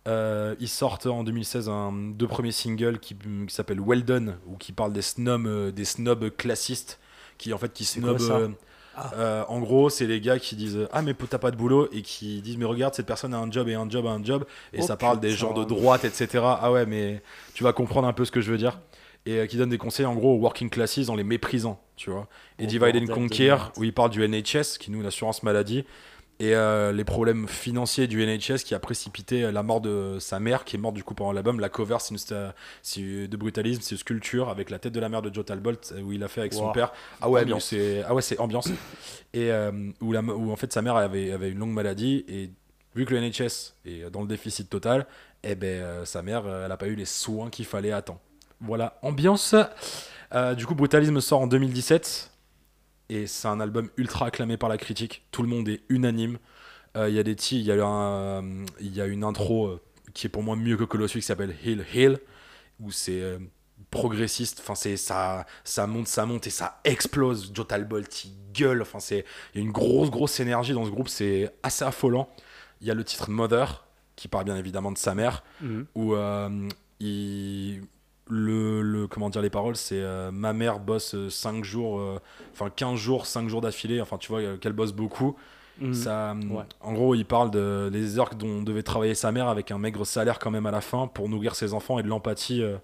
Euh, 0.08 0.54
ils 0.60 0.68
sortent 0.68 1.06
en 1.06 1.24
2016 1.24 1.68
un, 1.68 1.92
deux 1.92 2.26
premiers 2.26 2.52
singles 2.52 2.98
qui, 2.98 3.14
qui 3.14 3.54
s'appellent 3.54 3.80
Well 3.80 4.04
Done, 4.04 4.36
ou 4.46 4.56
qui 4.56 4.72
parlent 4.72 4.92
des 4.92 5.02
snobs, 5.02 5.46
euh, 5.46 5.70
des 5.70 5.84
snobs 5.84 6.30
classistes, 6.36 6.98
qui 7.38 7.52
en 7.52 7.58
fait 7.58 7.72
qui 7.72 7.88
euh, 8.02 8.48
Ah. 8.96 9.10
euh, 9.14 9.44
en 9.48 9.60
gros, 9.60 9.88
c'est 9.88 10.06
les 10.06 10.20
gars 10.20 10.38
qui 10.38 10.56
disent 10.56 10.88
Ah, 10.92 11.02
mais 11.02 11.14
t'as 11.14 11.38
pas 11.38 11.50
de 11.50 11.56
boulot, 11.56 11.88
et 11.92 12.02
qui 12.02 12.40
disent 12.42 12.56
Mais 12.56 12.64
regarde, 12.64 12.94
cette 12.94 13.06
personne 13.06 13.32
a 13.34 13.38
un 13.38 13.50
job 13.50 13.68
et 13.68 13.74
un 13.74 13.88
job 13.88 14.04
et 14.04 14.08
un 14.08 14.22
job, 14.22 14.44
et 14.72 14.80
Oh, 14.80 14.86
ça 14.86 14.96
parle 14.96 15.20
des 15.20 15.30
gens 15.30 15.52
de 15.52 15.64
droite, 15.64 16.04
etc. 16.04 16.44
Ah 16.44 16.72
ouais, 16.72 16.86
mais 16.86 17.22
tu 17.54 17.64
vas 17.64 17.72
comprendre 17.72 18.08
un 18.08 18.12
peu 18.12 18.24
ce 18.24 18.30
que 18.30 18.40
je 18.40 18.50
veux 18.50 18.58
dire. 18.58 18.80
Et 19.26 19.38
euh, 19.38 19.46
qui 19.46 19.56
donne 19.58 19.68
des 19.68 19.78
conseils 19.78 20.06
en 20.06 20.14
gros 20.14 20.34
aux 20.34 20.38
working 20.38 20.70
classes 20.70 21.08
en 21.08 21.14
les 21.14 21.24
méprisant, 21.24 21.78
tu 21.96 22.10
vois. 22.10 22.26
Et 22.58 22.64
Oh, 22.64 22.66
Divide 22.66 22.96
and 22.96 23.12
Conquer, 23.12 23.56
où 23.76 23.84
il 23.84 23.92
parle 23.92 24.10
du 24.10 24.26
NHS, 24.26 24.78
qui 24.78 24.90
nous, 24.90 25.02
l'assurance 25.02 25.42
maladie, 25.42 25.84
et 26.40 26.54
euh, 26.54 26.90
les 26.90 27.04
problèmes 27.04 27.46
financiers 27.46 28.06
du 28.06 28.24
NHS 28.24 28.64
qui 28.64 28.74
a 28.74 28.78
précipité 28.78 29.52
la 29.52 29.62
mort 29.62 29.82
de 29.82 30.16
sa 30.20 30.40
mère, 30.40 30.64
qui 30.64 30.76
est 30.76 30.78
morte 30.78 30.94
du 30.94 31.04
coup 31.04 31.14
pendant 31.14 31.32
l'album. 31.32 31.60
La 31.60 31.68
cover 31.68 31.98
c'est 32.00 33.02
de 33.02 33.36
brutalisme, 33.36 33.82
c'est 33.82 33.92
une 33.92 33.98
sculpture 33.98 34.48
avec 34.48 34.70
la 34.70 34.78
tête 34.78 34.94
de 34.94 35.00
la 35.00 35.10
mère 35.10 35.20
de 35.20 35.32
Joe 35.32 35.44
Talbot, 35.44 35.72
euh, 35.92 36.00
où 36.00 36.12
il 36.12 36.24
a 36.24 36.28
fait 36.28 36.40
avec 36.40 36.54
son 36.54 36.72
père. 36.72 36.92
Ah 37.20 37.28
ouais, 37.28 37.44
c'est 37.60 38.02
ah 38.08 38.14
ouais, 38.14 38.22
c'est 38.22 38.38
ambiance. 38.38 38.68
et 39.34 39.52
euh, 39.52 39.70
où, 40.00 40.12
la, 40.12 40.22
où 40.22 40.50
en 40.50 40.56
fait 40.56 40.72
sa 40.72 40.80
mère 40.80 40.96
avait, 40.96 41.30
avait 41.30 41.50
une 41.50 41.58
longue 41.58 41.74
maladie, 41.74 42.24
et 42.26 42.50
vu 42.94 43.04
que 43.04 43.14
le 43.14 43.20
NHS 43.20 43.74
est 43.84 44.10
dans 44.10 44.22
le 44.22 44.28
déficit 44.28 44.70
total, 44.70 45.06
eh 45.42 45.54
ben, 45.54 45.82
euh, 45.82 46.04
sa 46.06 46.22
mère, 46.22 46.44
elle 46.46 46.68
n'a 46.68 46.76
pas 46.78 46.88
eu 46.88 46.94
les 46.94 47.04
soins 47.04 47.50
qu'il 47.50 47.66
fallait 47.66 47.92
à 47.92 48.00
temps. 48.00 48.20
Voilà, 48.62 48.98
ambiance. 49.02 49.54
Du 50.56 50.64
coup, 50.64 50.74
Brutalisme 50.74 51.20
sort 51.20 51.40
en 51.40 51.46
2017 51.46 52.30
et 53.10 53.26
c'est 53.26 53.48
un 53.48 53.60
album 53.60 53.90
ultra 53.98 54.26
acclamé 54.26 54.56
par 54.56 54.68
la 54.70 54.78
critique. 54.78 55.24
Tout 55.32 55.42
le 55.42 55.48
monde 55.48 55.68
est 55.68 55.82
unanime. 55.90 56.38
Euh, 56.96 57.08
Il 57.08 57.14
y 57.14 57.18
a 57.18 57.22
des 57.22 57.36
il 57.52 57.62
y 57.62 57.70
a 57.72 58.42
il 58.80 58.94
y 58.94 59.00
a 59.00 59.06
une 59.06 59.24
intro 59.24 59.66
euh, 59.66 59.80
qui 60.14 60.26
est 60.26 60.30
pour 60.30 60.42
moi 60.42 60.56
mieux 60.56 60.76
que 60.76 60.84
Colossus 60.84 61.18
qui 61.20 61.26
s'appelle 61.26 61.54
Hill 61.64 61.84
Hill 61.94 62.18
où 62.80 62.90
c'est 62.90 63.20
euh, 63.20 63.38
progressiste. 63.90 64.60
Enfin, 64.60 64.74
c'est 64.74 64.96
ça, 64.96 65.46
ça 65.64 65.86
monte, 65.86 66.06
ça 66.08 66.24
monte 66.26 66.46
et 66.46 66.50
ça 66.50 66.80
explose. 66.84 67.50
Joe 67.54 67.66
Talbot, 67.66 68.00
il 68.24 68.32
gueule. 68.52 68.82
Enfin, 68.82 69.00
c'est 69.00 69.24
il 69.54 69.58
y 69.60 69.62
a 69.62 69.66
une 69.66 69.72
grosse, 69.72 70.10
grosse 70.10 70.40
énergie 70.40 70.72
dans 70.72 70.84
ce 70.84 70.90
groupe. 70.90 71.08
C'est 71.08 71.50
assez 71.62 71.84
affolant. 71.84 72.28
Il 72.80 72.86
y 72.86 72.90
a 72.90 72.94
le 72.94 73.04
titre 73.04 73.30
Mother 73.30 73.84
qui 74.16 74.28
parle 74.28 74.44
bien 74.44 74.56
évidemment 74.56 74.92
de 74.92 74.98
sa 74.98 75.14
mère 75.14 75.42
Mhm. 75.60 75.86
où 75.94 76.14
euh, 76.14 76.68
il- 77.00 77.82
le, 78.30 78.80
le- 78.82 79.06
comment 79.06 79.28
dire 79.30 79.42
les 79.42 79.50
paroles 79.50 79.76
c'est 79.76 80.00
euh, 80.00 80.30
ma 80.30 80.52
mère 80.52 80.78
bosse 80.78 81.14
5 81.28 81.64
jours 81.64 81.98
euh, 82.00 82.18
enfin 82.52 82.70
15 82.74 82.96
jours 82.98 83.26
5 83.26 83.48
jours 83.48 83.60
d'affilée 83.60 84.00
enfin 84.00 84.16
tu 84.18 84.28
vois 84.28 84.40
euh, 84.40 84.56
qu'elle 84.56 84.72
bosse 84.72 84.92
beaucoup 84.92 85.36
Mhm. 85.80 85.94
ça 85.94 86.30
euh, 86.32 86.34
Ouais. 86.50 86.64
en 86.82 86.92
gros 86.92 87.14
il 87.14 87.24
parle 87.24 87.50
de 87.50 87.88
les 87.92 88.18
heures 88.18 88.34
dont 88.34 88.60
devait 88.62 88.82
travailler 88.82 89.14
sa 89.14 89.32
mère 89.32 89.48
avec 89.48 89.70
un 89.70 89.78
maigre 89.78 90.04
salaire 90.04 90.38
quand 90.38 90.50
même 90.50 90.66
à 90.66 90.70
la 90.70 90.80
fin 90.82 91.06
pour 91.06 91.28
nourrir 91.30 91.54
ses 91.54 91.72
enfants 91.72 91.98
et 91.98 92.02
de 92.02 92.08
l'empathie 92.08 92.62
euh, 92.62 92.76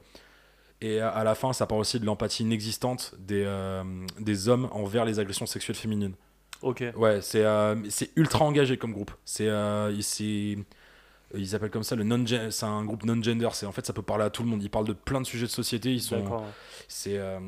et 0.80 1.00
à, 1.00 1.10
à 1.10 1.22
la 1.24 1.34
fin 1.34 1.52
ça 1.52 1.66
parle 1.66 1.82
aussi 1.82 2.00
de 2.00 2.06
l'empathie 2.06 2.42
inexistante 2.42 3.14
des, 3.18 3.44
euh, 3.46 3.82
des 4.18 4.48
hommes 4.48 4.68
envers 4.72 5.04
les 5.04 5.18
agressions 5.18 5.46
sexuelles 5.46 5.76
féminines 5.76 6.14
Ok. 6.62 6.82
Ouais, 6.96 7.20
c'est 7.20 7.44
euh, 7.44 7.74
c'est 7.90 8.10
ultra 8.16 8.46
engagé 8.46 8.78
comme 8.78 8.92
groupe. 8.94 9.10
C'est 9.26 9.46
euh, 9.46 9.94
c'est 10.00 10.56
Ils 11.34 11.54
appellent 11.54 11.70
comme 11.70 11.82
ça 11.82 11.96
le 11.96 12.04
non 12.04 12.24
c'est 12.50 12.64
un 12.64 12.84
groupe 12.84 13.04
non-gender. 13.04 13.48
C'est 13.52 13.66
en 13.66 13.72
fait 13.72 13.84
ça 13.84 13.92
peut 13.92 14.02
parler 14.02 14.24
à 14.24 14.30
tout 14.30 14.42
le 14.42 14.48
monde. 14.48 14.62
Ils 14.62 14.70
parlent 14.70 14.86
de 14.86 14.92
plein 14.92 15.20
de 15.20 15.26
sujets 15.26 15.46
de 15.46 15.50
société. 15.50 15.92
Ils 15.92 16.00
sont, 16.00 16.24
c'est 16.88 17.18
euh, 17.18 17.40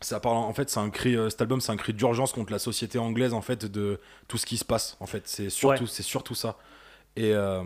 ça 0.00 0.18
parle 0.18 0.36
en 0.38 0.52
fait 0.54 0.68
c'est 0.70 0.80
un 0.80 0.90
cri 0.90 1.14
euh, 1.16 1.28
cet 1.30 1.40
album 1.42 1.60
c'est 1.60 1.70
un 1.72 1.76
cri 1.76 1.92
d'urgence 1.94 2.32
contre 2.32 2.50
la 2.52 2.58
société 2.58 2.98
anglaise 2.98 3.34
en 3.34 3.42
fait 3.42 3.66
de 3.66 4.00
tout 4.28 4.36
ce 4.38 4.46
qui 4.46 4.56
se 4.56 4.64
passe 4.64 4.96
en 4.98 5.06
fait 5.06 5.22
c'est 5.26 5.48
surtout 5.50 5.84
Ouais. 5.84 5.88
c'est 5.90 6.02
surtout 6.02 6.34
ça 6.34 6.56
et 7.14 7.32
euh, 7.34 7.62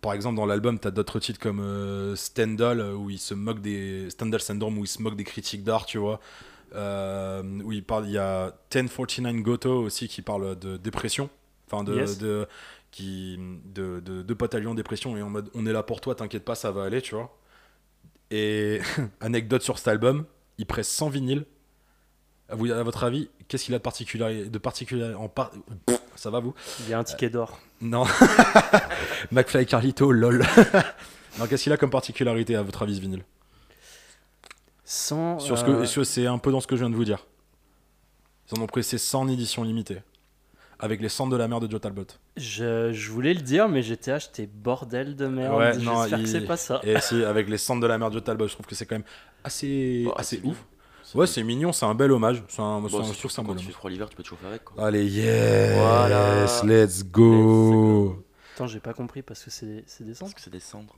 par 0.00 0.14
exemple 0.14 0.36
dans 0.36 0.46
l'album 0.46 0.78
t'as 0.78 0.90
d'autres 0.92 1.18
titres 1.20 1.38
comme 1.40 1.60
euh, 1.60 2.16
Stendhal 2.16 2.80
euh, 2.80 2.94
où 2.94 3.10
il 3.10 3.18
se 3.18 3.34
moque 3.34 3.60
des 3.60 4.08
Stendhal 4.08 4.40
Syndrome 4.40 4.78
où 4.78 4.84
il 4.84 4.88
se 4.88 5.02
moque 5.02 5.16
des 5.16 5.24
critiques 5.24 5.64
d'art 5.64 5.84
tu 5.84 5.98
vois 5.98 6.20
Euh, 6.74 7.42
où 7.64 7.72
il 7.72 7.82
parle 7.84 8.06
il 8.06 8.12
y 8.12 8.18
a 8.18 8.52
1049 8.74 9.42
Goto 9.42 9.82
aussi 9.82 10.08
qui 10.08 10.22
parle 10.22 10.58
de 10.58 10.76
dépression 10.78 11.28
enfin 11.70 11.84
de, 11.84 11.94
Yes. 11.94 12.18
de 12.18 12.46
qui 12.96 13.38
de, 13.66 14.00
de, 14.00 14.22
de 14.22 14.34
potes 14.34 14.54
à 14.54 14.60
dépression 14.60 15.18
et 15.18 15.22
en 15.22 15.28
mode 15.28 15.50
on 15.52 15.66
est 15.66 15.72
là 15.72 15.82
pour 15.82 16.00
toi 16.00 16.14
t'inquiète 16.14 16.46
pas 16.46 16.54
ça 16.54 16.70
va 16.70 16.84
aller 16.84 17.02
tu 17.02 17.14
vois 17.14 17.36
et 18.30 18.80
anecdote 19.20 19.60
sur 19.60 19.76
cet 19.76 19.88
album 19.88 20.24
il 20.56 20.64
presse 20.64 20.88
100 20.88 21.10
vinyles 21.10 21.44
à, 22.48 22.54
vous, 22.54 22.70
à 22.70 22.82
votre 22.82 23.04
avis, 23.04 23.28
qu'est-ce 23.48 23.64
qu'il 23.64 23.74
a 23.74 23.78
de 23.78 23.82
particulier, 23.82 24.48
de 24.48 24.58
particulier 24.58 25.14
en 25.14 25.28
par... 25.28 25.50
Ça 26.14 26.30
va 26.30 26.40
vous? 26.40 26.54
Il 26.80 26.88
y 26.88 26.94
a 26.94 26.98
un 26.98 27.04
ticket 27.04 27.28
d'or. 27.28 27.58
Non. 27.80 28.04
McFly 29.32 29.66
Carlito, 29.66 30.12
lol. 30.12 30.46
non, 31.38 31.46
qu'est-ce 31.46 31.64
qu'il 31.64 31.72
a 31.72 31.76
comme 31.76 31.90
particularité 31.90 32.54
à 32.54 32.62
votre 32.62 32.82
avis 32.82 32.96
ce 32.96 33.00
vinyle? 33.00 33.24
Sans. 34.84 35.40
Sur 35.40 35.58
ce 35.58 35.64
que, 35.64 35.70
euh, 35.70 36.04
c'est 36.04 36.26
un 36.26 36.38
peu 36.38 36.52
dans 36.52 36.60
ce 36.60 36.68
que 36.68 36.76
je 36.76 36.82
viens 36.82 36.90
de 36.90 36.94
vous 36.94 37.04
dire. 37.04 37.26
Ils 38.50 38.58
en 38.58 38.62
ont 38.62 38.66
pressé 38.66 38.96
100 38.96 39.22
en 39.22 39.28
édition 39.28 39.64
limitée. 39.64 39.98
Avec 40.78 41.00
les 41.00 41.08
cendres 41.08 41.32
de 41.32 41.36
la 41.36 41.48
mer 41.48 41.58
de 41.60 41.70
Joe 41.70 41.80
Talbot. 41.80 42.04
je, 42.36 42.92
je 42.92 43.10
voulais 43.10 43.32
le 43.32 43.40
dire, 43.40 43.68
mais 43.68 43.82
j'étais 43.82 44.10
acheté 44.12 44.46
bordel 44.46 45.16
de 45.16 45.26
merde. 45.26 45.56
Ouais, 45.58 45.76
non, 45.78 46.02
J'espère 46.02 46.18
que 46.18 46.24
il- 46.24 46.28
c'est 46.28 46.40
pas 46.46 46.56
ça. 46.58 46.80
Et 46.84 47.00
si, 47.00 47.24
avec 47.24 47.48
les 47.48 47.56
cendres 47.58 47.80
de 47.82 47.86
la 47.86 47.96
mer 47.96 48.08
de 48.10 48.14
Joe 48.14 48.24
Talbot, 48.24 48.46
je 48.46 48.52
trouve 48.52 48.66
que 48.66 48.74
c'est 48.74 48.84
quand 48.84 48.96
même 48.96 49.04
assez, 49.42 50.04
Bah, 50.06 50.14
assez 50.18 50.36
c'est 50.36 50.44
ouf. 50.46 50.62
Ouais, 51.14 51.26
c'est 51.26 51.42
mignon, 51.44 51.72
c'est 51.72 51.86
un 51.86 51.94
bel 51.94 52.12
hommage. 52.12 52.42
C'est 52.48 52.60
un, 52.60 52.80
Bon, 52.80 52.88
c'est 52.88 52.96
un- 52.96 53.04
c'est 53.04 53.22
que 53.22 53.28
c'est 53.28 53.40
un 53.40 53.44
quand 53.44 53.52
bel 53.54 53.62
hommage. 53.62 53.72
froid 53.74 53.90
l'hiver, 53.90 54.08
tu 54.10 54.16
peux 54.16 54.22
te 54.22 54.28
chauffer 54.28 54.46
avec. 54.46 54.64
Quoi. 54.64 54.84
Allez, 54.86 55.06
yes, 55.06 55.78
Voilà. 55.78 56.44
let's 56.64 57.04
go. 57.04 58.22
Attends, 58.54 58.66
j'ai 58.66 58.80
pas 58.80 58.92
compris 58.92 59.22
parce 59.22 59.42
que 59.44 59.50
c'est 59.50 59.84
c'est 59.86 60.04
des 60.04 60.10
Parce 60.10 60.18
cendres. 60.20 60.34
que 60.34 60.40
c'est 60.40 60.50
des 60.50 60.60
cendres. 60.60 60.96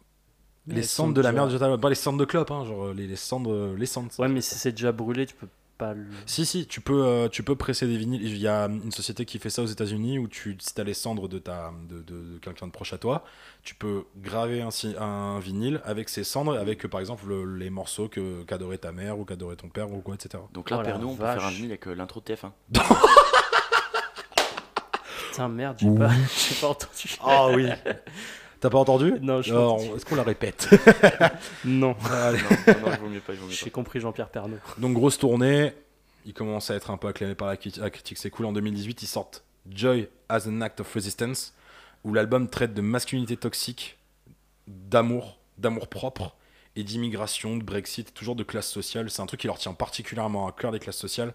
Les 0.67 0.83
cendres 0.83 1.15
de 1.15 1.21
la 1.23 1.31
déjà- 1.31 1.41
mer 1.41 1.47
de 1.47 1.51
Joe 1.53 1.61
Talbot, 1.61 1.79
pas 1.79 1.89
les 1.89 1.95
cendres 1.95 2.19
de 2.19 2.25
clope, 2.25 2.51
hein, 2.51 2.65
genre 2.65 2.93
les, 2.93 3.07
les 3.07 3.17
cendres, 3.17 3.75
les 3.77 3.87
cendres. 3.87 4.11
Ouais, 4.19 4.29
mais 4.29 4.41
si 4.41 4.55
c'est 4.55 4.73
déjà 4.73 4.93
brûlé, 4.93 5.25
tu 5.25 5.35
peux 5.35 5.47
pas 5.79 5.95
le. 5.95 6.07
Si, 6.27 6.45
si, 6.45 6.67
tu 6.67 6.81
peux, 6.81 7.05
euh, 7.07 7.29
tu 7.29 7.43
peux 7.43 7.55
presser 7.57 7.87
des 7.87 7.97
vinyles. 7.97 8.23
Il 8.23 8.37
y 8.37 8.49
a 8.49 8.65
une 8.67 8.91
société 8.93 9.25
qui 9.25 9.39
fait 9.39 9.49
ça 9.51 9.63
aux 9.63 9.67
États-Unis 9.67 10.19
où 10.19 10.27
tu, 10.29 10.57
si 10.61 10.75
t'as 10.75 10.85
les 10.85 10.93
cendres 10.95 11.29
de, 11.29 11.39
ta, 11.39 11.73
de, 11.89 12.01
de- 12.03 12.35
de 12.35 12.39
quelqu'un 12.39 12.67
de 12.67 12.73
proche 12.73 12.93
à 12.93 12.99
toi, 12.99 13.25
tu 13.63 13.75
peux 13.75 14.05
graver 14.17 14.61
un, 14.63 14.69
un 15.01 15.39
vinyle 15.39 15.81
avec 15.85 16.09
ces 16.09 16.25
cendres, 16.25 16.59
avec 16.59 16.85
euh, 16.85 16.89
par 16.89 17.01
exemple 17.01 17.27
le- 17.29 17.57
les 17.57 17.71
morceaux 17.71 18.09
que 18.09 18.43
qu'adorait 18.43 18.79
ta 18.79 18.93
mère 18.93 19.19
ou 19.19 19.25
qu'adorait 19.25 19.57
ton 19.57 19.69
père 19.69 19.91
ou 19.93 20.01
quoi, 20.01 20.15
etc. 20.17 20.43
Donc 20.53 20.69
là, 20.71 20.79
Oh 20.81 20.85
Père 20.85 20.99
nous, 20.99 21.09
on 21.11 21.15
peut 21.17 21.23
faire 21.25 21.33
un 21.33 21.37
vache. 21.37 21.55
vinyle 21.55 21.71
avec 21.71 21.87
euh, 21.87 21.95
l'intro 21.95 22.21
de 22.21 22.35
TF1. 22.35 22.51
Putain, 25.31 25.49
merde, 25.49 25.77
j'ai 25.79 25.91
pas, 25.95 26.11
j'ai 26.49 26.55
pas 26.61 26.69
entendu. 26.69 27.17
Ah 27.21 27.49
oui 27.51 27.69
T'as 28.61 28.71
pas 28.71 28.79
entendu 28.79 29.15
Non, 29.21 29.41
je 29.43 29.53
Alors. 29.55 29.81
Est-ce 29.81 30.05
qu'on 30.05 30.17
la 30.17 30.23
répète 30.25 30.69
Non. 31.65 31.95
Allez. 32.11 32.39
non, 32.39 32.91
vaut 33.01 33.09
mieux 33.09 33.21
pas, 33.21 33.33
il 33.35 33.39
vaut 33.39 33.47
mieux 33.47 33.53
J'ai 33.53 33.71
compris 33.71 34.01
Jean-Pierre 34.01 34.29
Pernaut. 34.31 34.59
Donc 34.79 34.95
grosse 34.95 35.19
tournée, 35.19 35.73
il 36.27 36.35
commence 36.35 36.71
à 36.71 36.75
être 36.75 36.91
un 36.91 36.97
peu 36.97 37.07
acclamé 37.09 37.35
par 37.35 37.47
la, 37.49 37.57
crit- 37.57 37.79
la 37.79 37.91
critique, 37.91 38.19
c'est 38.19 38.31
cool. 38.31 38.47
En 38.47 38.53
2018, 38.53 39.03
ils 39.03 39.07
sortent 39.07 39.45
Joy 39.71 40.09
as 40.29 40.49
an 40.49 40.61
Act 40.61 40.81
of 40.81 40.93
Resistance, 40.93 41.55
où 42.05 42.13
l'album 42.15 42.49
traite 42.49 42.75
de 42.75 42.81
masculinité 42.81 43.37
toxique, 43.37 43.99
d'amour, 44.67 45.39
d'amour 45.59 45.89
propre, 45.89 46.35
et 46.77 46.85
d'immigration, 46.85 47.57
de 47.57 47.63
Brexit, 47.65 48.13
toujours 48.15 48.37
de 48.37 48.45
classe 48.45 48.69
sociale. 48.69 49.11
C'est 49.11 49.21
un 49.23 49.27
truc 49.27 49.41
qui 49.41 49.47
leur 49.47 49.59
tient 49.59 49.73
particulièrement 49.75 50.47
à 50.47 50.53
cœur 50.53 50.71
des 50.73 50.79
classes 50.79 50.97
sociales. 50.99 51.35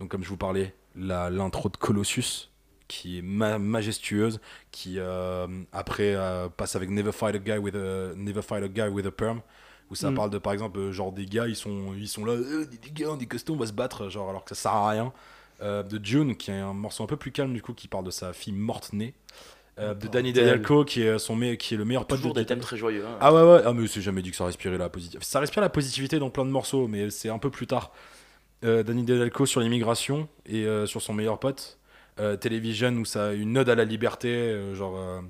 Donc 0.00 0.10
comme 0.10 0.22
je 0.22 0.28
vous 0.28 0.36
parlais, 0.36 0.74
la- 0.96 1.30
l'intro 1.30 1.68
de 1.68 1.76
Colossus, 1.76 2.48
qui 2.88 3.18
est 3.18 3.22
ma- 3.22 3.58
majestueuse, 3.58 4.40
qui 4.72 4.94
euh, 4.98 5.46
après 5.72 6.14
euh, 6.16 6.48
passe 6.48 6.74
avec 6.74 6.90
Never 6.90 7.12
Fight 7.12 7.34
a 7.36 7.38
Guy 7.38 7.58
with 7.58 7.74
a, 7.76 8.14
Never 8.16 8.42
Fight 8.42 8.64
a, 8.64 8.68
guy 8.68 8.88
with 8.88 9.06
a 9.06 9.10
Perm, 9.10 9.40
où 9.90 9.94
ça 9.94 10.10
Mm. 10.10 10.14
parle 10.14 10.30
de 10.30 10.38
par 10.38 10.52
exemple 10.52 10.78
euh, 10.80 10.92
genre 10.92 11.12
des 11.12 11.26
gars 11.26 11.46
ils 11.46 11.56
sont 11.56 11.94
ils 11.96 12.08
sont 12.08 12.24
là 12.24 12.32
Euh, 12.32 12.66
des, 12.66 12.90
gars 12.90 13.14
des 13.16 13.26
costauds 13.26 13.54
on 13.54 13.58
va 13.58 13.66
se 13.66 13.72
battre 13.72 14.08
genre 14.08 14.28
alors 14.30 14.44
que 14.44 14.54
ça 14.54 14.62
sert 14.62 14.72
à 14.72 14.90
rien 14.90 15.12
de 15.60 16.00
June 16.04 16.36
qui 16.36 16.50
est 16.52 16.54
un 16.60 16.72
morceau 16.72 17.02
un 17.02 17.06
peu 17.08 17.16
plus 17.16 17.32
calme 17.32 17.52
du 17.52 17.60
coup 17.62 17.74
qui 17.74 17.88
parle 17.88 18.04
de 18.04 18.10
sa 18.12 18.32
fille 18.32 18.52
morte 18.52 18.92
née 18.92 19.12
Euh, 19.80 19.94
de 19.94 20.08
Danny. 20.08 20.32
Delco 20.32 20.84
qui 20.84 21.02
est 21.02 21.18
son 21.20 21.38
qui 21.56 21.74
est 21.74 21.76
le 21.76 21.84
meilleur 21.84 22.04
pote 22.06 22.18
Toujours 22.18 22.34
de 22.34 22.40
des 22.40 22.46
thèmes 22.46 22.58
très 22.60 22.76
joyeux. 22.76 23.04
hein. 23.06 23.16
Ah 23.20 23.32
ouais 23.32 23.42
ouais, 23.42 23.62
ah 23.64 23.72
mais 23.72 23.86
c'est 23.86 24.00
jamais 24.00 24.22
dit 24.22 24.30
que 24.32 24.36
ça 24.36 24.44
respirait 24.44 24.76
la 24.78 24.88
positivité. 24.88 25.24
Ça 25.24 25.38
respire 25.40 25.60
la 25.62 25.68
positivité 25.68 26.18
dans 26.18 26.30
plein 26.30 26.44
de 26.44 26.50
morceaux, 26.50 26.88
mais 26.88 27.10
c'est 27.10 27.28
un 27.28 27.38
peu 27.38 27.48
plus 27.50 27.66
tard. 27.68 27.92
Euh, 28.64 28.82
Danny 28.82 29.04
Delco 29.04 29.46
sur 29.46 29.60
l'immigration 29.60 30.28
et 30.46 30.64
euh, 30.66 30.86
sur 30.86 31.00
son 31.00 31.12
meilleur 31.14 31.38
pote. 31.38 31.77
Euh, 32.20 32.36
Television 32.36 32.92
où 32.96 33.04
ça 33.04 33.28
a 33.28 33.32
une 33.32 33.56
ode 33.58 33.68
à 33.68 33.74
la 33.74 33.84
liberté, 33.84 34.28
euh, 34.28 34.74
genre 34.74 34.98
euh, 34.98 35.20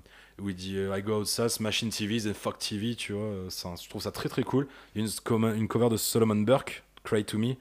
où 0.40 0.48
il 0.48 0.54
dit 0.56 0.76
euh, 0.76 0.96
I 0.96 1.02
go 1.02 1.20
outside, 1.20 1.60
machine 1.60 1.90
TVs 1.90 2.28
and 2.28 2.34
fuck 2.34 2.58
TV, 2.58 2.94
tu 2.94 3.12
vois. 3.12 3.48
je 3.50 3.88
trouve 3.88 4.02
ça 4.02 4.12
très 4.12 4.28
très 4.28 4.42
cool. 4.42 4.66
Il 4.94 5.02
y 5.02 5.04
a 5.04 5.08
une, 5.30 5.44
une 5.56 5.68
cover 5.68 5.88
de 5.90 5.96
Solomon 5.96 6.36
Burke, 6.36 6.84
Cry 7.04 7.24
to 7.24 7.38
Me, 7.38 7.54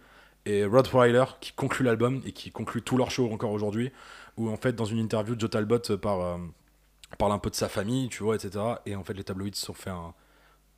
et 0.45 0.65
Rod 0.65 0.87
Weiler 0.93 1.25
qui 1.41 1.51
conclut 1.51 1.85
l'album 1.85 2.21
et 2.25 2.31
qui 2.31 2.51
conclut 2.51 2.81
tout 2.81 2.97
leur 2.97 3.11
show 3.11 3.31
encore 3.31 3.51
aujourd'hui. 3.51 3.91
Où 4.37 4.49
en 4.49 4.57
fait 4.57 4.73
dans 4.73 4.85
une 4.85 4.99
interview, 4.99 5.35
Joe 5.37 5.49
Talbot 5.49 5.97
par, 5.97 6.39
parle 7.17 7.31
un 7.31 7.39
peu 7.39 7.49
de 7.49 7.55
sa 7.55 7.69
famille, 7.69 8.09
tu 8.09 8.23
vois, 8.23 8.35
etc. 8.35 8.63
Et 8.85 8.95
en 8.95 9.03
fait, 9.03 9.13
les 9.13 9.23
tabloïds 9.23 9.55
se 9.55 9.65
sont 9.65 9.73
fait 9.73 9.89
un 9.89 10.13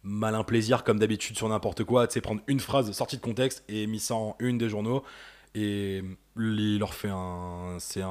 malin 0.04 0.44
plaisir, 0.44 0.84
comme 0.84 1.00
d'habitude, 1.00 1.38
sur 1.38 1.50
n'importe 1.50 1.84
quoi. 1.84 2.08
Tu 2.08 2.14
sais, 2.14 2.22
prendre 2.22 2.42
une 2.48 2.60
phrase 2.60 2.92
sortie 2.92 3.18
de 3.18 3.22
contexte 3.22 3.64
et 3.68 3.88
mis 3.88 4.00
ça 4.00 4.16
en 4.16 4.36
une 4.40 4.58
des 4.58 4.70
journaux. 4.70 5.04
Et 5.56 6.04
il 6.38 6.80
leur 6.80 6.94
fait 6.94 7.10
un. 7.10 7.78
C'est 7.80 8.02
un, 8.02 8.08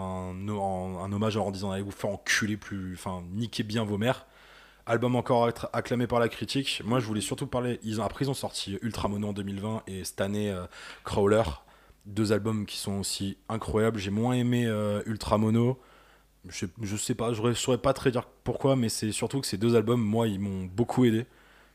un, 0.48 1.12
hommage 1.12 1.36
en 1.36 1.50
disant 1.50 1.70
Allez 1.70 1.82
vous 1.82 1.90
faire 1.90 2.10
enculer 2.10 2.56
plus. 2.56 2.94
Enfin, 2.94 3.22
niquez 3.32 3.62
bien 3.62 3.84
vos 3.84 3.98
mères. 3.98 4.26
Album 4.86 5.16
encore 5.16 5.48
être 5.48 5.68
acclamé 5.72 6.06
par 6.06 6.18
la 6.18 6.28
critique. 6.28 6.82
Moi, 6.84 6.98
je 6.98 7.06
voulais 7.06 7.20
surtout 7.20 7.46
parler. 7.46 7.78
Ils 7.82 8.00
ont, 8.00 8.04
après, 8.04 8.24
ils 8.24 8.30
ont 8.30 8.34
sorti 8.34 8.78
Ultramono 8.82 9.28
en 9.28 9.32
2020 9.34 9.82
et 9.86 10.04
cette 10.04 10.20
année, 10.20 10.50
euh, 10.50 10.64
Crawler. 11.04 11.42
Deux 12.06 12.32
albums 12.32 12.64
qui 12.64 12.78
sont 12.78 12.98
aussi 13.00 13.36
incroyables. 13.50 13.98
J'ai 13.98 14.10
moins 14.10 14.32
aimé 14.32 14.66
euh, 14.66 15.02
Ultramono. 15.04 15.78
Je, 16.48 16.66
je 16.80 16.96
sais 16.96 17.14
pas, 17.14 17.34
je 17.34 17.52
saurais 17.52 17.78
pas 17.78 17.92
très 17.92 18.10
dire 18.10 18.24
pourquoi, 18.44 18.76
mais 18.76 18.88
c'est 18.88 19.12
surtout 19.12 19.40
que 19.40 19.46
ces 19.46 19.58
deux 19.58 19.76
albums, 19.76 20.00
moi, 20.00 20.26
ils 20.26 20.40
m'ont 20.40 20.64
beaucoup 20.64 21.04
aidé. 21.04 21.26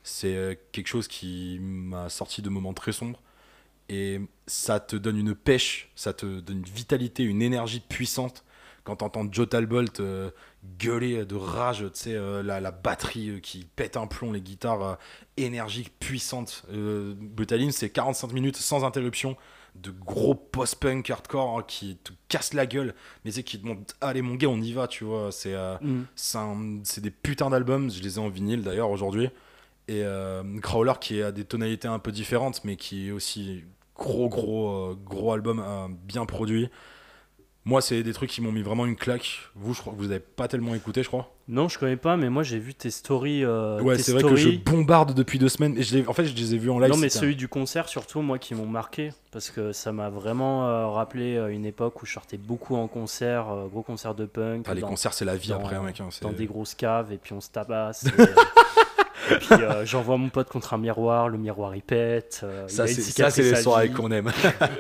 C'est 0.02 0.36
euh, 0.36 0.56
quelque 0.72 0.88
chose 0.88 1.08
qui 1.08 1.60
m'a 1.62 2.10
sorti 2.10 2.42
de 2.42 2.50
moments 2.50 2.74
très 2.74 2.92
sombres. 2.92 3.22
Et 3.94 4.20
ça 4.48 4.80
te 4.80 4.96
donne 4.96 5.18
une 5.18 5.36
pêche, 5.36 5.92
ça 5.96 6.14
te 6.14 6.40
donne 6.40 6.58
une 6.60 6.64
vitalité, 6.64 7.24
une 7.24 7.42
énergie 7.42 7.80
puissante. 7.80 8.44
Quand 8.86 8.98
t'entends 8.98 9.26
Joe 9.32 9.48
Talbot 9.48 9.84
euh, 10.02 10.30
gueuler 10.80 11.26
de 11.26 11.36
rage, 11.36 11.86
tu 11.94 12.00
sais, 12.00 12.16
euh, 12.16 12.42
la, 12.44 12.60
la 12.60 12.72
batterie 12.72 13.30
euh, 13.30 13.40
qui 13.40 13.66
pète 13.76 13.96
un 13.96 14.08
plomb, 14.08 14.32
les 14.34 14.42
guitares 14.42 14.82
euh, 14.84 14.96
énergiques, 15.38 15.94
puissantes. 16.00 16.66
Brutaline, 16.70 17.72
c'est 17.72 17.90
45 17.90 18.34
minutes 18.34 18.58
sans 18.58 18.84
interruption 18.84 19.38
de 19.76 19.90
gros 19.92 20.36
post-punk 20.36 21.10
hardcore 21.10 21.58
hein, 21.60 21.64
qui 21.68 21.98
te 22.04 22.12
casse 22.28 22.54
la 22.54 22.66
gueule, 22.66 22.94
mais 23.26 23.32
c'est 23.32 23.44
qui 23.44 23.60
te 23.60 23.66
montrent 23.66 23.96
Allez, 24.02 24.22
mon 24.22 24.36
gars, 24.36 24.50
on 24.50 24.62
y 24.62 24.74
va, 24.74 24.88
tu 24.88 25.04
vois. 25.04 25.32
C'est. 25.32 25.54
euh, 25.54 25.78
Mm. 25.82 26.82
c'est 26.84 27.02
des 27.02 27.12
putains 27.12 27.50
d'albums, 27.50 27.90
je 27.92 28.02
les 28.02 28.16
ai 28.18 28.20
en 28.20 28.30
vinyle 28.30 28.64
d'ailleurs 28.64 28.90
aujourd'hui. 28.92 29.30
Et 29.88 30.02
euh, 30.04 30.44
Crawler 30.62 30.94
qui 31.02 31.22
a 31.22 31.32
des 31.32 31.44
tonalités 31.46 31.88
un 31.88 32.00
peu 32.00 32.12
différentes, 32.12 32.64
mais 32.66 32.76
qui 32.76 33.08
est 33.08 33.12
aussi 33.12 33.64
gros, 33.96 34.28
gros, 34.30 34.70
euh, 34.92 34.98
gros 35.06 35.32
album 35.34 35.64
bien 36.06 36.26
produit. 36.26 36.70
Moi, 37.66 37.80
c'est 37.82 38.04
des 38.04 38.12
trucs 38.12 38.30
qui 38.30 38.42
m'ont 38.42 38.52
mis 38.52 38.62
vraiment 38.62 38.86
une 38.86 38.98
claque. 38.98 39.40
Vous, 39.56 39.74
je 39.74 39.80
crois 39.80 39.94
que 39.94 39.98
vous 39.98 40.12
avez 40.12 40.20
pas 40.20 40.50
tellement 40.50 40.76
écouté, 40.76 41.02
je 41.02 41.08
crois. 41.08 41.34
Non, 41.48 41.70
je 41.70 41.80
connais 41.80 41.96
pas, 41.96 42.18
mais 42.18 42.30
moi 42.30 42.44
j'ai 42.44 42.60
vu 42.60 42.74
tes 42.74 42.90
stories. 42.92 43.46
euh, 43.46 43.80
ouais, 43.82 43.98
c'est 43.98 44.12
vrai 44.12 44.22
que 44.24 44.36
je 44.36 44.50
bombarde 44.50 45.14
depuis 45.14 45.40
deux 45.40 45.48
semaines. 45.48 45.78
Et 45.78 45.84
je 45.84 46.06
en 46.06 46.12
fait, 46.12 46.26
je 46.26 46.36
les 46.36 46.56
ai 46.56 46.58
vus 46.58 46.70
en 46.70 46.80
live. 46.80 46.92
Non, 46.92 46.98
mais 46.98 47.08
un- 47.08 47.10
celui 47.10 47.38
du 47.38 47.48
concert, 47.48 47.88
surtout, 47.88 48.22
moi, 48.22 48.38
qui 48.38 48.54
m'ont 48.54 48.66
marqué, 48.66 49.12
parce 49.32 49.50
que 49.50 49.72
ça 49.72 49.94
m'a 49.94 50.10
vraiment 50.10 50.68
euh, 50.68 50.88
rappelé 50.88 51.38
euh, 51.38 51.48
une 51.54 51.66
époque 51.66 52.02
où 52.02 52.06
je 52.06 52.12
sortais 52.12 52.36
beaucoup 52.38 52.76
en 52.76 52.90
concert, 52.90 53.50
euh, 53.50 53.68
gros 53.68 53.82
concerts 53.82 54.16
de 54.16 54.26
punk, 54.26 54.66
Ah, 54.68 54.74
les 54.74 54.82
dans, 54.82 54.88
concerts, 54.90 55.14
c'est 55.14 55.24
la 55.26 55.38
vie 55.38 55.50
dans- 55.50 55.60
après, 55.60 55.76
hein, 55.78 55.84
mec. 55.84 56.02
hein, 56.02 56.10
dans 56.22 56.34
des 56.34 56.46
grosses 56.48 56.76
caves, 56.76 57.14
et 57.14 57.18
puis 57.18 57.32
on 57.32 57.40
se 57.42 57.50
tabasse. 57.50 58.06
et 58.08 58.12
puis 59.40 59.48
euh, 59.64 59.86
j'envoie 59.86 60.18
mon 60.18 60.30
pote 60.30 60.50
contre 60.50 60.74
un 60.74 60.78
miroir, 60.78 61.30
le 61.30 61.38
miroir 61.38 61.76
il 61.76 61.82
pète. 61.82 62.42
euh, 62.44 62.68
Ça, 62.68 62.88
c'est 62.88 63.02
ça, 63.02 63.30
les 63.42 63.56
soirées 63.56 63.90
qu'on 63.90 64.12
aime. 64.12 64.32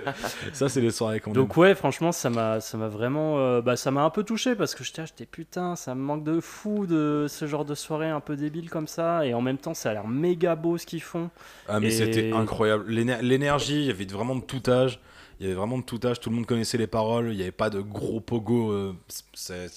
ça, 0.54 0.70
c'est 0.70 0.82
les 0.82 0.92
soirées 0.92 1.20
qu'on 1.20 1.32
aime. 1.32 1.36
Donc 1.36 1.58
ouais, 1.58 1.76
franchement, 1.76 2.12
ça 2.12 2.30
m'a, 2.30 2.60
ça 2.60 2.78
m'a 2.78 2.88
vraiment, 2.88 3.38
euh, 3.40 3.62
bah, 3.62 3.76
ça 3.76 3.92
m'a 3.92 4.04
un 4.04 4.10
peu 4.10 4.24
touché 4.24 4.56
parce 4.56 4.76
que 4.76 4.84
j'étais, 4.84 5.02
là, 5.02 5.06
j'étais 5.08 5.26
putain, 5.26 5.76
ça 5.76 5.96
me 5.96 6.02
manque 6.02 6.24
de 6.24 6.40
fou 6.40 6.86
de 6.86 7.26
ce 7.30 7.48
genre 7.48 7.66
de 7.66 7.76
soirée 7.76 8.10
un 8.10 8.20
peu 8.20 8.36
débile 8.36 8.70
comme 8.70 8.88
ça, 8.88 9.26
et 9.26 9.34
en 9.34 9.42
même 9.42 9.58
temps, 9.58 9.74
ça 9.74 9.90
a 9.92 9.94
l'air 9.94 10.08
méga 10.08 10.56
beau 10.56 10.78
ce 10.78 10.86
qu'ils 10.86 11.02
font. 11.02 11.30
Ah 11.68 11.80
mais 11.80 11.88
Et- 11.88 11.92
c'était 11.92 12.32
incroyable. 12.34 12.86
L'éner- 12.90 13.22
L'énergie, 13.22 13.82
il 13.82 13.86
y 13.86 13.90
avait 13.92 14.06
vraiment 14.06 14.36
de 14.36 14.42
tout 14.42 14.62
âge. 14.70 15.00
Il 15.40 15.44
y 15.44 15.46
avait 15.50 15.56
vraiment 15.56 15.78
de 15.78 15.84
tout 15.84 16.00
âge, 16.06 16.20
tout 16.20 16.30
le 16.30 16.36
monde 16.36 16.46
connaissait 16.46 16.78
les 16.78 16.88
paroles, 16.88 17.30
il 17.32 17.36
n'y 17.36 17.42
avait 17.42 17.52
pas 17.52 17.70
de 17.70 17.80
gros 17.82 18.20
pogo. 18.22 18.72
euh, 18.72 18.94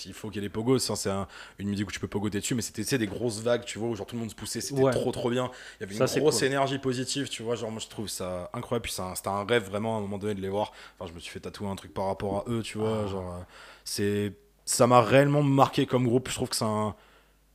il 0.07 0.13
faut 0.13 0.29
qu'il 0.29 0.43
y 0.43 0.45
ait 0.45 0.49
des 0.49 0.53
pogos, 0.53 0.79
c'est 0.79 1.11
un- 1.11 1.27
une 1.59 1.69
musique 1.69 1.89
où 1.89 1.91
tu 1.91 1.99
peux 2.01 2.09
pogoter 2.09 2.41
dessus, 2.41 2.55
mais 2.55 2.63
c'était 2.63 2.99
des 2.99 3.07
grosses 3.07 3.41
vagues, 3.41 3.65
tu 3.65 3.79
vois, 3.79 3.89
où 3.89 3.97
genre 3.97 4.07
tout 4.07 4.15
le 4.17 4.21
monde 4.21 4.31
se 4.31 4.35
poussait, 4.35 4.61
c'était 4.61 4.83
Ouais. 4.83 4.93
trop 4.93 5.11
trop 5.13 5.31
bien. 5.31 5.51
Il 5.79 5.83
y 5.83 5.85
avait 5.85 5.95
une 5.97 6.21
grosse 6.21 6.39
cool. 6.39 6.45
énergie 6.47 6.79
positive, 6.79 7.29
tu 7.29 7.43
vois, 7.43 7.55
genre 7.57 7.71
moi 7.71 7.81
je 7.81 7.89
trouve 7.89 8.09
ça 8.09 8.51
incroyable. 8.53 8.83
Puis 8.85 8.93
c'était 8.93 9.29
un 9.29 9.45
rêve 9.45 9.65
vraiment 9.69 9.97
à 9.97 9.99
un 9.99 10.03
moment 10.03 10.19
donné 10.19 10.35
de 10.35 10.41
les 10.41 10.49
voir. 10.49 10.73
Enfin, 10.99 11.11
je 11.11 11.15
me 11.15 11.21
suis 11.21 11.31
fait 11.33 11.41
tatouer 11.41 11.69
un 11.69 11.77
truc 11.77 11.93
par 11.95 12.07
rapport 12.07 12.39
à 12.47 12.51
eux, 12.51 12.63
tu 12.63 12.79
vois, 12.79 13.03
Ah. 13.05 13.09
genre. 13.09 13.33
euh, 13.35 13.43
c'est 13.85 14.33
ça 14.65 14.87
m'a 14.87 15.01
réellement 15.01 15.43
marqué 15.45 15.87
comme 15.87 16.07
groupe. 16.07 16.29
Je 16.29 16.35
trouve 16.35 16.49
que 16.49 16.57
c'est 16.57 16.65
un, 16.65 16.95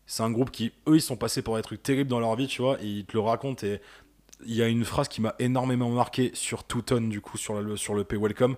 c'est 0.06 0.24
un 0.24 0.32
groupe 0.32 0.50
qui, 0.52 0.72
eux, 0.88 0.96
ils 0.96 1.02
sont 1.02 1.16
passés 1.18 1.42
pour 1.42 1.56
des 1.58 1.62
trucs 1.62 1.84
terribles 1.84 2.10
dans 2.10 2.20
leur 2.20 2.36
vie, 2.36 2.48
tu 2.48 2.62
vois, 2.62 2.78
et 2.82 2.86
ils 2.86 3.06
te 3.06 3.14
le 3.14 3.20
racontent. 3.22 3.66
Et 3.66 3.80
il 4.46 4.56
y 4.56 4.62
a 4.64 4.68
une 4.68 4.86
phrase 4.86 5.08
qui 5.08 5.22
m'a 5.22 5.36
énormément 5.40 5.90
marqué 5.90 6.32
sur 6.34 6.64
Two 6.64 6.82
Tone, 6.82 7.10
du 7.10 7.22
coup, 7.22 7.38
sur, 7.38 7.62
le 7.62 7.78
sur 7.78 7.94
le 7.94 8.04
P 8.04 8.18
Welcome. 8.18 8.56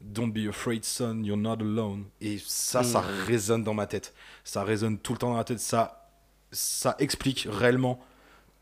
Don't 0.00 0.28
be 0.32 0.48
afraid, 0.48 0.84
son, 0.84 1.22
you're 1.22 1.36
not 1.36 1.60
alone. 1.60 2.04
Et 2.20 2.38
ça, 2.38 2.82
ça 2.82 3.00
Mm. 3.02 3.04
résonne 3.26 3.64
dans 3.64 3.74
ma 3.74 3.86
tête. 3.86 4.14
Ça 4.44 4.64
résonne 4.64 4.98
tout 4.98 5.12
le 5.12 5.18
temps 5.18 5.30
dans 5.32 5.36
la 5.36 5.44
tête. 5.44 5.60
Ça, 5.60 6.08
ça 6.52 6.96
explique 6.98 7.46
réellement 7.50 8.00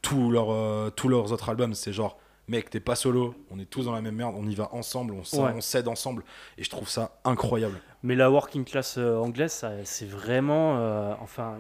tous 0.03 0.31
leurs, 0.31 0.51
euh, 0.51 0.91
tous 0.91 1.09
leurs 1.09 1.31
autres 1.33 1.49
albums. 1.49 1.75
C'est 1.75 1.93
genre, 1.93 2.19
mec, 2.49 2.71
t'es 2.71 2.81
pas 2.81 2.97
solo, 2.97 3.35
on 3.51 3.59
est 3.61 3.67
tous 3.67 3.85
dans 3.85 3.93
la 3.93 4.01
même 4.01 4.17
merde, 4.17 4.35
on 4.37 4.49
y 4.49 4.55
va 4.55 4.69
ensemble, 4.75 5.15
on, 5.15 5.23
s'aide- 5.61 5.87
Ouais. 5.87 5.93
ensemble. 5.93 6.25
Et 6.57 6.65
je 6.65 6.71
trouve 6.71 6.89
ça 6.89 7.21
incroyable. 7.25 7.81
Mais 8.03 8.15
la 8.17 8.31
working 8.31 8.65
class 8.65 8.97
euh, 8.99 9.17
anglaise, 9.19 9.65
c'est 9.85 10.09
vraiment, 10.09 10.77
euh, 10.79 11.15
enfin, 11.21 11.59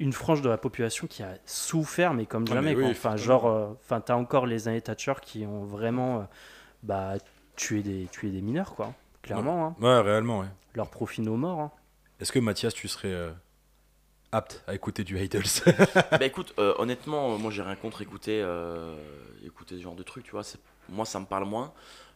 une 0.00 0.12
frange 0.12 0.42
de 0.42 0.48
la 0.48 0.58
population 0.58 1.06
qui 1.06 1.22
a 1.22 1.34
souffert, 1.44 2.14
mais 2.14 2.26
comme 2.26 2.44
Ah, 2.50 2.54
jamais. 2.54 2.70
mais 2.70 2.74
quoi. 2.74 2.84
oui, 2.84 2.90
Enfin, 2.92 3.16
genre, 3.16 3.46
euh, 3.46 3.66
enfin, 3.84 4.00
t'as 4.00 4.14
encore 4.14 4.46
les 4.46 4.68
années 4.68 4.80
Thatcher 4.80 5.14
qui 5.22 5.44
ont 5.46 5.64
vraiment, 5.64 6.20
euh, 6.20 6.22
bah, 6.82 7.14
tué 7.56 7.82
des, 7.82 8.06
tué 8.12 8.30
des 8.30 8.40
mineurs, 8.40 8.74
quoi. 8.74 8.94
Clairement, 9.22 9.66
hein. 9.66 9.76
Ouais, 9.80 10.00
réellement, 10.00 10.40
ouais. 10.40 10.46
leur 10.74 10.88
profit 10.88 11.20
nos 11.22 11.36
morts. 11.36 11.60
hein. 11.60 11.70
Est-ce 12.20 12.32
que 12.32 12.38
Mathias, 12.38 12.72
tu 12.74 12.86
serais 12.88 13.12
euh, 13.12 13.30
apte 14.32 14.62
à 14.66 14.74
écouter 14.74 15.04
du 15.04 15.18
Idols 15.18 15.42
bah 16.12 16.24
écoute, 16.26 16.52
euh, 16.58 16.74
honnêtement, 16.78 17.38
moi 17.38 17.50
j'ai 17.50 17.62
rien 17.62 17.76
contre 17.76 18.02
écouter, 18.02 18.40
euh, 18.42 18.96
écouter 19.44 19.76
ce 19.76 19.82
genre 19.82 19.94
de 19.94 20.02
truc, 20.02 20.24
tu 20.24 20.32
vois. 20.32 20.42
c'est- 20.44 20.58
Moi 20.88 21.04
ça 21.04 21.18
me 21.20 21.24
parle 21.26 21.44
moins. 21.44 21.72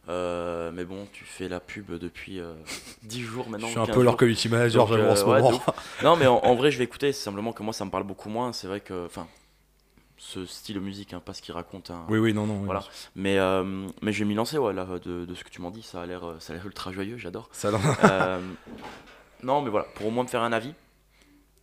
Euh, 0.09 0.71
mais 0.73 0.83
bon, 0.83 1.07
tu 1.13 1.23
fais 1.23 1.47
la 1.47 1.59
pub 1.61 1.91
depuis 1.97 2.39
euh, 2.39 2.53
10 3.03 3.21
jours 3.21 3.49
maintenant. 3.49 3.67
Je 3.67 3.71
suis 3.71 3.79
un 3.79 3.85
15 3.85 3.95
peu 3.95 4.01
leur 4.03 4.11
jours. 4.13 4.17
community 4.19 4.49
manager, 4.49 4.85
Donc, 4.87 4.97
j'avoue, 4.97 5.09
en 5.09 5.15
ce 5.15 5.23
euh, 5.23 5.27
ouais, 5.27 5.41
moment. 5.41 5.61
Non, 6.03 6.15
mais 6.17 6.27
en, 6.27 6.35
en 6.43 6.55
vrai, 6.55 6.71
je 6.71 6.77
vais 6.77 6.83
écouter. 6.83 7.13
C'est 7.13 7.23
simplement 7.23 7.53
que 7.53 7.63
moi, 7.63 7.73
ça 7.73 7.85
me 7.85 7.89
parle 7.89 8.03
beaucoup 8.03 8.29
moins. 8.29 8.51
C'est 8.51 8.67
vrai 8.67 8.81
que, 8.81 9.05
enfin, 9.05 9.27
ce 10.17 10.45
style 10.45 10.75
de 10.75 10.79
musique, 10.81 11.13
hein, 11.13 11.21
pas 11.23 11.33
ce 11.33 11.41
qu'il 11.41 11.53
raconte. 11.53 11.89
hein. 11.91 12.05
Oui, 12.09 12.19
oui, 12.19 12.33
non, 12.33 12.45
non. 12.47 12.63
Voilà. 12.63 12.83
Mais, 13.15 13.37
euh, 13.39 13.87
mais 14.01 14.11
je 14.11 14.19
vais 14.19 14.25
m'y 14.25 14.35
lancer, 14.35 14.57
ouais, 14.57 14.73
là, 14.73 14.85
de, 15.03 15.23
de 15.25 15.35
ce 15.35 15.43
que 15.43 15.49
tu 15.49 15.61
m'en 15.61 15.71
dis. 15.71 15.83
Ça 15.83 16.01
a 16.01 16.05
l'air, 16.05 16.25
euh, 16.25 16.37
ultra 16.65 16.91
joyeux. 16.91 17.17
J'adore. 17.17 17.47
Ça, 17.53 17.71
non. 17.71 17.79
Euh, 18.03 18.39
mais 19.41 19.69
voilà, 19.69 19.85
pour 19.95 20.07
au 20.07 20.11
moins 20.11 20.23
me 20.23 20.29
faire 20.29 20.41
un 20.41 20.51
avis. 20.51 20.73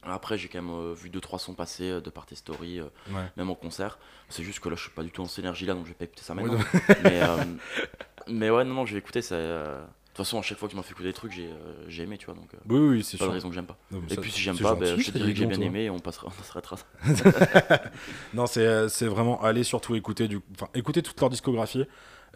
Après, 0.03 0.39
j'ai 0.39 0.49
quand 0.49 0.63
même 0.63 0.73
euh, 0.75 0.95
vu 0.95 1.11
2-3 1.11 1.39
sons 1.39 1.53
passer 1.53 1.91
euh, 1.91 2.01
de 2.01 2.09
par 2.09 2.25
tes 2.25 2.35
stories, 2.35 2.81
euh, 2.81 2.85
Ouais. 3.11 3.21
même 3.37 3.51
en 3.51 3.55
concert. 3.55 3.99
C'est 4.31 4.43
juste 4.43 4.61
que 4.61 4.71
là, 4.71 4.75
je 4.75 4.81
suis 4.81 4.91
pas 4.91 5.03
du 5.03 5.11
tout 5.11 5.21
en 5.21 5.27
cette 5.27 5.41
énergie-là, 5.41 5.75
donc 5.75 5.85
je 5.85 5.91
vais 5.91 5.95
pas 5.95 6.05
écouter 6.07 6.23
ça 6.23 6.35
maintenant. 6.35 6.59
mais, 7.05 7.21
euh, 7.23 7.37
mais 8.31 8.51
ouais, 8.51 8.65
non, 8.65 8.75
non, 8.75 8.87
je 8.87 8.93
vais 8.93 8.99
écécouter. 8.99 9.23
ça, 9.23 9.35
euh, 9.35 9.81
De 9.81 9.87
toute 10.07 10.17
façon, 10.27 10.39
à 10.39 10.43
chaque 10.43 10.59
fois 10.59 10.69
que 10.69 10.73
tu 10.73 10.77
m'as 10.77 10.83
fait 10.83 10.91
écouter 10.93 11.09
des 11.09 11.13
trucs, 11.15 11.33
j'ai 11.33 11.47
euh, 11.47 11.85
j'ai 11.89 12.03
aimé, 12.05 12.19
tu 12.19 12.27
vois. 12.27 12.35
Donc, 12.35 12.49
euh, 12.55 12.59
Oui, 12.69 12.97
oui, 12.99 13.05
c'est 13.05 13.17
pas 13.19 13.25
de 13.25 13.29
sûr. 13.29 13.35
raison 13.35 13.49
que 13.49 13.55
j'aime 13.55 13.67
pas. 13.67 13.79
Non, 13.91 14.03
Et 14.11 14.15
ça- 14.15 14.21
puis 14.21 14.31
si 14.31 14.41
j'aime 14.41 14.57
pas, 14.59 14.71
gentil, 14.71 14.81
ben, 14.81 14.87
je 14.99 15.07
te 15.07 15.11
ça, 15.13 15.13
dirai 15.13 15.27
dis 15.29 15.33
que 15.35 15.39
j'ai 15.41 15.47
bien 15.47 15.57
toi. 15.57 15.65
aimé 15.67 15.85
et 15.85 15.91
on 15.91 15.99
passera, 15.99 16.29
on 16.29 16.43
s'arrêtera 16.45 16.77
ça. 16.77 16.87
Non, 18.35 18.47
c'est 18.47 18.89
c'est 18.89 19.07
vraiment 19.07 19.43
aller 19.43 19.65
surtout 19.65 19.95
écouter 19.95 20.29
du, 20.29 20.41
enfin 20.55 20.69
écouter 20.75 21.03
toute 21.03 21.21
leur 21.21 21.31
discographie. 21.31 21.85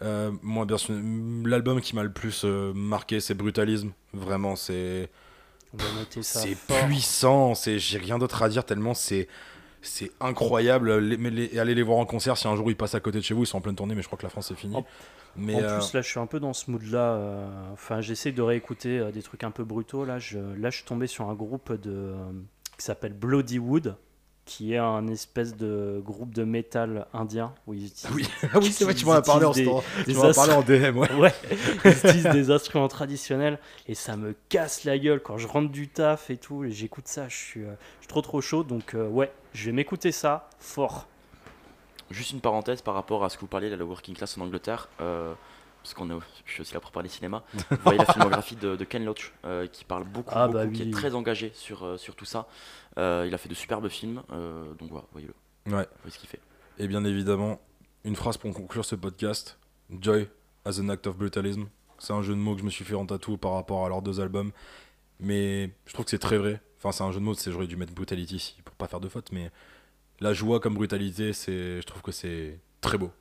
Euh, 0.01 0.31
moi, 0.41 0.65
bien 0.65 0.77
sûr, 0.77 0.93
l'album 1.45 1.79
qui 1.79 1.95
m'a 1.95 2.03
le 2.03 2.11
plus 2.11 2.41
euh, 2.43 2.73
marqué, 2.73 3.19
c'est 3.21 3.33
Brutalisme. 3.33 3.91
Vraiment, 4.13 4.55
c'est 4.57 5.09
On 5.73 5.77
va 5.77 5.99
noter 5.99 6.21
ça. 6.21 6.41
c'est 6.41 6.57
puissant. 6.85 7.55
C'est 7.55 7.79
j'ai 7.79 7.97
rien 7.97 8.17
d'autre 8.17 8.41
à 8.43 8.49
dire 8.49 8.65
tellement 8.65 8.93
c'est 8.93 9.27
c'est 9.85 10.11
incroyable. 10.19 10.97
Les, 10.99 11.17
les- 11.17 11.59
allez 11.59 11.75
les 11.75 11.83
voir 11.83 11.97
en 11.99 12.05
concert. 12.05 12.37
Si 12.37 12.47
un 12.47 12.55
jour 12.55 12.69
ils 12.69 12.75
passent 12.77 12.95
à 12.95 12.99
côté 12.99 13.19
de 13.19 13.23
chez 13.23 13.33
vous, 13.33 13.43
ils 13.43 13.47
sont 13.47 13.57
en 13.57 13.61
pleine 13.61 13.75
tournée, 13.75 13.95
mais 13.95 14.01
je 14.01 14.07
crois 14.07 14.17
que 14.17 14.23
la 14.23 14.29
France 14.29 14.47
c'est 14.49 14.57
fini. 14.57 14.75
En- 14.75 14.85
mais 15.37 15.55
en 15.55 15.59
euh, 15.59 15.79
plus, 15.79 15.93
là, 15.93 16.01
je 16.01 16.07
suis 16.09 16.19
un 16.19 16.27
peu 16.27 16.39
dans 16.39 16.53
ce 16.53 16.71
mood-là. 16.71 17.13
euh, 17.15 17.47
Enfin, 17.73 17.99
j'essaie 18.01 18.31
de 18.31 18.41
réécouter 18.41 18.99
euh, 18.99 19.11
des 19.11 19.21
trucs 19.21 19.43
un 19.43 19.51
peu 19.51 19.63
brutaux. 19.65 20.05
Là, 20.05 20.17
je, 20.17 20.39
là, 20.39 20.69
je 20.69 20.77
suis 20.77 20.85
tombé 20.85 21.07
sur 21.07 21.29
un 21.29 21.33
groupe 21.33 21.73
de, 21.73 22.13
qui 22.77 22.85
s'appelle 22.85 23.11
Bloody 23.11 23.59
Wood, 23.59 23.95
qui 24.45 24.73
est 24.73 24.77
un 24.77 25.07
espèce 25.07 25.57
de 25.57 26.01
groupe 26.05 26.33
de 26.33 26.43
métal 26.45 27.07
indien 27.13 27.53
où 27.67 27.73
ils 27.73 27.87
utilisent, 27.87 28.15
oui, 28.15 28.27
ah 28.53 28.59
oui, 28.59 28.71
c'est 28.71 28.85
vrai, 28.85 28.93
tu 28.93 29.05
m'en 29.05 29.13
as 29.13 29.21
parlé 29.23 29.45
en 29.45 29.51
des 29.51 29.65
tu 30.05 30.13
parlé 30.13 30.53
DM, 30.63 30.97
ouais. 30.99 31.11
Ouais, 31.19 31.33
ils 31.83 31.91
utilisent 31.91 32.29
des 32.31 32.51
instruments 32.51 32.87
traditionnels 32.87 33.59
et 33.87 33.95
ça 33.95 34.15
me 34.15 34.35
casse 34.49 34.83
la 34.85 34.97
gueule 34.99 35.19
quand 35.21 35.37
je 35.37 35.47
rentre 35.47 35.71
du 35.71 35.87
taf 35.89 36.29
et 36.29 36.37
tout. 36.37 36.63
Et 36.63 36.71
j'écoute 36.71 37.07
ça, 37.07 37.27
je 37.27 37.35
suis, 37.35 37.61
je 37.61 37.67
suis 38.01 38.07
trop 38.07 38.21
trop 38.21 38.39
chaud. 38.39 38.63
Donc, 38.63 38.93
euh, 38.93 39.07
ouais, 39.09 39.31
je 39.55 39.65
vais 39.65 39.71
m'écouter 39.71 40.11
ça 40.11 40.49
fort. 40.59 41.07
Juste 42.11 42.31
une 42.31 42.41
parenthèse 42.41 42.81
par 42.81 42.93
rapport 42.93 43.23
à 43.23 43.29
ce 43.29 43.35
que 43.37 43.41
vous 43.41 43.47
parliez 43.47 43.69
de 43.69 43.75
la 43.75 43.83
working 43.85 44.15
class 44.15 44.37
en 44.37 44.41
Angleterre. 44.41 44.89
euh, 45.01 45.33
parce 45.81 45.93
qu'on 45.93 46.09
est, 46.09 46.19
je 46.45 46.51
suis 46.51 46.61
aussi 46.61 46.73
là 46.73 46.79
pour 46.79 46.89
parler 46.91 47.09
cinéma. 47.09 47.43
Vous 47.69 47.77
voyez 47.83 47.99
la 47.99 48.05
filmographie 48.11 48.55
de, 48.55 48.75
de 48.75 48.83
Ken 48.85 49.05
Loach, 49.05 49.31
euh, 49.45 49.67
qui 49.67 49.85
parle 49.85 50.03
beaucoup, 50.03 50.33
Ah, 50.35 50.47
beaucoup, 50.47 50.57
bah 50.57 50.65
qui 50.67 50.81
oui. 50.81 50.89
est 50.89 50.91
très 50.91 51.13
engagé 51.13 51.51
sur, 51.53 51.83
euh, 51.85 51.97
sur 51.97 52.15
tout 52.15 52.25
ça. 52.25 52.47
Euh, 52.97 53.25
il 53.27 53.33
a 53.35 53.37
fait 53.37 53.49
de 53.49 53.53
superbes 53.53 53.87
films, 53.87 54.23
euh, 54.31 54.73
donc 54.79 54.89
voilà, 54.89 55.05
voyez-le, 55.11 55.33
Ouais. 55.71 55.87
voyez 56.01 56.09
ce 56.11 56.17
qu'il 56.17 56.27
fait. 56.27 56.39
Et 56.79 56.87
bien 56.87 57.05
évidemment, 57.05 57.61
une 58.03 58.15
phrase 58.15 58.37
pour 58.37 58.51
conclure 58.51 58.83
ce 58.83 58.95
podcast 58.95 59.59
Joy 59.91 60.27
as 60.65 60.79
an 60.79 60.89
act 60.89 61.05
of 61.05 61.17
brutalism. 61.17 61.65
C'est 61.99 62.13
un 62.13 62.23
jeu 62.23 62.33
de 62.33 62.39
mots 62.39 62.55
que 62.55 62.61
je 62.61 62.65
me 62.65 62.71
suis 62.71 62.83
fait 62.83 62.95
en 62.95 63.05
tatou 63.05 63.37
par 63.37 63.53
rapport 63.53 63.85
à 63.85 63.89
leurs 63.89 64.01
deux 64.01 64.19
albums. 64.19 64.51
Mais 65.19 65.69
je 65.87 65.93
trouve 65.93 66.05
que 66.05 66.11
c'est 66.11 66.19
très 66.19 66.37
vrai. 66.37 66.61
Enfin, 66.77 66.91
c'est 66.91 67.03
un 67.03 67.11
jeu 67.11 67.19
de 67.19 67.25
mots, 67.25 67.33
c'est 67.33 67.51
j'aurais 67.51 67.67
dû 67.67 67.75
mettre 67.77 67.93
brutality 67.93 68.35
ici 68.35 68.55
pour 68.63 68.75
pas 68.75 68.87
faire 68.87 68.99
de 68.99 69.09
faute. 69.09 69.31
Mais 69.31 69.49
la 70.19 70.33
joie 70.33 70.59
comme 70.59 70.73
brutalité, 70.75 71.33
c'est, 71.33 71.81
je 71.81 71.85
trouve 71.85 72.01
que 72.01 72.11
c'est 72.11 72.59
très 72.81 72.97
beau. 72.97 73.11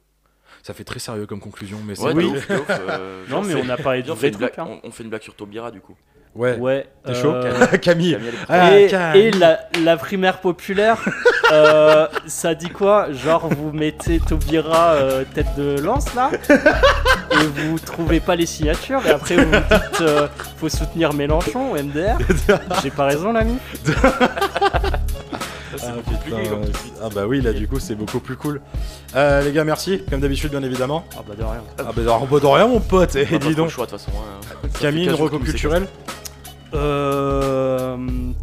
Ça 0.62 0.74
fait 0.74 0.84
très 0.84 0.98
sérieux 0.98 1.26
comme 1.26 1.40
conclusion, 1.40 1.78
mais 1.84 1.94
c'est 1.94 2.04
Ouais, 2.04 2.14
Oui. 2.14 2.32
euh, 2.50 3.24
Non, 3.28 3.42
mais 3.42 3.54
on 3.54 3.68
a 3.68 3.76
parlé 3.76 4.02
de 4.02 4.10
on 4.10 4.16
fait, 4.16 4.28
une 4.28 4.36
blague, 4.36 4.52
hein. 4.58 4.80
on, 4.84 4.88
on 4.88 4.90
fait 4.90 5.02
une 5.02 5.08
blague 5.08 5.22
sur 5.22 5.34
Taubira 5.34 5.70
du 5.70 5.80
coup. 5.80 5.96
Ouais. 6.34 6.56
Ouais. 6.58 6.86
T'es 7.06 7.14
chaud 7.14 7.32
euh, 7.32 7.66
Camille. 7.82 8.18
Ah, 8.48 8.76
et, 8.78 9.30
la, 9.32 9.60
la 9.82 9.96
primaire 9.96 10.38
populaire, 10.38 10.98
euh, 11.52 12.06
ça 12.26 12.54
dit 12.54 12.70
quoi? 12.70 13.12
Genre 13.12 13.48
vous 13.48 13.70
mettez 13.72 14.18
Taubira 14.18 14.92
euh, 14.94 15.24
tête 15.32 15.54
de 15.56 15.78
lance 15.80 16.12
là? 16.14 16.30
Et 17.30 17.46
vous 17.46 17.78
trouvez 17.78 18.20
pas 18.20 18.36
les 18.36 18.46
signatures 18.46 19.04
et 19.06 19.10
après 19.10 19.34
vous 19.36 19.50
vous 19.50 19.56
dites 19.58 20.00
euh, 20.02 20.28
faut 20.56 20.68
soutenir 20.68 21.12
Mélenchon 21.14 21.72
ou 21.72 21.74
MDR 21.74 22.16
J'ai 22.82 22.90
pas 22.90 23.06
raison 23.06 23.32
l'ami 23.32 23.58
Ah, 25.82 25.92
putain. 26.24 26.36
Ah 27.02 27.08
bah 27.12 27.26
oui, 27.26 27.40
là 27.40 27.52
du 27.52 27.66
coup 27.66 27.80
c'est 27.80 27.96
beaucoup 27.96 28.20
plus 28.20 28.36
cool. 28.36 28.60
Euh, 29.16 29.42
les 29.42 29.52
gars, 29.52 29.64
merci, 29.64 30.02
comme 30.08 30.20
d'habitude 30.20 30.50
bien 30.50 30.62
évidemment. 30.62 31.04
Ah 31.16 31.22
bah 31.26 31.34
de 31.36 31.42
rien. 31.42 31.62
Ah 31.78 31.82
bah 31.94 32.02
bah, 32.30 32.40
de 32.40 32.46
rien 32.46 32.66
mon 32.68 32.80
pote, 32.80 33.16
et 33.16 33.24
pas 33.26 33.38
dis 33.38 33.54
donc. 33.56 33.70
choix 33.70 33.86
façon. 33.98 34.12
hein. 34.12 34.68
Camille, 34.80 35.02
une 35.04 35.08
15 35.10 35.18
jours 35.18 35.26
reco 35.26 35.38
culturelle 35.40 35.86
Euh, 36.74 37.96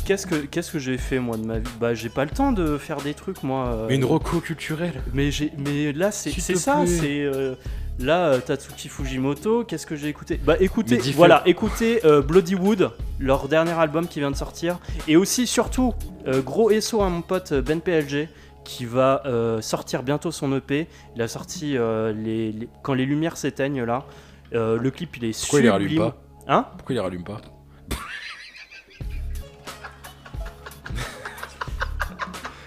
qu'est-ce 0.05 0.25
que 0.25 0.35
qu'est-ce 0.35 0.71
que 0.71 0.79
j'ai 0.79 0.97
fait 0.97 1.19
moi 1.19 1.37
de 1.37 1.45
ma 1.45 1.59
vie? 1.59 1.69
Bah 1.79 1.93
j'ai 1.93 2.09
pas 2.09 2.23
le 2.25 2.31
temps 2.31 2.51
de 2.51 2.77
faire 2.77 2.97
des 2.97 3.13
trucs 3.13 3.43
moi. 3.43 3.67
euh, 3.67 3.85
Mais 3.89 3.95
une 3.95 4.05
reco 4.05 4.39
culturelle 4.39 5.01
Mais, 5.13 5.31
j'ai, 5.31 5.51
mais 5.57 5.91
là, 5.93 6.11
c'est, 6.11 6.29
S'il 6.31 6.41
c'est 6.43 6.53
te 6.53 6.59
ça. 6.59 6.77
plaît. 6.77 6.87
C'est, 6.87 7.21
euh, 7.21 7.55
là, 7.99 8.37
Tatsuki 8.39 8.87
Fujimoto, 8.89 9.63
qu'est-ce 9.65 9.85
que 9.85 9.95
j'ai 9.95 10.07
écouté? 10.07 10.39
Bah 10.43 10.55
écoutez, 10.59 10.97
Mais 10.97 11.11
voilà, 11.11 11.43
écoutez 11.45 12.05
euh, 12.05 12.21
Bloody 12.21 12.55
Wood, 12.55 12.91
leur 13.19 13.47
dernier 13.47 13.71
album 13.71 14.07
qui 14.07 14.19
vient 14.19 14.31
de 14.31 14.35
sortir. 14.35 14.79
Et 15.07 15.15
aussi, 15.17 15.45
surtout, 15.47 15.93
euh, 16.27 16.41
gros 16.41 16.71
SO 16.79 17.01
à 17.01 17.09
mon 17.09 17.21
pote 17.21 17.51
euh, 17.51 17.61
Ben 17.61 17.81
PLG, 17.81 18.29
qui 18.63 18.85
va 18.85 19.23
euh, 19.25 19.59
sortir 19.61 20.03
bientôt 20.03 20.31
son 20.31 20.55
EP. 20.55 20.87
Il 21.15 21.21
a 21.21 21.27
sorti 21.27 21.77
euh, 21.77 22.13
les, 22.13 22.51
les- 22.51 22.69
Quand 22.83 22.93
les 22.93 23.05
lumières 23.05 23.37
s'éteignent, 23.37 23.83
là. 23.83 24.05
Euh, 24.53 24.77
le 24.77 24.91
clip, 24.91 25.15
il 25.17 25.25
est 25.25 25.39
Pourquoi 25.39 25.59
il 25.59 25.63
les 25.63 25.69
sublime. 25.71 26.01
rallume 26.01 26.11
pas? 26.11 26.21
Hein? 26.53 26.65
Pourquoi 26.77 26.93
il 26.93 26.95
les 26.97 27.01
rallume 27.01 27.23
pas? 27.23 27.41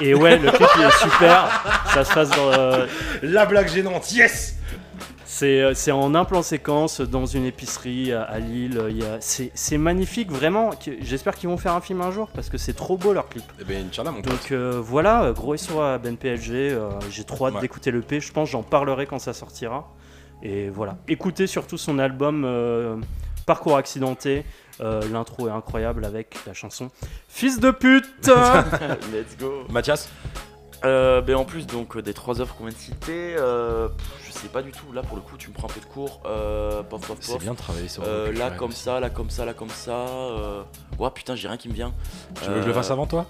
Et 0.06 0.14
ouais, 0.14 0.38
le 0.38 0.50
clip, 0.50 0.68
il 0.76 0.82
est 0.82 0.98
super. 1.02 1.82
Ça 1.92 2.04
se 2.04 2.12
passe 2.12 2.30
dans... 2.30 2.52
euh, 2.52 2.86
La 3.22 3.46
blague 3.46 3.68
gênante, 3.68 4.12
yes 4.12 4.56
C'est, 5.24 5.60
euh, 5.62 5.72
c'est 5.74 5.92
en 5.92 6.14
un 6.14 6.24
plan 6.24 6.42
séquence 6.42 7.00
dans 7.00 7.26
une 7.26 7.44
épicerie 7.46 8.12
à, 8.12 8.22
à 8.22 8.38
Lille. 8.38 8.80
Il 8.90 8.98
y 8.98 9.02
a- 9.02 9.16
c'est, 9.20 9.50
c'est 9.54 9.78
magnifique, 9.78 10.30
vraiment. 10.30 10.70
J'espère 11.00 11.34
qu'ils 11.36 11.48
vont 11.48 11.56
faire 11.56 11.72
un 11.74 11.80
film 11.80 12.00
un 12.02 12.10
jour 12.10 12.28
parce 12.34 12.50
que 12.50 12.58
c'est 12.58 12.74
trop 12.74 12.96
beau 12.96 13.12
leur 13.12 13.28
clip. 13.28 13.44
Eh 13.60 13.64
ben, 13.64 13.86
Inch'Allah, 13.88 14.10
mon 14.10 14.20
pote. 14.22 14.30
Donc 14.32 14.52
euh, 14.52 14.80
voilà, 14.82 15.24
euh, 15.24 15.32
gros 15.32 15.56
SO 15.56 15.80
à 15.80 15.98
Ben 15.98 16.16
PLG. 16.16 16.50
euh, 16.72 16.90
J'ai 17.10 17.24
trop 17.24 17.46
hâte 17.46 17.54
Ouais. 17.54 17.60
d'écouter 17.62 17.90
le 17.90 18.00
P. 18.02 18.20
Je 18.20 18.32
pense 18.32 18.48
que 18.48 18.52
j'en 18.52 18.62
parlerai 18.62 19.06
quand 19.06 19.18
ça 19.18 19.32
sortira. 19.32 19.90
Et 20.42 20.68
voilà. 20.68 20.96
Écoutez 21.08 21.46
surtout 21.46 21.78
son 21.78 21.98
album 21.98 22.44
euh, 22.44 22.96
Parcours 23.46 23.76
accidenté. 23.76 24.44
Euh, 24.80 25.02
L'intro 25.12 25.46
est 25.48 25.52
incroyable 25.52 26.04
avec 26.04 26.36
la 26.46 26.52
chanson 26.54 26.90
Fils 27.28 27.60
de 27.60 27.70
pute 27.70 28.04
Let's 28.26 29.36
go. 29.38 29.64
Mathias 29.70 30.08
Euh, 30.84 31.20
ben 31.22 31.36
en 31.36 31.44
plus 31.44 31.66
donc 31.66 31.96
des 31.98 32.12
trois 32.12 32.40
œuvres 32.40 32.54
qu'on 32.56 32.64
vient 32.64 32.72
de 32.74 32.78
citer, 32.78 33.36
euh, 33.38 33.88
je 34.26 34.32
sais 34.32 34.48
pas 34.48 34.60
du 34.62 34.70
tout. 34.70 34.92
Là 34.92 35.02
pour 35.02 35.16
le 35.16 35.22
coup 35.22 35.36
tu 35.38 35.48
me 35.48 35.54
prends 35.54 35.68
un 35.68 35.72
peu 35.72 35.80
de 35.80 35.86
cours. 35.86 36.20
Euh, 36.26 36.82
pof, 36.82 37.06
pof, 37.06 37.16
C'est 37.20 37.32
pof. 37.32 37.42
bien 37.42 37.52
de 37.52 37.56
travailler 37.58 37.88
sur 37.88 38.02
Euh, 38.04 38.32
là 38.32 38.50
comme 38.50 38.72
ça, 38.72 39.00
là 39.00 39.08
comme 39.10 39.30
ça, 39.30 39.44
là 39.46 39.54
comme 39.54 39.70
ça. 39.70 39.92
Euh... 39.92 40.62
Ouais 40.98 41.08
putain 41.14 41.34
j'ai 41.36 41.48
rien 41.48 41.56
qui 41.56 41.68
me 41.68 41.74
vient. 41.74 41.92
Tu 42.42 42.48
veux 42.50 42.56
que 42.56 42.62
je 42.62 42.66
le 42.66 42.74
fasse 42.74 42.90
avant 42.90 43.06
toi? 43.06 43.26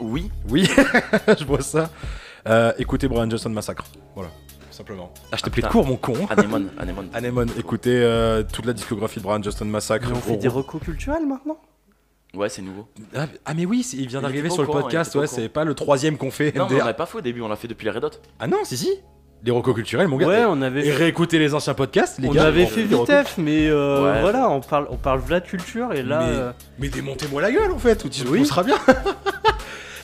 Oui. 0.00 0.30
Oui, 0.48 0.68
je 1.38 1.44
vois 1.44 1.62
ça. 1.62 1.90
Euh, 2.48 2.72
écoutez 2.78 3.08
Brian 3.08 3.28
Johnson 3.30 3.50
Massacre. 3.50 3.84
Voilà, 4.14 4.30
simplement. 4.72 5.12
Ah, 5.30 5.36
je 5.36 5.42
t'ai 5.42 5.48
Ah, 5.48 5.50
pris 5.50 5.62
de 5.62 5.66
court, 5.68 5.86
mon 5.86 5.96
con. 5.96 6.14
Anemone, 6.30 6.70
Anemone. 6.78 7.08
Anemone, 7.14 7.48
écoutez 7.58 7.90
euh, 8.02 8.42
toute 8.42 8.66
la 8.66 8.72
discographie 8.72 9.18
de 9.18 9.24
Brian 9.24 9.42
Johnston 9.42 9.64
Massacre. 9.66 10.06
Mais 10.10 10.16
on 10.16 10.20
fait 10.20 10.32
Gros- 10.32 10.40
des 10.42 10.48
recos 10.48 10.82
culturels 10.82 11.26
maintenant 11.26 11.58
Ouais 12.34 12.48
c'est 12.48 12.62
nouveau. 12.62 12.88
Ah, 13.14 13.26
ah, 13.44 13.52
mais 13.54 13.66
oui, 13.66 13.86
il 13.92 14.08
vient 14.08 14.22
d'arriver 14.22 14.48
sur 14.48 14.62
le 14.62 14.68
podcast, 14.68 15.14
ouais, 15.16 15.26
c'est 15.26 15.50
pas 15.50 15.64
le 15.64 15.74
troisième 15.74 16.16
qu'on 16.16 16.30
fait. 16.30 16.54
Non 16.56 16.66
mais 16.70 16.80
on 16.80 16.84
l'a 16.86 16.94
pas 16.94 17.04
fait 17.06 17.18
au 17.18 17.20
début, 17.20 17.42
on 17.42 17.48
l'a 17.48 17.56
fait 17.56 17.68
depuis 17.68 17.84
les 17.84 17.90
Red 17.90 18.04
Hot. 18.04 18.10
Ah 18.40 18.46
non, 18.46 18.58
si 18.64 18.76
si. 18.78 18.90
Les 19.44 19.50
recos 19.50 19.74
culturels, 19.74 20.06
mon 20.08 20.16
gars. 20.18 20.28
Ouais, 20.28 20.40
Et- 20.42 20.44
on 20.46 20.62
avait 20.62 20.86
Et 20.86 20.92
réécouter 20.92 21.38
les 21.40 21.52
anciens 21.52 21.74
podcasts, 21.74 22.18
les 22.20 22.28
on 22.28 22.32
gars. 22.32 22.44
avait 22.44 22.64
on 22.64 22.68
fait 22.68 22.84
des 22.84 22.94
recos. 22.94 23.08
Vitef, 23.10 23.38
mais 23.38 23.66
euh, 23.68 24.02
Ouais. 24.14 24.20
voilà, 24.22 24.48
on 24.48 24.60
parle, 24.60 24.86
on 24.88 24.96
parle 24.96 25.24
de 25.26 25.30
la 25.30 25.40
culture 25.42 25.92
et 25.92 26.02
là, 26.02 26.20
Mais- 26.24 26.32
euh, 26.36 26.52
Mais 26.78 26.88
démontez-moi 26.88 27.42
la 27.42 27.50
gueule 27.52 27.72
en 27.72 27.78
fait, 27.78 28.02
ou 28.04 28.08
tu 28.08 28.26
Oui. 28.28 28.38
on 28.42 28.44
sera 28.44 28.62
bien. 28.62 28.76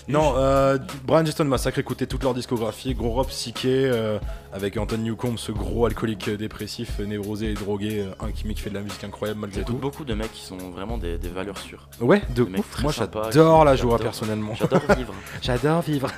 non, 0.09 0.35
euh, 0.37 0.79
Brian 1.05 1.25
Johnston 1.25 1.45
Massacre, 1.45 1.79
écoutez 1.79 2.07
toute 2.07 2.23
leur 2.23 2.35
discographie, 2.35 2.95
gros 2.95 3.11
rock 3.11 3.29
psyché, 3.29 3.85
euh, 3.87 4.19
avec 4.53 4.77
Anton 4.77 4.99
Newcombe, 4.99 5.39
ce 5.39 5.53
gros 5.53 5.87
alcoolique 5.87 6.31
dépressif, 6.31 6.99
névrosé 7.01 7.51
et 7.51 7.55
drogué, 7.55 8.01
euh, 8.01 8.25
un 8.25 8.31
qui 8.33 8.45
qui 8.49 8.61
fait 8.61 8.71
de 8.71 8.75
la 8.77 8.81
musique 8.81 9.05
incroyable 9.05 9.41
malgré 9.41 9.63
tout. 9.65 9.75
beaucoup 9.75 10.05
de 10.05 10.15
mecs 10.15 10.33
qui 10.33 10.43
sont 10.45 10.57
vraiment 10.71 10.97
des, 10.99 11.19
des 11.19 11.29
valeurs 11.29 11.59
sûres. 11.59 11.89
Ouais, 12.01 12.23
de 12.35 12.45
Des 12.45 12.51
mecs 12.51 12.61
ouf. 12.61 12.71
très 12.71 12.83
Moi 12.85 12.93
sympas, 12.93 13.31
j'adore 13.31 13.61
qui- 13.61 13.67
la 13.67 13.77
joie 13.77 13.91
j'adore. 13.93 13.99
personnellement. 14.05 14.55
J'adore 14.55 14.81
vivre. 14.97 15.15
J'adore 15.43 15.83
vivre. 15.83 16.09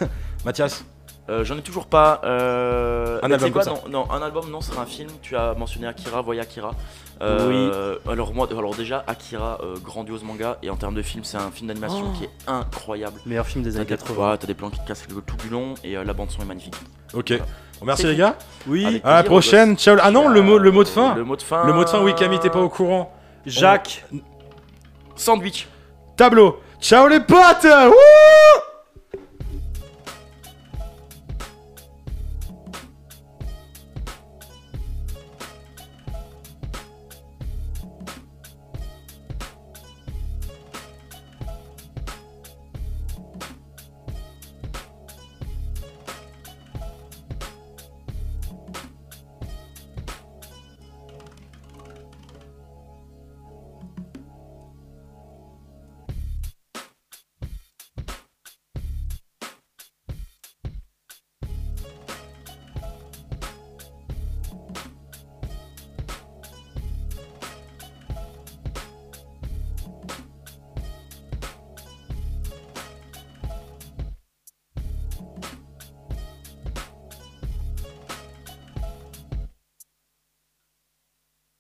Mathias 0.45 0.85
Euh, 1.31 1.45
J'en 1.45 1.57
ai 1.57 1.63
toujours 1.63 1.87
pas. 1.87 2.21
Euh... 2.25 3.21
Un 3.23 3.31
album 3.31 3.53
comme 3.53 3.63
quoi, 3.63 3.73
non, 3.73 4.05
non, 4.07 4.11
un 4.11 4.21
album, 4.21 4.51
non, 4.51 4.61
ce 4.61 4.73
sera 4.73 4.83
un 4.83 4.87
film. 4.87 5.09
Tu 5.23 5.37
as 5.37 5.55
mentionné 5.55 5.87
Akira, 5.87 6.21
voyez 6.23 6.41
Akira. 6.41 6.73
Euh, 7.23 7.97
Alors 8.09 8.35
moi, 8.35 8.49
alors 8.51 8.75
déjà, 8.75 9.05
Akira, 9.07 9.59
euh, 9.63 9.77
grandiose 9.83 10.25
manga. 10.25 10.59
Et 10.63 10.71
en 10.71 10.77
termes 10.77 10.95
de 10.95 11.03
film, 11.03 11.23
c'est 11.23 11.37
un 11.37 11.51
film 11.51 11.69
d'animation 11.69 12.07
Oh. 12.09 12.19
qui 12.19 12.25
est 12.25 12.31
incroyable. 12.49 13.21
meilleur 13.27 13.47
film 13.47 13.63
des 13.63 13.77
années 13.77 13.85
des, 13.85 13.97
80. 13.97 14.31
ouais, 14.33 14.39
t'as 14.39 14.47
des 14.47 14.55
plans 14.55 14.71
qui 14.71 14.81
te 14.81 14.87
cassent 14.89 15.07
le 15.09 15.21
tout 15.21 15.37
du 15.37 15.49
long 15.49 15.75
et 15.85 15.97
euh, 15.97 16.05
la 16.05 16.15
bande 16.15 16.31
son 16.31 16.43
est 16.43 16.47
magnifique. 16.47 16.75
Ok. 17.15 17.29
Voilà. 17.31 17.45
Merci 17.85 18.07
les 18.07 18.17
gars. 18.17 18.37
Oui, 18.67 19.01
À 19.05 19.15
la 19.15 19.23
prochaine. 19.23 19.77
Ciao. 19.77 19.97
Ah 20.03 20.11
non, 20.11 20.29
le 20.29 20.43
mot, 20.43 20.59
le 20.59 20.71
mot 20.71 20.83
de 20.83 20.89
fin. 20.89 21.15
Le 21.15 21.25
mot 21.25 21.37
de 21.37 21.43
fin. 21.43 21.65
Le 21.65 21.73
mot 21.73 21.85
de 21.85 21.89
fin, 21.89 22.03
oui, 22.03 22.15
Camille, 22.15 22.41
t'es 22.41 22.51
pas 22.51 22.61
au 22.61 22.69
courant. 22.69 23.15
Jacques. 23.47 24.05
Sandwich. 25.17 25.69
Tableau. 26.17 26.61
Ciao 26.81 27.07
les 27.07 27.21
potes. 27.21 27.65
Wouh 27.65 28.70